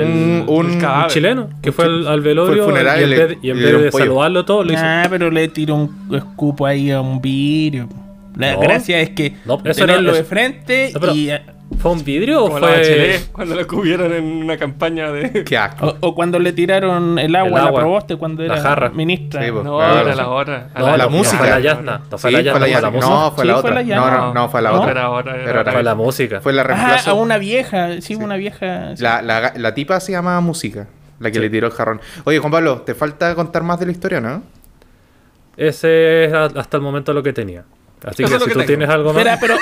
el 0.49 0.79
cadáver. 0.79 1.05
Un 1.05 1.11
chileno 1.11 1.49
que 1.61 1.73
fue 1.73 1.85
al, 1.85 2.07
al 2.07 2.21
velorio 2.21 2.63
Fue 2.65 2.73
al 2.73 2.79
funeral 2.79 3.01
y 3.01 3.03
en 3.03 3.11
vez, 3.11 3.39
y 3.43 3.51
en 3.51 3.57
de 3.59 3.91
saludarlo 3.93 4.45
todo, 4.45 4.65
le 4.65 4.75
hizo. 4.75 4.83
Ah, 4.85 5.07
pero 5.11 5.31
le 5.31 5.49
tiró 5.49 5.75
un 5.75 6.09
escupo 6.15 6.65
ahí 6.65 6.91
a 6.91 7.01
un 7.01 7.21
vidrio. 7.21 7.89
La 8.37 8.53
No. 8.55 8.61
gracia 8.61 9.01
es 9.01 9.11
que 9.11 9.35
No, 9.45 9.55
eso 9.64 9.85
era- 9.85 9.95
tenerlo 9.95 10.12
de 10.12 10.20
eso- 10.20 10.28
frente 10.28 10.91
No, 10.95 11.01
pero- 11.01 11.14
y... 11.14 11.31
eh, 11.31 11.43
¿Fue 11.78 11.93
un 11.93 12.03
vidrio 12.03 12.45
o 12.47 12.59
la 12.59 12.66
fue.? 12.66 13.20
Cuando 13.31 13.55
lo 13.55 13.64
cubrieron 13.64 14.12
en 14.12 14.24
una 14.24 14.57
campaña 14.57 15.12
de. 15.12 15.45
Qué 15.49 15.57
asco. 15.57 15.87
O, 16.01 16.09
o 16.09 16.14
cuando 16.16 16.41
le 16.41 16.53
tiraron 16.53 17.16
el 17.16 17.35
agua, 17.37 17.49
El 17.49 17.55
a 17.55 17.62
la 17.62 17.68
agua. 17.68 17.81
proboste 17.83 18.16
cuando 18.16 18.43
La 18.43 18.55
era 18.55 18.62
jarra. 18.62 18.91
ministra. 18.91 19.45
Sí, 19.45 19.53
po. 19.53 19.62
No, 19.62 19.76
Claro. 19.78 20.01
era 20.01 20.14
la 20.16 20.28
hora. 20.31 20.68
A 20.74 20.81
No, 20.81 20.97
la 20.97 21.05
no, 21.05 21.11
música. 21.11 21.39
Fue 21.39 21.49
la 21.49 21.61
Yasna. 21.61 22.01
No 22.11 22.18
fue 22.18 22.31
Sí, 22.31 22.37
la 22.37 22.43
Yasna, 22.43 22.59
fue 22.59 22.61
la 22.61 22.66
fue 22.66 22.68
la 22.68 22.74
Yasna. 22.74 22.91
música. 22.91 23.14
No, 23.14 23.31
fue 23.31 23.45
la 23.45 23.55
Sí, 23.55 23.61
fue 23.61 23.70
otra. 23.70 23.83
la 23.85 23.97
No, 23.97 24.11
no, 24.11 24.35
no, 24.35 24.49
fue 24.49 24.62
la 24.62 24.72
otra. 24.72 24.91
Era 24.91 25.01
era 25.01 25.51
Era 25.51 25.61
otra. 25.61 25.72
Fue 25.72 25.83
la 25.85 25.95
música. 25.95 26.41
Fue 26.41 26.53
la 26.53 26.62
Ah, 26.62 26.64
reemplazo. 26.64 27.11
a 27.12 27.14
una 27.14 27.39
vieja, 27.39 28.01
sí, 28.01 28.16
una 28.16 28.35
vieja. 28.37 28.97
sí. 28.97 29.03
La, 29.05 29.22
la, 29.22 29.53
la 29.57 29.72
tipa 29.72 30.01
se 30.01 30.11
llama 30.11 30.41
Música, 30.41 30.89
la 31.20 31.31
que 31.31 31.39
le 31.39 31.49
tiró 31.51 31.68
el 31.68 31.72
jarrón. 31.72 32.01
Oye, 32.24 32.41
Juan 32.41 32.51
Pablo, 32.51 32.83
¿te 32.83 32.97
falta 32.97 33.33
contar 33.37 33.62
más 33.62 33.78
de 33.78 33.87
la 33.87 33.93
historia, 33.93 34.20
no? 34.20 34.43
Ese 35.57 36.24
es 36.24 36.33
hasta 36.33 36.76
el 36.76 36.83
momento 36.83 37.12
lo 37.12 37.22
que 37.22 37.33
tenía. 37.33 37.64
Así 38.05 38.23
Eso 38.23 38.33
que 38.35 38.39
si 38.39 38.45
que 38.47 38.53
tú 38.53 38.59
tengo. 38.61 38.67
tienes 38.67 38.89
algo 38.89 39.13
más. 39.13 39.19
Espera, 39.27 39.39
pero 39.41 39.57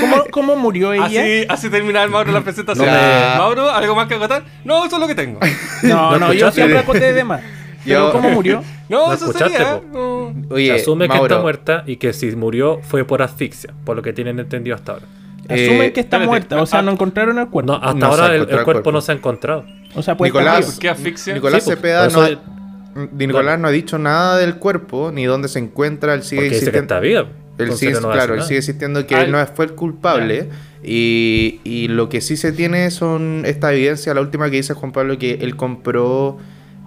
¿cómo, 0.00 0.24
cómo 0.30 0.56
murió 0.56 0.92
ella? 0.92 1.04
Así, 1.06 1.46
así 1.48 1.70
termina 1.70 2.02
el 2.02 2.10
Mauro 2.10 2.30
la 2.32 2.40
presentación. 2.42 2.86
No 2.86 2.92
me- 2.92 3.38
Mauro, 3.38 3.70
¿algo 3.70 3.94
más 3.94 4.08
que 4.08 4.14
acotar? 4.14 4.42
No, 4.64 4.84
eso 4.84 4.96
es 4.96 5.00
lo 5.00 5.06
que 5.08 5.14
tengo. 5.14 5.40
No, 5.82 6.12
¿Lo 6.12 6.18
no, 6.18 6.32
yo 6.32 6.50
siempre 6.52 6.78
acoté 6.78 7.12
de 7.12 7.24
más. 7.24 7.40
Pero 7.84 8.06
Yo- 8.08 8.12
¿cómo 8.12 8.30
murió? 8.30 8.62
No, 8.88 9.06
¿Lo 9.08 9.12
eso 9.14 9.24
escuchaste, 9.26 9.56
sería. 9.56 9.80
no. 9.92 10.34
Se 10.48 10.54
Oye, 10.54 10.72
asume 10.72 11.08
que 11.08 11.16
está 11.16 11.38
muerta 11.40 11.82
y 11.86 11.96
que 11.96 12.12
si 12.12 12.26
murió 12.36 12.80
fue 12.82 13.04
por 13.04 13.22
asfixia, 13.22 13.72
por 13.84 13.96
lo 13.96 14.02
que 14.02 14.12
tienen 14.12 14.38
entendido 14.38 14.76
hasta 14.76 14.92
ahora. 14.92 15.06
Asumen 15.48 15.82
Eh, 15.82 15.92
que 15.92 16.00
está 16.00 16.16
espérate. 16.18 16.26
muerta, 16.26 16.60
o 16.62 16.66
sea, 16.66 16.80
Ah. 16.80 16.82
no 16.82 16.92
encontraron 16.92 17.38
el 17.38 17.48
cuerpo. 17.48 17.72
No, 17.72 17.78
hasta 17.78 17.94
No 17.94 18.06
ahora 18.06 18.26
el, 18.34 18.42
el 18.42 18.50
el 18.58 18.64
cuerpo 18.64 18.92
no 18.92 19.00
se 19.00 19.12
ha 19.12 19.14
encontrado. 19.14 19.64
o 19.94 20.02
sea, 20.02 20.14
puede 20.16 20.30
Nicolás- 20.30 20.78
¿Qué 20.78 20.90
asfixia? 20.90 21.32
Nicolás 21.34 21.64
Sí, 21.64 21.70
pues, 21.70 21.78
Cepeda 21.78 22.08
no, 22.08 23.08
Di 23.10 23.26
Nicolás 23.26 23.58
no 23.58 23.68
ha 23.68 23.70
dicho 23.70 23.96
nada 23.98 24.36
del 24.36 24.56
cuerpo 24.56 25.10
ni 25.12 25.24
dónde 25.24 25.48
se 25.48 25.58
encuentra. 25.58 26.12
Él 26.12 26.22
sigue 26.22 26.42
Porque 26.42 26.48
dice 26.50 26.70
que 26.70 26.78
existiendo. 26.78 26.94
está 26.94 27.00
viva. 27.00 27.26
Él 27.62 27.72
sigue, 27.72 27.92
no 28.00 28.10
claro, 28.10 28.34
él 28.34 28.42
sigue 28.42 28.58
existiendo 28.58 29.06
que 29.06 29.14
él 29.14 29.30
no 29.30 29.44
fue 29.46 29.66
el 29.66 29.72
culpable. 29.72 30.48
Y, 30.84 31.60
y 31.62 31.88
lo 31.88 32.08
que 32.08 32.20
sí 32.20 32.36
se 32.36 32.52
tiene 32.52 32.90
son 32.90 33.44
esta 33.46 33.72
evidencia, 33.72 34.14
la 34.14 34.20
última 34.20 34.50
que 34.50 34.56
dice 34.56 34.74
Juan 34.74 34.92
Pablo, 34.92 35.16
que 35.18 35.34
él 35.40 35.56
compró 35.56 36.38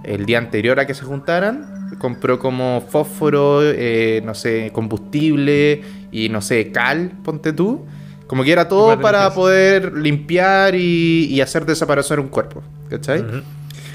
el 0.03 0.25
día 0.25 0.37
anterior 0.37 0.79
a 0.79 0.85
que 0.85 0.93
se 0.93 1.03
juntaran. 1.03 1.73
Compró 1.99 2.39
como 2.39 2.83
fósforo, 2.89 3.61
eh, 3.63 4.21
no 4.25 4.33
sé, 4.33 4.71
combustible 4.73 5.81
y 6.11 6.29
no 6.29 6.41
sé, 6.41 6.71
cal, 6.71 7.11
ponte 7.23 7.53
tú. 7.53 7.85
Como 8.27 8.43
que 8.43 8.51
era 8.51 8.67
todo 8.67 8.99
para 8.99 9.33
poder 9.33 9.93
limpiar 9.93 10.75
y, 10.75 11.27
y 11.29 11.41
hacer 11.41 11.65
desaparecer 11.65 12.19
un 12.19 12.27
cuerpo. 12.27 12.63
¿Cachai? 12.89 13.23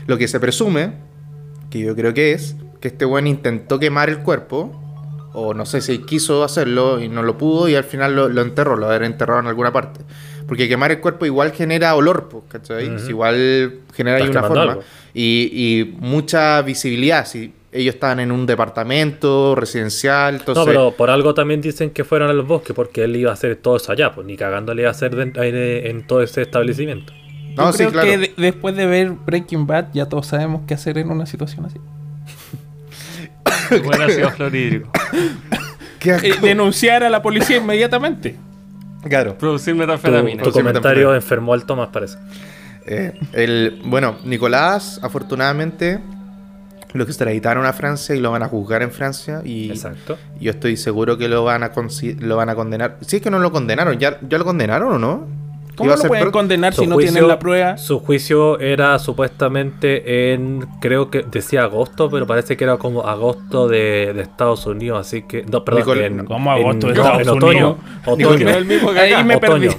Lo 0.06 0.18
que 0.18 0.28
se 0.28 0.40
presume, 0.40 0.92
que 1.68 1.80
yo 1.80 1.94
creo 1.94 2.14
que 2.14 2.32
es, 2.32 2.56
que 2.80 2.88
este 2.88 3.04
weón 3.04 3.26
intentó 3.26 3.78
quemar 3.78 4.08
el 4.08 4.20
cuerpo, 4.20 4.89
o 5.32 5.54
no 5.54 5.64
sé 5.66 5.80
si 5.80 5.98
quiso 6.00 6.42
hacerlo 6.44 7.00
y 7.00 7.08
no 7.08 7.22
lo 7.22 7.38
pudo, 7.38 7.68
y 7.68 7.74
al 7.74 7.84
final 7.84 8.14
lo, 8.16 8.28
lo 8.28 8.42
enterró, 8.42 8.76
lo 8.76 8.86
haber 8.86 9.04
enterrado 9.04 9.40
en 9.40 9.46
alguna 9.46 9.72
parte. 9.72 10.00
Porque 10.48 10.68
quemar 10.68 10.90
el 10.90 11.00
cuerpo 11.00 11.26
igual 11.26 11.52
genera 11.52 11.94
olor, 11.94 12.28
pues, 12.28 12.44
¿cachai? 12.48 12.98
Si 12.98 13.10
igual 13.10 13.74
genera 13.94 14.16
ahí 14.16 14.28
una 14.28 14.42
forma. 14.42 14.78
Y, 15.14 15.50
y 15.52 15.96
mucha 16.00 16.60
visibilidad, 16.62 17.24
si 17.26 17.52
ellos 17.72 17.94
estaban 17.94 18.18
en 18.18 18.32
un 18.32 18.46
departamento 18.46 19.54
residencial, 19.54 20.34
entonces... 20.36 20.64
No, 20.64 20.64
pero 20.66 20.90
por 20.96 21.10
algo 21.10 21.34
también 21.34 21.60
dicen 21.60 21.90
que 21.90 22.02
fueron 22.02 22.28
a 22.28 22.32
los 22.32 22.48
bosques, 22.48 22.74
porque 22.74 23.04
él 23.04 23.14
iba 23.14 23.30
a 23.30 23.34
hacer 23.34 23.54
todo 23.56 23.76
eso 23.76 23.92
allá, 23.92 24.12
pues 24.12 24.26
ni 24.26 24.36
cagando 24.36 24.74
le 24.74 24.82
iba 24.82 24.88
a 24.88 24.92
hacer 24.92 25.14
dentro- 25.14 25.44
en, 25.44 25.54
en 25.54 26.06
todo 26.06 26.20
ese 26.22 26.42
establecimiento. 26.42 27.12
Yo 27.56 27.62
No, 27.66 27.72
sí, 27.72 27.78
creo 27.78 27.90
claro. 27.92 28.08
que 28.08 28.18
de- 28.18 28.32
después 28.36 28.74
de 28.74 28.86
ver 28.86 29.10
Breaking 29.12 29.68
Bad 29.68 29.86
ya 29.94 30.06
todos 30.06 30.26
sabemos 30.26 30.62
qué 30.66 30.74
hacer 30.74 30.98
en 30.98 31.10
una 31.10 31.26
situación 31.26 31.64
así. 31.66 31.78
Buen 33.84 34.02
ácido 34.02 34.30
fluorhídrico. 34.30 34.90
Qué 35.98 36.12
asco. 36.12 36.26
Eh, 36.26 36.34
denunciar 36.40 37.04
a 37.04 37.10
la 37.10 37.22
policía 37.22 37.58
inmediatamente. 37.58 38.36
Claro. 39.08 39.36
Producir 39.36 39.74
metanfetamina. 39.74 40.42
tu 40.42 40.52
comentario 40.52 41.14
enfermó 41.14 41.54
al 41.54 41.64
Tomás, 41.64 41.88
parece. 41.88 42.18
Eh, 42.86 43.12
el, 43.32 43.80
bueno, 43.84 44.18
Nicolás, 44.24 45.00
afortunadamente, 45.02 46.00
lo 46.92 47.04
extraditaron 47.04 47.66
a 47.66 47.72
Francia 47.72 48.14
y 48.14 48.20
lo 48.20 48.30
van 48.30 48.42
a 48.42 48.48
juzgar 48.48 48.82
en 48.82 48.90
Francia. 48.90 49.42
Y 49.44 49.70
Exacto. 49.70 50.18
yo 50.40 50.50
estoy 50.50 50.76
seguro 50.76 51.16
que 51.16 51.28
lo 51.28 51.44
van 51.44 51.62
a, 51.62 51.72
lo 52.18 52.36
van 52.36 52.48
a 52.48 52.54
condenar. 52.54 52.98
Si 53.00 53.16
es 53.16 53.22
que 53.22 53.30
no 53.30 53.38
lo 53.38 53.52
condenaron, 53.52 53.98
¿ya, 53.98 54.18
ya 54.28 54.38
lo 54.38 54.44
condenaron 54.44 54.92
o 54.92 54.98
no? 54.98 55.26
¿Cómo 55.80 55.86
Iba 55.88 55.94
a 55.94 55.96
lo 55.96 56.00
ser 56.02 56.08
pueden 56.08 56.24
pro- 56.24 56.32
condenar 56.32 56.74
Su 56.74 56.82
si 56.82 56.86
no 56.86 56.94
juicio- 56.96 57.12
tienen 57.12 57.28
la 57.28 57.38
prueba? 57.38 57.78
Su 57.78 58.00
juicio 58.00 58.60
era 58.60 58.98
supuestamente 58.98 60.32
en, 60.34 60.66
creo 60.80 61.10
que 61.10 61.22
decía 61.22 61.62
agosto, 61.62 62.10
pero 62.10 62.26
parece 62.26 62.56
que 62.56 62.64
era 62.64 62.76
como 62.76 63.02
agosto 63.06 63.66
de, 63.66 64.12
de 64.14 64.20
Estados 64.22 64.66
Unidos, 64.66 65.00
así 65.06 65.22
que, 65.22 65.42
no, 65.44 65.64
perdón, 65.64 65.82
Nicol- 65.82 66.02
en, 66.04 66.24
¿Cómo 66.26 66.52
agosto 66.52 66.86
de 66.88 66.92
Estados 66.92 67.22
en 67.22 67.28
otoño, 67.30 67.48
Unidos? 67.48 67.76
otoño, 68.06 68.36
Que 68.36 68.44
no 68.44 68.50
es 68.50 68.56
el 68.56 68.64
mismo 68.66 68.92
que 68.92 68.98
Ahí 69.00 69.24
me 69.24 69.36
otoño, 69.36 69.70
perdí. 69.70 69.76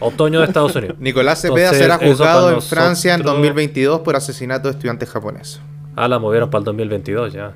otoño 0.00 0.40
de 0.40 0.46
Estados 0.46 0.74
Unidos. 0.74 0.96
Nicolás 0.98 1.40
Cepeda 1.42 1.70
Entonces, 1.70 1.82
será 1.82 1.98
juzgado 1.98 2.50
en 2.52 2.62
Francia 2.62 3.12
en 3.14 3.18
nosotros- 3.20 3.36
2022 3.36 4.00
por 4.00 4.16
asesinato 4.16 4.68
de 4.68 4.72
estudiantes 4.72 5.10
japoneses. 5.10 5.60
Ah, 5.94 6.08
la 6.08 6.18
movieron 6.18 6.48
para 6.48 6.60
el 6.60 6.64
2022 6.64 7.32
ya. 7.34 7.52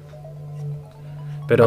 Pero 1.49 1.67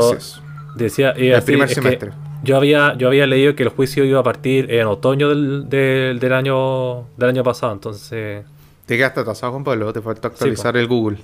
decía, 0.76 1.14
y 1.18 1.30
El 1.30 1.36
así, 1.36 1.46
primer 1.48 1.70
es 1.70 1.76
que 1.76 1.82
semestre. 1.82 2.12
Yo 2.44 2.58
había, 2.58 2.96
yo 2.98 3.08
había 3.08 3.26
leído 3.28 3.56
que 3.56 3.64
el 3.64 3.70
juicio 3.70 4.04
iba 4.06 4.20
a 4.20 4.24
partir 4.24 4.72
en 4.72 4.88
otoño 4.88 5.30
del, 5.30 5.70
del, 5.70 6.20
del 6.20 6.34
año 6.34 7.06
del 7.18 7.30
año 7.30 7.44
pasado, 7.44 7.74
entonces 7.74 8.46
Te 8.86 8.98
quedaste 8.98 9.20
atrasado, 9.22 9.52
Juan 9.54 9.64
Pablo. 9.64 9.92
Te 9.94 10.02
falta 10.02 10.28
actualizar 10.30 10.76
el 10.78 10.88
Google. 10.88 11.18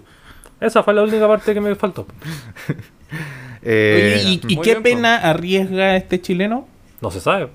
esa 0.59 0.83
fue 0.83 0.93
la 0.93 1.03
única 1.03 1.27
parte 1.27 1.53
que 1.53 1.61
me 1.61 1.75
faltó. 1.75 2.05
Eh, 3.67 4.21
Oye, 4.23 4.39
¿y, 4.47 4.57
qué 4.57 4.71
bien, 4.73 4.83
pena 4.83 5.15
arriesga 5.17 5.95
este 5.95 6.21
chileno? 6.21 6.67
No 7.01 7.09
se 7.09 7.19
sabe. 7.19 7.47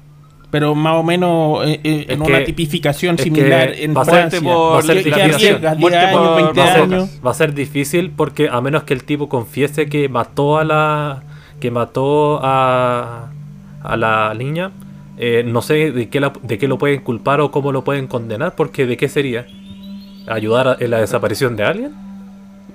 Pero 0.51 0.75
más 0.75 0.95
o 0.97 1.05
menos 1.05 1.65
eh, 1.65 1.81
eh, 1.85 2.07
en 2.09 2.21
que- 2.23 2.27
una 2.29 2.43
tipificación 2.45 3.17
similar 3.17 3.73
en 3.77 3.97
va 3.97 4.03
a 4.03 4.05
ser- 4.05 4.15
Francia. 4.15 4.41
por 4.41 4.75
va 4.75 4.79
a 4.81 4.83
ser 4.83 4.97
¿Qué, 4.97 5.03
qué 5.05 5.11
lapidación. 5.11 5.35
arriesgas? 5.55 5.77
¿10 5.77 5.81
Muerte 5.81 5.99
años, 5.99 6.21
por 6.29 6.37
20 6.43 6.61
va, 6.61 6.67
a 6.67 6.73
ser, 6.73 6.83
años? 6.83 7.21
va 7.25 7.31
a 7.31 7.35
ser 7.35 7.55
difícil 7.55 8.11
porque 8.11 8.49
a 8.49 8.61
menos 8.61 8.83
que 8.83 8.95
el 8.95 9.05
tipo 9.05 9.29
confiese 9.29 9.89
que 9.89 10.09
mató 10.09 10.59
a 10.59 10.65
la 10.65 11.23
que 11.61 11.71
mató 11.71 12.41
a, 12.43 13.29
a 13.83 13.97
la 13.97 14.35
niña 14.35 14.71
eh, 15.23 15.43
no 15.47 15.61
sé 15.63 15.93
de 15.93 16.09
qué, 16.09 16.21
la- 16.21 16.33
de 16.43 16.57
qué 16.59 16.67
lo 16.69 16.79
pueden 16.79 17.01
culpar 17.03 17.41
o 17.41 17.51
cómo 17.51 17.73
lo 17.73 17.85
pueden 17.85 18.07
condenar 18.07 18.55
porque 18.55 18.87
de 18.87 18.97
qué 18.97 19.09
sería 19.09 19.47
ayudar 20.27 20.69
a- 20.69 20.77
en 20.81 20.91
la 20.91 20.99
desaparición 20.99 21.57
de 21.57 21.65
alguien 21.65 21.93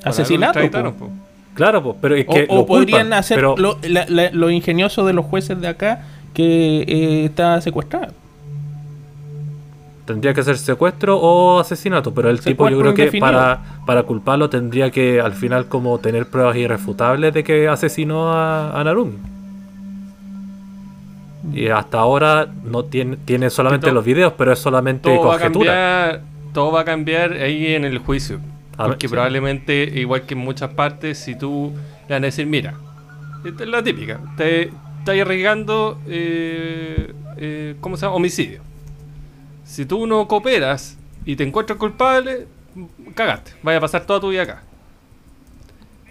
Asesinato. 0.03 0.59
Po. 0.71 0.91
po. 0.93 1.09
claro 1.55 1.81
pues, 1.81 1.95
pero 2.01 2.15
es 2.15 2.25
que 2.27 2.45
o 2.49 2.57
lo 2.57 2.65
podrían 2.65 3.01
culpan, 3.07 3.13
hacer 3.13 3.35
pero 3.37 3.55
lo, 3.57 3.77
la- 3.87 4.05
la- 4.07 4.29
lo 4.31 4.49
ingenioso 4.51 5.05
de 5.05 5.13
los 5.13 5.25
jueces 5.25 5.59
de 5.59 5.67
acá 5.67 6.03
que 6.33 6.81
eh, 6.87 7.25
está 7.25 7.59
secuestrado. 7.61 8.13
tendría 10.05 10.33
que 10.35 10.43
ser 10.43 10.57
secuestro 10.57 11.17
o 11.17 11.59
asesinato 11.59 12.13
pero 12.13 12.29
el 12.29 12.39
tipo 12.41 12.69
yo 12.69 12.77
creo 12.79 12.93
que 12.93 13.11
para 13.19 13.61
para 13.87 14.03
culparlo 14.03 14.49
tendría 14.51 14.91
que 14.91 15.19
al 15.19 15.33
final 15.33 15.67
como 15.67 15.97
tener 15.99 16.27
pruebas 16.27 16.55
irrefutables 16.57 17.33
de 17.33 17.43
que 17.43 17.67
asesinó 17.67 18.31
a, 18.31 18.79
a 18.79 18.83
Narumi 18.83 19.17
y 21.53 21.67
hasta 21.67 21.99
ahora 21.99 22.47
no 22.63 22.85
tiene, 22.85 23.17
tiene 23.17 23.49
solamente 23.49 23.91
los 23.91 24.03
videos, 24.05 24.33
pero 24.37 24.53
es 24.53 24.59
solamente 24.59 25.09
Todo 25.09 25.27
va 25.27 25.35
a 25.35 25.39
conjetura. 25.39 25.71
cambiar. 25.71 26.21
Todo 26.53 26.71
va 26.71 26.81
a 26.81 26.85
cambiar 26.85 27.33
ahí 27.33 27.73
en 27.75 27.83
el 27.85 27.97
juicio. 27.99 28.39
A 28.77 28.85
Porque 28.85 29.07
ver, 29.07 29.09
sí. 29.09 29.13
probablemente, 29.13 29.83
igual 29.95 30.23
que 30.23 30.33
en 30.33 30.39
muchas 30.41 30.73
partes, 30.73 31.17
si 31.17 31.37
tú 31.37 31.73
le 32.07 32.15
van 32.15 32.23
a 32.23 32.27
decir, 32.27 32.45
mira, 32.45 32.73
esta 33.45 33.63
es 33.63 33.69
la 33.69 33.83
típica, 33.83 34.19
te 34.37 34.63
estás 34.99 35.19
arriesgando, 35.19 35.99
eh, 36.07 37.13
eh, 37.37 37.75
¿cómo 37.79 37.95
se 37.97 38.05
llama? 38.05 38.15
Homicidio. 38.15 38.61
Si 39.63 39.85
tú 39.85 40.07
no 40.07 40.27
cooperas 40.27 40.97
y 41.25 41.35
te 41.35 41.43
encuentras 41.43 41.77
culpable, 41.77 42.47
cagaste, 43.13 43.53
vaya 43.63 43.77
a 43.77 43.81
pasar 43.81 44.05
toda 44.05 44.19
tu 44.19 44.29
vida 44.29 44.43
acá. 44.43 44.63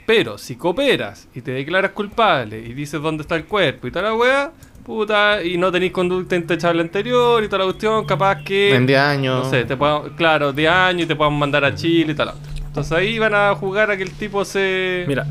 Pero 0.06 0.36
si 0.36 0.56
cooperas 0.56 1.28
y 1.34 1.40
te 1.40 1.52
declaras 1.52 1.92
culpable 1.92 2.58
y 2.60 2.74
dices 2.74 3.00
dónde 3.00 3.22
está 3.22 3.36
el 3.36 3.44
cuerpo 3.46 3.86
y 3.86 3.90
toda 3.90 4.06
la 4.10 4.14
weá, 4.14 4.52
puta, 4.84 5.42
y 5.42 5.56
no 5.58 5.72
tenéis 5.72 5.92
conducta 5.92 6.36
intachable 6.36 6.82
anterior 6.82 7.42
y 7.42 7.46
toda 7.48 7.58
la 7.60 7.64
cuestión, 7.64 8.04
capaz 8.04 8.42
que. 8.44 8.74
en 8.74 8.86
10 8.86 9.00
años. 9.00 9.44
No 9.44 9.50
sé, 9.50 9.64
te 9.64 9.76
puedan, 9.76 10.10
claro, 10.16 10.52
de 10.52 10.68
años 10.68 11.02
y 11.04 11.06
te 11.06 11.16
puedan 11.16 11.34
mandar 11.38 11.64
a 11.64 11.74
Chile 11.74 12.12
y 12.12 12.14
tal. 12.14 12.32
Entonces 12.66 12.92
ahí 12.92 13.18
van 13.18 13.34
a 13.34 13.54
jugar 13.54 13.90
a 13.90 13.96
que 13.96 14.02
el 14.02 14.10
tipo 14.12 14.44
se. 14.44 15.04
Mira, 15.08 15.26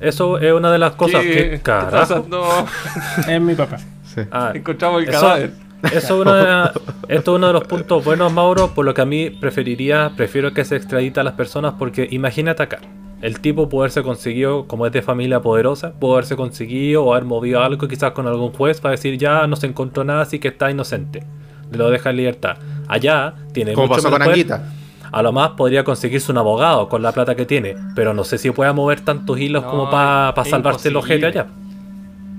eso 0.00 0.38
es 0.38 0.52
una 0.52 0.70
de 0.70 0.78
las 0.78 0.92
cosas 0.92 1.22
¿Qué- 1.22 1.50
que. 1.50 1.60
Carajo. 1.62 2.26
No, 2.28 2.44
Es 3.28 3.40
mi 3.40 3.54
papá. 3.54 3.78
Sí. 4.04 4.20
Ah, 4.30 4.52
encontramos 4.54 5.02
el 5.02 5.08
eso, 5.08 5.20
cadáver. 5.20 5.52
eso 5.84 5.96
es 5.98 6.10
uno 6.10 6.34
de, 6.34 6.70
esto 7.08 7.32
es 7.32 7.36
uno 7.36 7.46
de 7.48 7.52
los 7.52 7.64
puntos 7.64 8.04
buenos, 8.04 8.32
Mauro, 8.32 8.74
por 8.74 8.84
lo 8.84 8.94
que 8.94 9.00
a 9.02 9.04
mí 9.04 9.30
preferiría, 9.30 10.12
prefiero 10.16 10.52
que 10.52 10.64
se 10.64 10.76
extradita 10.76 11.20
a 11.20 11.24
las 11.24 11.34
personas 11.34 11.74
porque 11.78 12.08
imagínate 12.10 12.62
acá. 12.62 12.78
El 13.20 13.40
tipo 13.40 13.68
puede 13.68 13.84
haberse 13.84 14.02
conseguido, 14.02 14.66
como 14.66 14.86
es 14.86 14.92
de 14.92 15.02
familia 15.02 15.40
poderosa, 15.40 15.92
puede 15.98 16.14
haberse 16.14 16.36
conseguido 16.36 17.04
o 17.04 17.14
haber 17.14 17.24
movido 17.24 17.62
algo 17.62 17.88
quizás 17.88 18.12
con 18.12 18.26
algún 18.28 18.52
juez 18.52 18.80
para 18.80 18.92
decir 18.92 19.18
ya 19.18 19.46
no 19.48 19.56
se 19.56 19.66
encontró 19.66 20.04
nada, 20.04 20.22
así 20.22 20.38
que 20.38 20.48
está 20.48 20.70
inocente. 20.70 21.24
Lo 21.72 21.90
deja 21.90 22.10
en 22.10 22.16
libertad. 22.16 22.56
Allá 22.86 23.34
tiene 23.52 23.74
Como 23.74 23.88
mucho 23.88 23.96
pasó 24.02 24.10
con. 24.10 24.22
Anguita. 24.22 24.72
A 25.10 25.22
lo 25.22 25.32
más 25.32 25.50
podría 25.50 25.84
conseguirse 25.84 26.30
un 26.30 26.38
abogado 26.38 26.88
con 26.88 27.02
la 27.02 27.12
plata 27.12 27.34
que 27.34 27.44
tiene, 27.46 27.76
pero 27.94 28.14
no 28.14 28.24
sé 28.24 28.38
si 28.38 28.50
pueda 28.50 28.72
mover 28.72 29.00
tantos 29.00 29.38
hilos 29.40 29.64
No, 29.64 29.70
como 29.70 29.90
para 29.90 30.34
es 30.42 30.48
salvarse 30.48 30.88
el 30.88 30.96
ojete 30.96 31.26
imposible. 31.26 31.40
allá. 31.40 31.46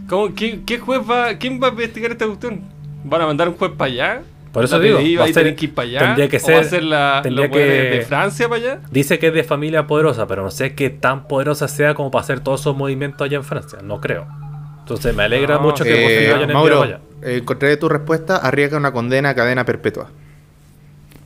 ¿Cómo, 0.07 0.33
qué, 0.33 0.61
qué 0.65 0.79
juez 0.79 1.01
va, 1.09 1.33
¿Quién 1.35 1.61
va 1.61 1.67
a 1.67 1.69
investigar 1.71 2.11
esta 2.11 2.25
cuestión? 2.25 2.61
¿Van 3.03 3.21
a 3.21 3.25
mandar 3.27 3.49
un 3.49 3.55
juez 3.55 3.71
para 3.77 3.91
allá? 3.91 4.21
Por 4.51 4.63
eso 4.63 4.77
¿La 4.79 4.83
digo, 4.83 4.97
va 5.19 5.25
a 5.25 5.33
ser- 5.33 5.55
que 5.55 5.65
ir 5.65 5.73
para 5.75 5.87
allá? 5.87 5.99
tendría 5.99 6.27
que 6.27 6.37
¿O 6.37 6.39
va 6.39 6.45
a 6.59 6.63
ser- 6.63 6.65
ser 6.65 6.83
la, 6.83 7.19
tendría 7.21 7.51
que- 7.51 7.59
de 7.59 8.01
Francia 8.01 8.49
para 8.49 8.61
allá? 8.61 8.79
Dice 8.91 9.19
que 9.19 9.27
es 9.27 9.33
de 9.33 9.43
familia 9.43 9.85
poderosa, 9.85 10.25
pero 10.27 10.41
no 10.43 10.49
sé 10.49 10.73
qué 10.73 10.89
tan 10.89 11.27
poderosa 11.27 11.67
sea 11.67 11.93
como 11.93 12.09
para 12.09 12.23
hacer 12.23 12.39
todos 12.39 12.61
esos 12.61 12.75
movimientos 12.75 13.23
allá 13.25 13.37
en 13.37 13.43
Francia. 13.43 13.79
No 13.83 14.01
creo. 14.01 14.27
Entonces 14.79 15.15
me 15.15 15.21
alegra 15.23 15.55
No, 15.55 15.61
mucho 15.61 15.83
que 15.83 16.25
Eh, 16.29 16.33
hayan 16.33 16.51
Mauro, 16.51 16.81
allá. 16.81 16.99
eh, 17.21 17.37
encontré 17.37 17.77
tu 17.77 17.89
respuesta. 17.89 18.37
Arriesga 18.37 18.77
una 18.77 18.91
condena 18.91 19.29
a 19.29 19.35
cadena 19.35 19.63
perpetua 19.65 20.09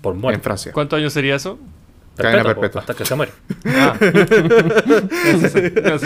Por 0.02 0.16
en 0.16 0.20
muerte. 0.20 0.42
Francia. 0.42 0.74
¿Cuántos 0.74 0.98
años 1.00 1.14
sería 1.14 1.36
eso? 1.36 1.58
Cadena 2.16 2.44
Perpetua, 2.44 2.70
po, 2.72 2.80
hasta 2.80 2.94
que 2.94 3.06
se 3.06 3.16
muere. 3.16 3.32
Ah. 3.66 3.94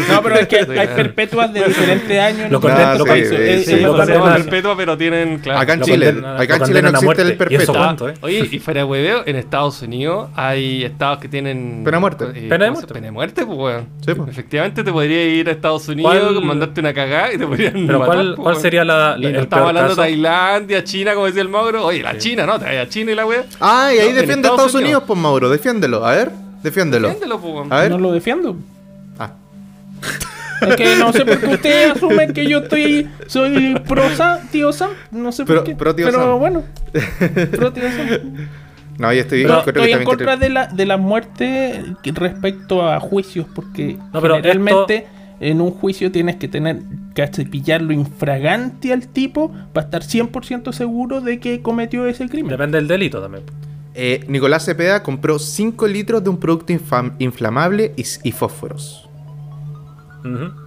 No 0.10 0.22
pero 0.24 0.36
es 0.36 0.48
que 0.48 0.58
hay 0.60 0.88
perpetuas 0.88 1.52
de 1.54 1.64
diferentes 1.66 2.20
años. 2.20 2.52
Lo 2.52 2.60
¿no? 2.60 2.68
condenan- 2.68 2.98
lo 2.98 3.04
sí, 3.06 3.10
condenan- 3.12 3.30
sí, 3.30 3.64
Sí, 3.64 3.64
sí, 3.66 3.80
lo 3.82 3.88
lo 3.92 3.98
condenan 3.98 4.22
condenan- 4.22 4.42
perpetua, 4.44 4.78
pero 4.78 4.98
tienen. 4.98 5.40
Claro, 5.40 5.60
Acá 5.60 5.74
en 5.74 5.82
Chile, 5.82 6.06
condenan- 6.14 6.42
acá 6.42 6.56
en 6.56 6.64
Chile 6.64 6.82
no 6.82 6.88
a 6.88 6.92
existe 6.92 7.22
el 7.24 7.38
perpetuo. 7.38 7.76
cuánto, 7.76 8.10
¿eh? 8.10 8.14
Oye, 8.22 8.48
y 8.52 8.60
fuera 8.60 8.80
de 8.82 8.84
hueveo, 8.86 9.24
en 9.26 9.36
Estados 9.36 9.82
Unidos 9.82 10.30
hay 10.36 10.84
estados 10.84 11.20
que 11.20 11.28
tienen. 11.28 11.82
Pena 11.84 11.98
de 11.98 12.02
muerte. 12.02 12.26
eh, 12.36 12.48
Pena 12.48 12.48
de 12.48 12.48
¿cómo 12.48 12.60
se- 12.60 12.70
muerte. 12.72 12.94
Pena 12.94 13.06
de 13.08 13.12
muerte, 13.12 13.46
pues, 13.46 13.58
weón. 13.58 13.88
Sí, 14.06 14.14
pues. 14.14 14.30
Efectivamente, 14.30 14.84
te 14.84 14.92
podría 14.92 15.24
ir 15.26 15.50
a 15.50 15.52
Estados 15.52 15.88
Unidos, 15.88 16.14
¿Cuál- 16.18 16.42
mandarte 16.44 16.80
una 16.82 16.94
cagada 16.94 17.34
y 17.34 17.38
te 17.38 17.46
podrían. 17.48 17.86
Pero 17.88 18.00
matar, 18.00 18.16
¿cuál, 18.16 18.28
pues, 18.36 18.44
cuál 18.44 18.56
sería 18.58 18.84
la, 18.86 19.16
Y 19.18 19.24
la- 19.24 19.42
no 19.46 19.48
hablando 19.68 19.90
de 19.90 19.96
Tailandia, 19.96 20.84
China, 20.84 21.14
como 21.14 21.26
decía 21.26 21.42
el 21.42 21.50
Mauro. 21.50 21.86
Oye, 21.86 22.02
la 22.02 22.18
China, 22.18 22.46
¿no? 22.46 22.58
Te 22.60 22.66
vayas 22.66 22.88
a 22.88 22.90
China 22.90 23.12
y 23.12 23.16
la 23.16 23.26
wea. 23.26 23.44
Ah, 23.60 23.92
y 23.96 24.00
ahí 24.00 24.14
defiende 24.14 24.48
a 24.48 24.52
Estados 24.52 24.74
Unidos. 24.76 25.04
pues 25.06 25.20
Mauro, 25.20 25.50
defiéndelo. 25.50 25.97
A 26.06 26.12
ver, 26.12 26.32
defiéndelo. 26.64 27.08
Defiéndelo, 27.10 27.40
pues. 27.40 27.72
A 27.72 27.82
ver. 27.82 27.92
No 27.92 27.98
lo 27.98 28.12
defiendo. 28.12 28.56
Ah, 29.20 29.32
Es 30.62 30.76
que 30.76 30.96
no 30.98 31.12
sé 31.14 31.26
por 31.26 31.40
qué 31.40 31.48
ustedes 31.56 31.92
asumen 31.96 32.34
que 32.34 32.46
yo 32.48 32.60
estoy 32.60 33.08
soy 33.28 33.76
pro 33.88 34.10
Sam, 34.12 34.40
tío 34.52 34.72
Sam. 34.74 34.92
No 35.12 35.32
sé 35.32 35.46
Pro- 35.46 35.58
por 35.58 35.64
qué. 35.66 35.76
pro 35.76 35.96
tío 35.96 36.06
pero 36.08 36.20
Sam. 36.20 36.40
bueno. 36.40 36.64
Pro 37.52 37.72
tío 37.74 37.84
Sam. 37.84 38.48
no, 38.98 39.14
yo 39.14 39.22
estoy, 39.22 39.44
Pero 39.44 39.60
estoy 39.60 39.92
en 39.92 40.04
contra 40.04 40.38
de 40.38 40.50
la, 40.50 40.68
de 40.68 40.86
la 40.86 40.98
muerte 40.98 41.84
respecto 42.04 42.88
a 42.90 43.00
juicios, 43.00 43.46
porque 43.54 43.98
No, 44.14 44.22
pero 44.22 44.36
generalmente 44.36 45.08
en 45.40 45.62
un 45.62 45.70
juicio 45.72 46.12
tienes 46.12 46.38
que 46.38 46.48
tener 46.48 46.80
que 47.14 47.28
pillarlo 47.46 47.94
infragante 47.94 48.92
al 48.94 49.08
tipo 49.08 49.52
para 49.74 49.86
estar 49.86 50.02
100% 50.02 50.72
seguro 50.72 51.22
de 51.22 51.40
que 51.40 51.62
cometió 51.62 52.08
ese 52.08 52.28
crimen. 52.30 52.50
Depende 52.52 52.78
del 52.78 52.88
delito 52.88 53.22
también. 53.22 53.44
Eh, 54.00 54.24
Nicolás 54.28 54.64
Cepeda 54.64 55.02
compró 55.02 55.40
5 55.40 55.88
litros 55.88 56.24
de 56.24 56.30
un 56.30 56.40
producto 56.40 56.72
inflamable 57.18 57.94
y, 57.98 58.06
y 58.24 58.32
fósforos. 58.32 59.10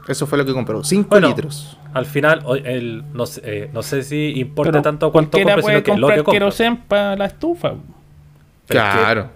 Eso 0.08 0.26
fue 0.26 0.36
lo 0.38 0.44
que 0.44 0.52
compró. 0.52 0.82
5 0.82 1.08
Bueno, 1.10 1.28
litros. 1.28 1.76
Al 1.94 2.06
final, 2.06 2.42
hoy- 2.44 2.62
el, 2.64 3.04
no, 3.12 3.26
sé, 3.26 3.40
eh, 3.44 3.70
no 3.72 3.82
sé 3.82 4.02
si 4.02 4.32
importa 4.40 4.72
Pero 4.72 4.82
tanto 4.82 5.12
cuánto 5.12 5.30
cualquiera 5.32 5.54
compre, 5.56 5.62
puede 5.62 5.76
sino 5.76 5.84
que 5.84 5.90
lo 5.90 6.06
comprar 6.06 6.18
que 6.18 6.24
compra. 6.24 6.38
para 6.88 7.16
la 7.16 7.26
estufa. 7.26 7.68
Pero 8.66 8.80
es 8.80 8.86
que- 8.86 8.98
Claro. 8.98 9.30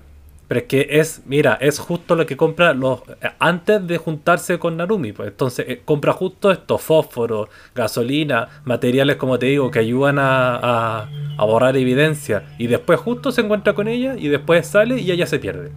Pero 0.47 0.61
es 0.61 0.67
que 0.67 0.87
es, 0.91 1.23
mira, 1.27 1.55
es 1.61 1.79
justo 1.79 2.15
lo 2.17 2.27
que 2.27 2.37
compra 2.37 2.75
los 2.75 3.01
eh, 3.23 3.31
antes 3.39 3.87
de 3.87 3.97
juntarse 3.99 4.59
con 4.59 4.77
Narumi. 4.77 5.13
Pues 5.13 5.29
entonces 5.31 5.65
eh, 5.69 5.83
compra 5.85 6.13
justo 6.13 6.51
esto: 6.51 6.79
fósforo, 6.79 7.49
gasolina, 7.75 8.49
materiales, 8.65 9.17
como 9.17 9.39
te 9.39 9.47
digo, 9.47 9.71
que 9.71 9.79
ayudan 9.79 10.19
a- 10.19 11.09
a 11.37 11.45
borrar 11.45 11.77
evidencia. 11.77 12.45
Y 12.59 12.67
después 12.67 13.01
justo 13.01 13.33
se 13.33 13.41
encuentra 13.41 13.73
con 13.75 13.89
ella 13.89 14.17
y 14.19 14.29
después 14.29 14.67
sale 14.67 15.01
y 15.01 15.11
ella 15.11 15.27
se 15.27 15.39
pierde. 15.39 15.73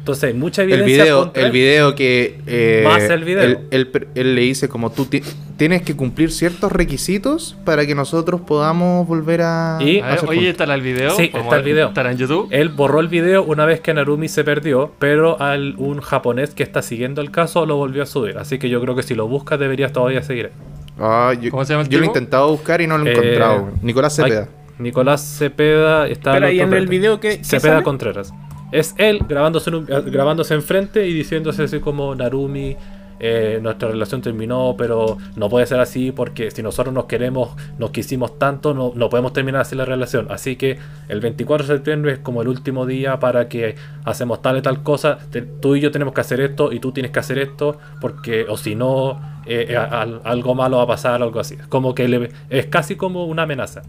Entonces 0.00 0.24
hay 0.24 0.34
mucha 0.34 0.62
El 0.62 0.72
evidencia. 0.72 1.02
video, 1.04 1.20
contra 1.24 1.40
el 1.42 1.46
él. 1.46 1.52
video 1.52 1.94
que... 1.94 2.38
eh, 2.46 2.82
Más 2.84 3.02
el 3.02 3.22
video. 3.24 3.42
Él, 3.42 3.58
él- 3.70 4.08
él 4.14 4.34
le 4.34 4.40
dice 4.40 4.68
como 4.68 4.90
tú 4.90 5.04
ti- 5.04 5.22
tienes 5.58 5.82
que 5.82 5.94
cumplir 5.94 6.32
ciertos 6.32 6.72
requisitos 6.72 7.54
para 7.66 7.86
que 7.86 7.94
nosotros 7.94 8.40
podamos 8.40 9.06
volver 9.06 9.42
a... 9.42 9.76
Y- 9.78 10.00
A 10.00 10.06
ver, 10.08 10.20
oye, 10.26 10.48
estará 10.48 10.74
el 10.74 10.80
video. 10.80 11.10
Sí, 11.10 11.30
está 11.32 11.56
el 11.56 11.62
video. 11.62 11.88
Estará 11.88 12.10
en 12.12 12.16
YouTube. 12.16 12.48
Él 12.50 12.70
borró 12.70 13.00
el 13.00 13.08
video 13.08 13.44
una 13.44 13.66
vez 13.66 13.80
que 13.80 13.92
Narumi 13.92 14.26
se 14.28 14.42
perdió, 14.42 14.90
pero 14.98 15.38
al 15.40 15.74
un 15.76 16.00
japonés 16.00 16.54
que 16.54 16.62
está 16.62 16.80
siguiendo 16.80 17.20
el 17.20 17.30
caso 17.30 17.66
lo 17.66 17.76
volvió 17.76 18.02
a 18.02 18.06
subir. 18.06 18.38
Así 18.38 18.58
que 18.58 18.70
yo 18.70 18.80
creo 18.80 18.96
que 18.96 19.02
si 19.02 19.14
lo 19.14 19.28
buscas 19.28 19.60
deberías 19.60 19.92
todavía 19.92 20.22
seguir. 20.22 20.50
Ah, 20.98 21.34
yo, 21.40 21.50
¿Cómo 21.50 21.64
se 21.66 21.74
llama 21.74 21.82
el 21.84 21.88
yo 21.90 21.98
lo 21.98 22.04
he 22.04 22.08
intentado 22.08 22.48
buscar 22.50 22.80
y 22.80 22.86
no 22.86 22.96
lo 22.98 23.04
he 23.06 23.10
Eh, 23.10 23.12
encontrado. 23.18 23.68
Nicolás 23.82 24.16
Cepeda. 24.16 24.48
Ay, 24.48 24.66
Nicolás 24.78 25.36
Cepeda 25.38 26.08
está 26.08 26.32
Pero 26.32 26.46
ahí 26.46 26.58
en 26.60 26.72
el 26.72 26.86
video 26.86 27.20
que, 27.20 27.36
que 27.38 27.44
Cepeda 27.44 27.74
sale, 27.74 27.84
Contreras. 27.84 28.32
Es 28.72 28.94
él 28.98 29.20
grabándose, 29.28 29.70
en 29.70 29.76
un- 29.76 29.86
eh, 29.88 30.54
enfrente 30.54 31.06
y 31.06 31.12
diciéndose 31.12 31.64
así 31.64 31.80
como 31.80 32.14
Narumi, 32.14 32.76
eh, 33.22 33.58
nuestra 33.60 33.88
relación 33.90 34.22
terminó, 34.22 34.74
pero 34.78 35.18
no 35.36 35.50
puede 35.50 35.66
ser 35.66 35.78
así 35.78 36.10
porque 36.10 36.50
si 36.50 36.62
nosotros 36.62 36.94
nos 36.94 37.04
queremos, 37.04 37.50
nos 37.78 37.90
quisimos 37.90 38.38
tanto, 38.38 38.72
no, 38.72 38.92
no 38.94 39.10
podemos 39.10 39.34
terminar 39.34 39.60
así 39.60 39.76
la 39.76 39.84
relación. 39.84 40.26
Así 40.30 40.56
que 40.56 40.78
el 41.08 41.20
24 41.20 41.66
de 41.66 41.74
septiembre 41.74 42.12
es 42.12 42.18
como 42.20 42.40
el 42.40 42.48
último 42.48 42.86
día 42.86 43.18
para 43.20 43.48
que 43.48 43.74
hacemos 44.04 44.40
tal 44.40 44.56
y 44.56 44.62
tal 44.62 44.82
cosa. 44.82 45.18
Tú 45.60 45.76
y 45.76 45.80
yo 45.82 45.90
tenemos 45.90 46.14
que 46.14 46.22
hacer 46.22 46.40
esto 46.40 46.72
y 46.72 46.80
tú 46.80 46.92
tienes 46.92 47.12
que 47.12 47.18
hacer 47.18 47.38
esto 47.38 47.76
porque 48.00 48.46
o 48.48 48.56
si 48.56 48.74
no, 48.74 49.20
eh, 49.44 49.66
eh, 49.68 49.76
al- 49.76 50.22
algo 50.24 50.54
malo 50.54 50.78
va 50.78 50.84
a 50.84 50.86
pasar, 50.86 51.22
algo 51.22 51.40
así. 51.40 51.56
Como 51.68 51.94
que 51.94 52.08
le- 52.08 52.30
es 52.48 52.66
casi 52.66 52.96
como 52.96 53.26
una 53.26 53.42
amenaza. 53.42 53.82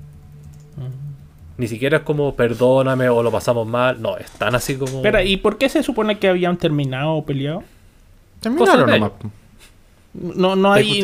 Ni 1.61 1.67
siquiera 1.67 1.97
es 1.97 2.03
como 2.03 2.33
perdóname 2.35 3.07
o 3.09 3.21
lo 3.21 3.31
pasamos 3.31 3.67
mal. 3.67 4.01
No, 4.01 4.17
es 4.17 4.31
tan 4.31 4.55
así 4.55 4.75
como. 4.77 4.97
Espera, 4.97 5.23
¿y 5.23 5.37
por 5.37 5.59
qué 5.59 5.69
se 5.69 5.83
supone 5.83 6.17
que 6.17 6.27
habían 6.27 6.57
terminado 6.57 7.11
o 7.11 7.23
peleado? 7.23 7.63
Terminaron 8.39 8.89
nomás. 8.89 9.11
No, 10.13 10.55
no 10.55 10.75
¿Estás 10.75 10.91
hay? 10.91 11.01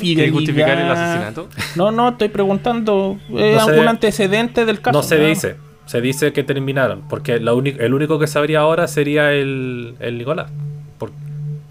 ¿Quieres 0.00 0.32
justificar 0.32 0.70
el 0.70 0.78
infidelidad. 0.88 0.92
asesinato? 1.12 1.48
No, 1.76 1.90
no, 1.92 2.08
estoy 2.08 2.30
preguntando. 2.30 3.18
¿eh, 3.30 3.52
No 3.58 3.64
se- 3.66 3.70
¿Algún 3.72 3.88
antecedente 3.88 4.64
del 4.64 4.80
caso? 4.80 4.96
no 4.98 5.02
se 5.02 5.16
Nada 5.16 5.28
dice. 5.28 5.56
Se 5.84 6.00
dice 6.00 6.32
que 6.32 6.42
terminaron. 6.44 7.02
Porque 7.08 7.38
la 7.40 7.52
el 7.52 7.94
único 7.94 8.18
que 8.18 8.26
sabría 8.26 8.60
ahora 8.60 8.88
sería 8.88 9.32
el, 9.32 9.96
el 10.00 10.16
Nicolás. 10.18 10.50
Por- 10.98 11.12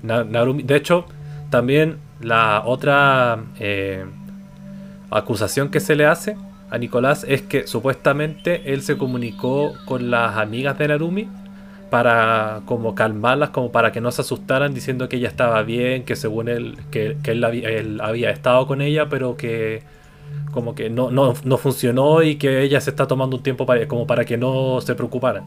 Na- 0.04 0.24
Narumi- 0.24 0.64
de 0.64 0.76
hecho, 0.76 1.06
también 1.50 1.98
la 2.22 2.62
otra 2.66 3.40
eh, 3.60 4.06
acusación 5.10 5.70
que 5.70 5.80
se 5.80 5.96
le 5.96 6.06
hace 6.06 6.38
a 6.70 6.78
Nicolás 6.78 7.26
es 7.28 7.42
que 7.42 7.68
supuestamente 7.68 8.74
él 8.74 8.82
se 8.82 8.98
comunicó 8.98 9.74
con 9.86 10.12
las 10.12 10.38
amigas 10.38 10.78
de 10.78 10.88
Narumi 10.88 11.28
para 11.90 12.62
como 12.66 12.94
calmarlas, 12.94 13.50
como 13.50 13.72
para 13.72 13.92
que 13.92 14.02
no 14.02 14.12
se 14.12 14.22
asustaran 14.22 14.74
diciendo 14.74 15.10
que 15.10 15.18
ella 15.18 15.28
estaba 15.28 15.64
bien, 15.64 16.04
que 16.04 16.16
según 16.16 16.48
él, 16.48 16.78
que, 16.92 17.18
que 17.24 17.32
él, 17.32 17.44
había, 17.44 17.70
él 17.70 18.00
había 18.02 18.30
estado 18.30 18.68
con 18.68 18.82
ella, 18.82 19.10
pero 19.10 19.36
que 19.36 19.82
como 20.52 20.76
que 20.76 20.90
no, 20.90 21.10
no, 21.10 21.34
no 21.44 21.58
funcionó 21.58 22.22
y 22.22 22.36
que 22.36 22.62
ella 22.62 22.80
se 22.82 22.92
está 22.92 23.08
tomando 23.08 23.38
un 23.38 23.44
tiempo 23.44 23.66
para, 23.66 23.88
como 23.88 24.06
para 24.06 24.26
que 24.26 24.38
no 24.38 24.80
se 24.82 24.94
preocuparan. 24.96 25.46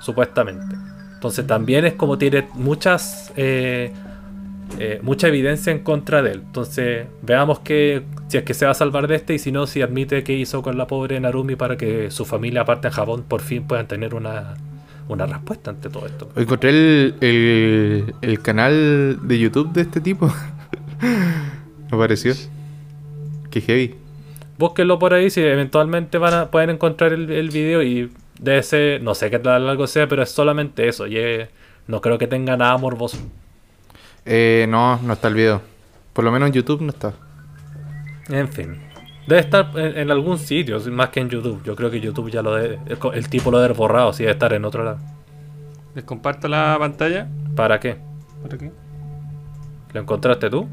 Supuestamente. 0.00 0.76
Entonces 1.14 1.46
también 1.46 1.84
es 1.86 1.94
como 1.94 2.18
tiene 2.18 2.46
muchas 2.54 3.32
eh, 3.36 3.92
eh, 4.78 4.98
mucha 5.02 5.28
evidencia 5.28 5.72
en 5.72 5.80
contra 5.80 6.22
de 6.22 6.32
él. 6.32 6.42
Entonces 6.46 7.06
veamos 7.22 7.60
que 7.60 8.02
si 8.28 8.38
es 8.38 8.44
que 8.44 8.54
se 8.54 8.64
va 8.64 8.72
a 8.72 8.74
salvar 8.74 9.06
de 9.08 9.16
este 9.16 9.34
y 9.34 9.38
si 9.38 9.52
no, 9.52 9.66
si 9.66 9.82
admite 9.82 10.24
que 10.24 10.34
hizo 10.34 10.62
con 10.62 10.76
la 10.78 10.86
pobre 10.86 11.18
Narumi 11.20 11.56
para 11.56 11.76
que 11.76 12.10
su 12.10 12.24
familia 12.24 12.62
aparte 12.62 12.88
en 12.88 12.94
Japón 12.94 13.24
por 13.26 13.40
fin 13.40 13.64
puedan 13.66 13.86
tener 13.88 14.14
una, 14.14 14.54
una 15.08 15.26
respuesta 15.26 15.70
ante 15.70 15.88
todo 15.90 16.06
esto. 16.06 16.28
Encontré 16.36 16.70
el, 16.70 17.14
el, 17.20 18.14
el 18.22 18.40
canal 18.40 19.18
de 19.22 19.38
YouTube 19.38 19.72
de 19.72 19.82
este 19.82 20.00
tipo. 20.00 20.26
Me 21.90 21.98
pareció. 21.98 22.34
Qué 23.50 23.60
heavy. 23.60 23.94
Búsquenlo 24.58 24.98
por 24.98 25.14
ahí 25.14 25.30
si 25.30 25.40
eventualmente 25.40 26.18
van 26.18 26.34
a, 26.34 26.50
pueden 26.50 26.70
encontrar 26.70 27.12
el, 27.12 27.30
el 27.30 27.50
video 27.50 27.82
y 27.82 28.10
de 28.40 28.58
ese, 28.58 28.98
no 29.02 29.14
sé 29.14 29.30
qué 29.30 29.38
tan 29.38 29.66
largo 29.66 29.86
sea, 29.86 30.08
pero 30.08 30.22
es 30.22 30.30
solamente 30.30 30.88
eso. 30.88 31.06
Y 31.06 31.16
es- 31.18 31.48
no 31.86 32.00
creo 32.00 32.16
que 32.18 32.26
tenga 32.26 32.56
nada 32.56 32.76
morboso. 32.78 33.18
Eh, 34.26 34.66
no, 34.68 34.98
no 35.02 35.12
está 35.12 35.28
el 35.28 35.34
video. 35.34 35.60
Por 36.12 36.24
lo 36.24 36.32
menos 36.32 36.48
en 36.48 36.54
YouTube 36.54 36.80
no 36.82 36.90
está. 36.90 37.12
En 38.28 38.48
fin. 38.48 38.78
Debe 39.26 39.40
estar 39.40 39.70
en, 39.78 39.98
en 39.98 40.10
algún 40.10 40.38
sitio, 40.38 40.78
más 40.92 41.08
que 41.10 41.20
en 41.20 41.28
YouTube. 41.28 41.62
Yo 41.64 41.74
creo 41.76 41.90
que 41.90 42.00
YouTube 42.00 42.30
ya 42.30 42.42
lo 42.42 42.54
debe, 42.54 42.78
el, 42.86 42.98
el 43.14 43.28
tipo 43.28 43.50
lo 43.50 43.58
debe 43.58 43.66
haber 43.66 43.76
borrado, 43.76 44.12
si 44.12 44.22
debe 44.22 44.32
estar 44.32 44.52
en 44.52 44.64
otro 44.64 44.84
lado. 44.84 44.98
Les 45.94 46.04
comparto 46.04 46.48
la 46.48 46.76
pantalla. 46.78 47.26
¿Para 47.56 47.78
qué? 47.80 47.96
¿Para 48.42 48.58
qué? 48.58 48.70
¿Lo 49.92 50.00
encontraste 50.00 50.50
tú? 50.50 50.68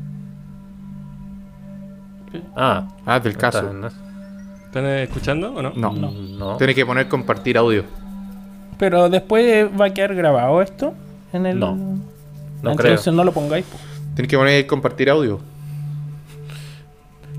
Ah, 2.56 2.88
Ah, 3.06 3.20
del 3.20 3.34
está, 3.34 3.52
caso. 3.52 3.74
¿no? 3.74 3.88
¿Están 3.88 4.86
escuchando 4.86 5.54
o 5.54 5.62
no? 5.62 5.72
No. 5.76 5.92
No. 5.94 6.12
No. 6.12 6.58
Tiene 6.58 6.74
que 6.74 6.86
poner 6.86 7.08
compartir 7.08 7.58
audio. 7.58 7.84
Pero 8.78 9.10
después 9.10 9.70
va 9.80 9.86
a 9.86 9.90
quedar 9.94 10.16
grabado 10.16 10.62
esto 10.62 10.94
en 11.34 11.46
el. 11.46 11.60
No, 11.60 11.78
no 12.64 12.72
Entonces 12.72 13.02
creo. 13.02 13.14
no 13.14 13.24
lo 13.24 13.32
pongáis. 13.32 13.66
po. 13.66 13.78
Tienes 14.16 14.30
que 14.30 14.38
poner 14.38 14.68
compartir 14.68 15.10
audio. 15.10 15.40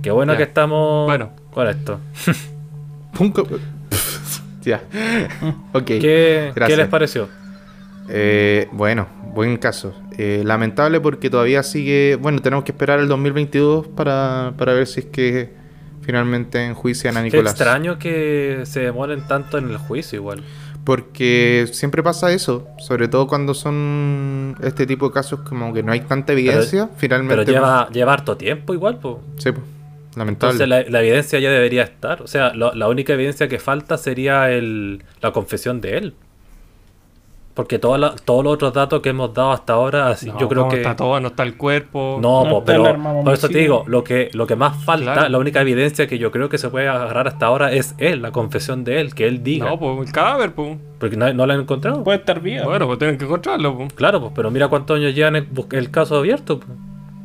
Qué 0.03 0.11
bueno 0.11 0.33
Ya. 0.33 0.37
que 0.39 0.43
estamos 0.45 1.07
Bueno. 1.07 1.31
con 1.53 1.69
esto. 1.69 2.01
Ya. 4.63 4.81
ok. 5.73 5.85
¿Qué, 5.85 6.53
¿Qué 6.55 6.77
les 6.77 6.87
pareció? 6.89 7.29
Eh, 8.09 8.69
bueno, 8.73 9.09
buen 9.35 9.57
caso. 9.57 9.93
Eh, 10.17 10.43
lamentable 10.45 11.01
porque 11.01 11.31
todavía 11.31 11.63
sigue. 11.65 12.17
Bueno, 12.21 12.41
tenemos 12.41 12.65
que 12.65 12.73
esperar 12.73 13.01
el 13.01 13.09
2022 13.09 13.89
para, 13.89 14.53
para 14.57 14.73
ver 14.75 14.87
si 14.87 15.01
es 15.01 15.07
que 15.07 15.53
finalmente 16.03 16.65
enjuician 16.65 17.17
a 17.17 17.21
Qué 17.21 17.31
Nicolás. 17.31 17.53
extraño 17.55 17.99
que 17.99 18.61
se 18.65 18.81
demoren 18.81 19.27
tanto 19.27 19.59
en 19.59 19.69
el 19.71 19.79
juicio 19.79 20.17
igual. 20.19 20.43
Porque 20.85 21.69
siempre 21.73 22.03
pasa 22.03 22.33
eso, 22.33 22.67
sobre 22.79 23.07
todo 23.09 23.27
cuando 23.29 23.55
son 23.55 24.57
este 24.63 24.87
tipo 24.87 25.09
de 25.09 25.15
casos 25.15 25.41
como 25.41 25.73
que 25.73 25.83
no 25.83 25.93
hay 25.93 26.01
tanta 26.01 26.33
evidencia, 26.33 26.89
finalmente... 26.97 27.37
Pero 27.45 27.53
lleva, 27.53 27.89
lleva 27.91 28.13
harto 28.15 28.37
tiempo 28.37 28.75
igual, 28.75 28.99
pues. 28.99 29.17
Sí, 29.37 29.53
pues, 29.53 29.65
lamentable. 30.17 30.53
Entonces 30.55 30.69
la, 30.69 30.83
la 30.91 31.01
evidencia 31.01 31.39
ya 31.39 31.51
debería 31.51 31.85
estar. 31.85 32.21
O 32.23 32.27
sea, 32.27 32.53
lo- 32.55 32.75
la 32.75 32.89
única 32.89 33.13
evidencia 33.13 33.47
que 33.49 33.59
falta 33.61 33.97
sería 33.97 34.51
el, 34.51 35.05
la 35.21 35.33
confesión 35.33 35.81
de 35.81 35.99
él. 35.99 36.15
Porque 37.55 37.79
toda 37.79 37.99
la- 37.99 38.15
todos 38.17 38.43
los 38.43 38.55
otros 38.55 38.73
datos 38.73 39.03
que 39.03 39.11
hemos 39.11 39.35
dado 39.35 39.53
hasta 39.53 39.75
ahora, 39.75 40.09
así, 40.09 40.29
No, 40.29 40.39
yo 40.39 40.49
creo 40.49 40.63
¿cómo 40.63 40.71
que... 40.71 40.79
está 40.81 40.97
todo, 40.97 41.21
no 41.21 41.29
está 41.29 41.43
el 41.43 41.59
cuerpo. 41.59 42.19
No, 42.19 42.45
No 42.45 42.51
po, 42.51 42.65
pero 42.65 42.87
arma 42.87 43.13
por 43.23 43.35
eso 43.35 43.47
te 43.51 43.59
digo, 43.59 43.85
lo 43.87 44.03
que, 44.03 44.31
lo 44.33 44.47
que 44.47 44.57
más 44.57 44.83
falta, 44.85 45.13
Claro. 45.13 45.29
la 45.29 45.37
única 45.39 45.61
evidencia 45.61 46.07
que 46.07 46.17
yo 46.19 46.31
creo 46.31 46.49
que 46.49 46.57
se 46.57 46.71
puede 46.71 46.89
agarrar 46.89 47.29
hasta 47.29 47.45
ahora 47.45 47.71
es 47.73 47.95
él, 47.99 48.23
la 48.23 48.33
confesión 48.33 48.85
de 48.85 49.03
él, 49.03 49.15
que 49.15 49.27
él 49.29 49.43
diga. 49.43 49.67
No, 49.69 49.79
pues 49.79 50.07
el 50.09 50.13
cadáver, 50.15 50.53
pues. 50.55 50.79
Porque 50.99 51.17
no, 51.19 51.31
no 51.35 51.47
lo 51.47 51.53
han 51.53 51.61
encontrado. 51.61 52.03
Puede 52.03 52.19
estar 52.19 52.41
bien. 52.41 52.65
Bueno, 52.65 52.87
pues 52.87 52.99
tienen 52.99 53.19
que 53.19 53.27
encontrarlo, 53.27 53.77
pues. 53.77 53.93
Claro, 53.93 54.21
pues, 54.21 54.33
pero 54.35 54.51
mira 54.51 54.69
cuántos 54.69 54.97
años 54.97 55.15
llevan 55.15 55.37
el, 55.37 55.91
caso 55.91 56.17
abierto. 56.17 56.59
pues. 56.59 56.71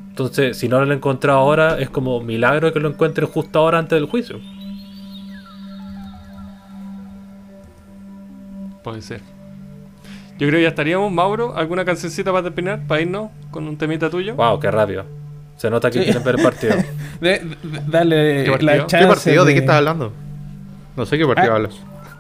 Entonces, 0.10 0.58
si 0.58 0.68
no 0.68 0.76
lo 0.78 0.84
han 0.84 0.92
encontrado 0.92 1.40
ahora, 1.40 1.80
es 1.80 1.90
como 1.90 2.20
milagro 2.20 2.74
que 2.74 2.82
lo 2.82 2.90
encuentren 2.90 3.30
justo 3.30 3.60
ahora 3.60 3.78
antes 3.80 3.98
del 3.98 4.10
juicio. 4.10 4.42
Puede 8.84 9.02
ser. 9.02 9.22
Yo 10.40 10.48
creo 10.48 10.60
que 10.60 10.64
ya 10.64 10.70
estaríamos, 10.70 11.12
Mauro. 11.12 11.56
¿Alguna 11.56 11.84
cancioncita 11.86 12.32
para 12.32 12.44
terminar? 12.44 12.82
Para 12.88 13.02
irnos 13.02 13.30
con 13.52 13.68
un 13.68 13.78
temita 13.78 14.10
tuyo. 14.10 14.36
Wow, 14.36 14.60
qué 14.60 14.70
rápido. 14.72 15.06
Se 15.58 15.70
nota 15.70 15.90
que 15.90 16.04
quieren 16.04 16.24
ver 16.24 16.36
el 16.36 16.44
partido. 16.44 16.76
De- 17.20 17.30
de- 17.40 17.58
dale 17.88 18.44
¿Qué 18.44 18.52
partido? 18.52 18.72
la 18.72 18.74
¿Qué 18.74 18.80
chance. 18.88 18.98
¿Qué 19.00 19.08
partido? 19.08 19.46
¿De 19.46 19.54
qué 19.54 19.60
estás 19.60 19.76
hablando? 19.78 20.12
No 20.96 21.06
sé 21.06 21.18
qué 21.18 21.26
partido 21.26 21.52
Ah. 21.52 21.56
hablas. 21.56 21.76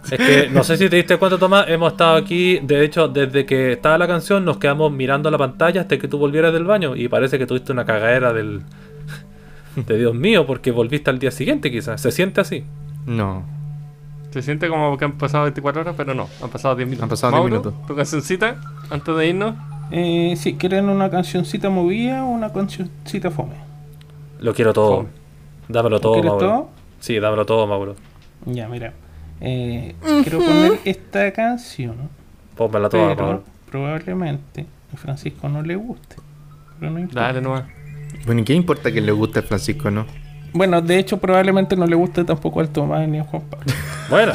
Es 0.09 0.18
que 0.18 0.49
no 0.49 0.63
sé 0.63 0.78
si 0.78 0.88
te 0.89 0.95
diste 0.95 1.18
cuenta, 1.18 1.38
Tomás, 1.38 1.65
hemos 1.68 1.91
estado 1.91 2.15
aquí, 2.15 2.59
de 2.63 2.86
hecho, 2.86 3.09
desde 3.09 3.45
que 3.45 3.74
estaba 3.74 3.97
la 3.97 4.07
canción, 4.07 4.45
nos 4.45 4.57
quedamos 4.57 4.89
mirando 4.91 5.30
la 5.30 5.38
pantalla 5.38 5.82
hasta 5.82 5.97
que 5.97 6.07
tú 6.07 6.18
volvieras 6.18 6.53
del 6.53 6.63
baño 6.63 6.95
y 6.95 7.09
parece 7.09 7.38
que 7.38 7.45
tuviste 7.45 7.74
una 7.74 7.86
cagadera 7.86 8.32
del... 8.32 8.61
De 9.76 9.97
Dios 9.97 10.15
mío, 10.15 10.47
porque 10.47 10.72
volviste 10.72 11.09
al 11.09 11.20
día 11.20 11.30
siguiente 11.30 11.70
quizás. 11.70 11.99
¿Se 12.01 12.11
siente 12.11 12.39
así? 12.41 12.63
No. 13.05 13.43
Se 14.32 14.41
siente 14.41 14.67
como 14.69 14.97
que 14.97 15.05
han 15.05 15.13
pasado 15.13 15.43
24 15.45 15.82
horas, 15.82 15.93
pero 15.97 16.13
no. 16.13 16.28
Han 16.43 16.49
pasado 16.49 16.75
10 16.75 16.88
minutos. 16.88 17.03
Han 17.03 17.09
pasado 17.09 17.32
10 17.32 17.39
Mauro, 17.41 17.49
minutos. 17.71 17.88
¿Tu 17.88 17.95
cancioncita? 17.95 18.55
Antes 18.89 19.15
de 19.15 19.28
irnos. 19.28 19.55
Eh, 19.91 20.36
si 20.38 20.55
quieren 20.55 20.89
una 20.89 21.09
cancioncita 21.09 21.69
movida 21.69 22.23
o 22.25 22.28
una 22.30 22.51
cancioncita 22.51 23.32
fome. 23.32 23.55
Lo 24.39 24.53
quiero 24.53 24.73
todo. 24.73 24.97
Fome. 24.97 25.09
Dámelo 25.69 25.99
todo, 25.99 26.13
¿Quieres 26.13 26.32
Mauro. 26.32 26.47
todo? 26.47 26.69
Sí, 26.99 27.19
dámelo 27.19 27.45
todo, 27.45 27.65
Mauro. 27.67 27.95
Ya, 28.45 28.67
mira. 28.67 28.93
Eh, 29.39 29.95
Quiero 30.23 30.39
poner 30.39 30.80
esta 30.84 31.32
canción, 31.32 31.95
Pónmela 32.55 32.89
toda, 32.89 33.09
pero 33.15 33.23
Mauro. 33.28 33.43
probablemente 33.69 34.65
a 34.93 34.97
Francisco 34.97 35.47
no 35.47 35.61
le 35.61 35.75
guste. 35.75 36.15
Pero 36.80 36.91
no 36.91 36.99
importa. 36.99 37.21
Dale 37.21 37.41
nomás. 37.41 37.63
Bueno, 38.25 38.41
¿y 38.41 38.43
qué 38.43 38.53
importa 38.53 38.91
que 38.91 38.99
le 39.01 39.11
guste 39.11 39.39
a 39.39 39.43
Francisco, 39.43 39.91
no? 39.91 40.05
Bueno, 40.54 40.82
de 40.82 40.98
hecho, 40.98 41.18
probablemente 41.18 41.76
no 41.76 41.86
le 41.86 41.95
guste 41.95 42.24
tampoco 42.24 42.60
al 42.62 42.70
Tomás 42.70 43.08
ni 43.08 43.20
a 43.20 43.24
Juan 43.24 43.43
Pablo. 43.43 43.66
Bueno, 44.10 44.32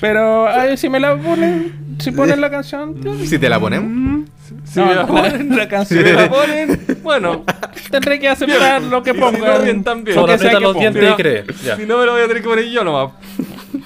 Pero 0.00 0.46
a 0.46 0.64
ver, 0.66 0.78
si 0.78 0.88
me 0.88 1.00
la 1.00 1.16
ponen, 1.16 1.96
si 1.98 2.12
ponen 2.12 2.40
la 2.40 2.48
canción, 2.48 2.94
Si 3.26 3.40
te 3.40 3.48
la 3.48 3.58
ponemos. 3.58 4.28
Si 4.64 4.78
no, 4.78 4.86
me 4.86 4.94
la 4.94 5.04
ponen, 5.06 5.56
la 5.56 5.64
si 5.64 5.68
canción 5.68 6.04
me 6.04 6.12
la 6.12 6.30
ponen, 6.30 6.86
bueno. 7.02 7.44
tendré 7.90 8.20
que 8.20 8.28
aceptar 8.28 8.80
lo 8.82 9.02
que 9.02 9.12
Si 9.12 9.18
no, 9.18 9.26
pongan. 9.32 9.64
bien 9.64 9.82
también. 9.82 10.14
solo 10.14 10.28
Lo 10.28 10.32
que 10.34 10.38
sea 10.38 10.50
que 10.52 10.60
los 10.60 10.74
ponga. 10.74 10.90
dientes 10.90 11.02
y 11.02 11.06
no- 11.10 11.16
cree. 11.16 11.44
Si 11.76 11.86
no 11.86 11.98
me 11.98 12.06
lo 12.06 12.12
voy 12.12 12.22
a 12.22 12.28
tener 12.28 12.40
que 12.42 12.48
poner 12.48 12.64
yo 12.66 12.84
nomás. 12.84 13.12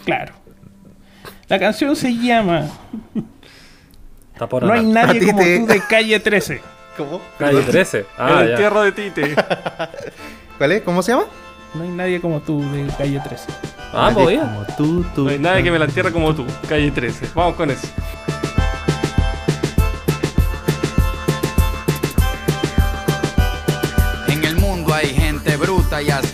Claro. 0.05 0.35
La 1.49 1.59
canción 1.59 1.97
se 1.97 2.15
llama 2.15 2.67
Está 4.35 4.47
por 4.49 4.63
No 4.63 4.73
hay 4.75 4.85
nadie 4.85 5.25
como 5.27 5.39
tú 5.39 5.67
de 5.67 5.83
calle 5.89 6.21
13. 6.21 6.61
¿Cómo? 6.99 7.21
Calle 7.39 7.63
13. 7.63 8.05
Ah, 8.19 8.41
el 8.43 8.51
entierro 8.51 8.83
de 8.83 8.93
Tite. 8.93 9.35
¿Cuál 10.59 10.73
es? 10.73 10.83
¿Cómo 10.83 11.03
se 11.03 11.13
llama? 11.13 11.25
No 11.75 11.83
hay 11.83 11.89
nadie 11.89 12.21
como 12.21 12.41
tú 12.41 12.61
de 12.71 12.87
calle 12.97 13.21
13. 13.21 13.47
Ah. 13.93 14.11
Como 14.15 14.29
tú, 14.77 15.05
tú. 15.13 15.25
No 15.25 15.31
hay 15.31 15.39
nadie 15.41 15.65
que 15.65 15.73
me 15.73 15.79
la 15.79 15.87
entierre 15.87 16.13
como 16.13 16.33
tú. 16.33 16.47
Calle 16.69 16.91
13. 16.91 17.31
Vamos 17.35 17.57
con 17.57 17.71
eso. 17.71 17.89
En 24.29 24.45
el 24.45 24.57
mundo 24.57 24.95
hay 24.95 25.09
gente 25.09 25.57
bruta 25.57 26.01
y 26.01 26.11
astuta, 26.11 26.34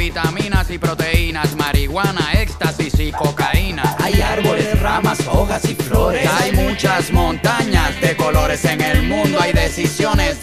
vitaminas 0.00 0.70
y 0.70 0.78
proteínas, 0.78 1.54
marihuana, 1.56 2.32
éxtasis 2.32 2.98
y 2.98 3.12
cocaína. 3.12 3.96
Hay 3.98 4.22
árboles, 4.22 4.80
ramas, 4.80 5.18
hojas 5.26 5.62
y 5.66 5.74
flores. 5.74 6.26
Hay 6.40 6.52
muchas 6.52 7.12
montañas 7.12 8.00
de 8.00 8.16
colores. 8.16 8.64
En 8.64 8.80
el 8.80 9.02
mundo 9.02 9.38
hay 9.38 9.52
decisiones 9.52 10.40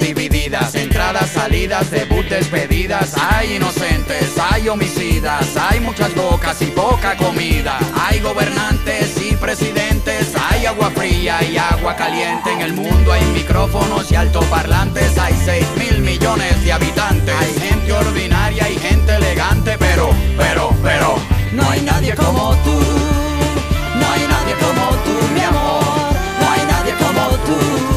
entradas, 0.76 1.30
salidas, 1.32 1.91
debut, 1.91 2.26
despedidas. 2.26 3.14
Hay 3.18 3.55
inocentes, 3.55 4.34
hay 4.38 4.68
homicidas, 4.70 5.55
hay 5.55 5.80
muchas 5.80 6.14
bocas 6.16 6.62
y 6.62 6.68
poca 6.68 7.16
comida. 7.16 7.78
Hay 7.95 8.20
gobernantes 8.20 9.22
y 9.22 9.36
presidentes, 9.36 10.34
hay 10.36 10.66
agua 10.66 10.89
fría 10.91 11.43
y 11.43 11.58
agua 11.58 11.95
caliente. 11.95 12.51
En 12.51 12.62
el 12.62 12.74
mundo 12.74 13.14
hay 13.14 13.24
micrófonos 13.26 14.12
y 14.12 14.16
altoparlantes, 14.16 15.18
hay 15.18 15.36
6 15.45 15.66
mil 15.78 16.01
millones 16.01 16.64
de 16.64 16.74
habitantes. 16.74 17.36
Hay 17.39 17.53
gente 17.60 17.93
ordinaria 17.93 18.70
y 18.70 18.78
gente 18.78 19.16
elegante, 19.16 19.76
pero, 19.78 20.10
pero, 20.38 20.74
pero, 20.82 21.16
no 21.53 21.70
hay 21.70 21.82
nadie 21.82 22.16
como 22.16 22.55
tú. 22.64 22.80
No 23.99 24.12
hay 24.12 24.28
nadie 24.28 24.55
como 24.55 24.89
tú, 25.05 25.34
mi 25.34 25.41
amor. 25.41 25.84
No 26.39 26.51
hay 26.51 26.66
nadie 26.68 26.93
como 26.93 27.28
tú. 27.45 27.97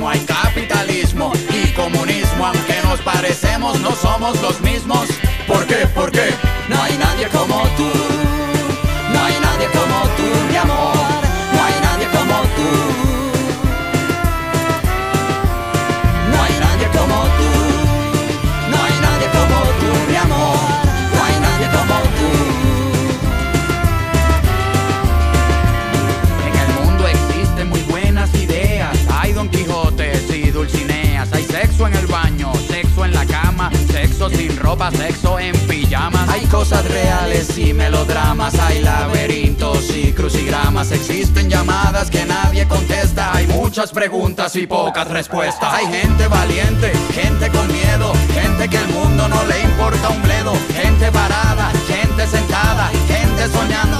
ateísmo, 0.00 0.08
hay 0.08 0.20
capitalismo 0.20 1.32
y 1.50 1.72
comunismo. 1.72 2.46
Aunque 2.46 2.80
nos 2.84 3.00
parecemos, 3.00 3.80
no 3.80 3.94
somos 3.94 4.40
los 4.40 4.60
mismos. 4.60 5.08
¿Por 5.46 5.66
qué? 5.66 5.86
¿Por 5.94 6.10
qué? 6.10 6.30
No 6.68 6.82
hay 6.82 6.96
nadie 6.96 7.28
como 7.28 7.62
tú. 7.76 8.19
Sexo 34.88 35.38
en 35.38 35.54
pijamas. 35.68 36.26
Hay 36.30 36.46
cosas 36.46 36.82
reales 36.88 37.58
y 37.58 37.74
melodramas. 37.74 38.58
Hay 38.58 38.80
laberintos 38.80 39.94
y 39.94 40.12
crucigramas. 40.12 40.90
Existen 40.92 41.50
llamadas 41.50 42.10
que 42.10 42.24
nadie 42.24 42.66
contesta. 42.66 43.34
Hay 43.34 43.46
muchas 43.46 43.92
preguntas 43.92 44.56
y 44.56 44.66
pocas 44.66 45.06
respuestas. 45.08 45.74
Hay 45.74 45.86
gente 45.86 46.26
valiente, 46.28 46.92
gente 47.12 47.50
con 47.50 47.66
miedo, 47.70 48.12
gente 48.32 48.68
que 48.70 48.78
el 48.78 48.88
mundo 48.88 49.28
no 49.28 49.44
le 49.44 49.60
importa 49.60 50.08
un 50.08 50.22
bledo. 50.22 50.54
Gente 50.72 51.12
parada, 51.12 51.70
gente 51.86 52.26
sentada, 52.26 52.90
gente 53.06 53.48
soñando, 53.52 53.99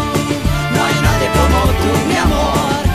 nadie 1.01 1.29
como 1.29 1.59
tú, 1.81 2.07
mi 2.07 2.17
amor. 2.17 2.90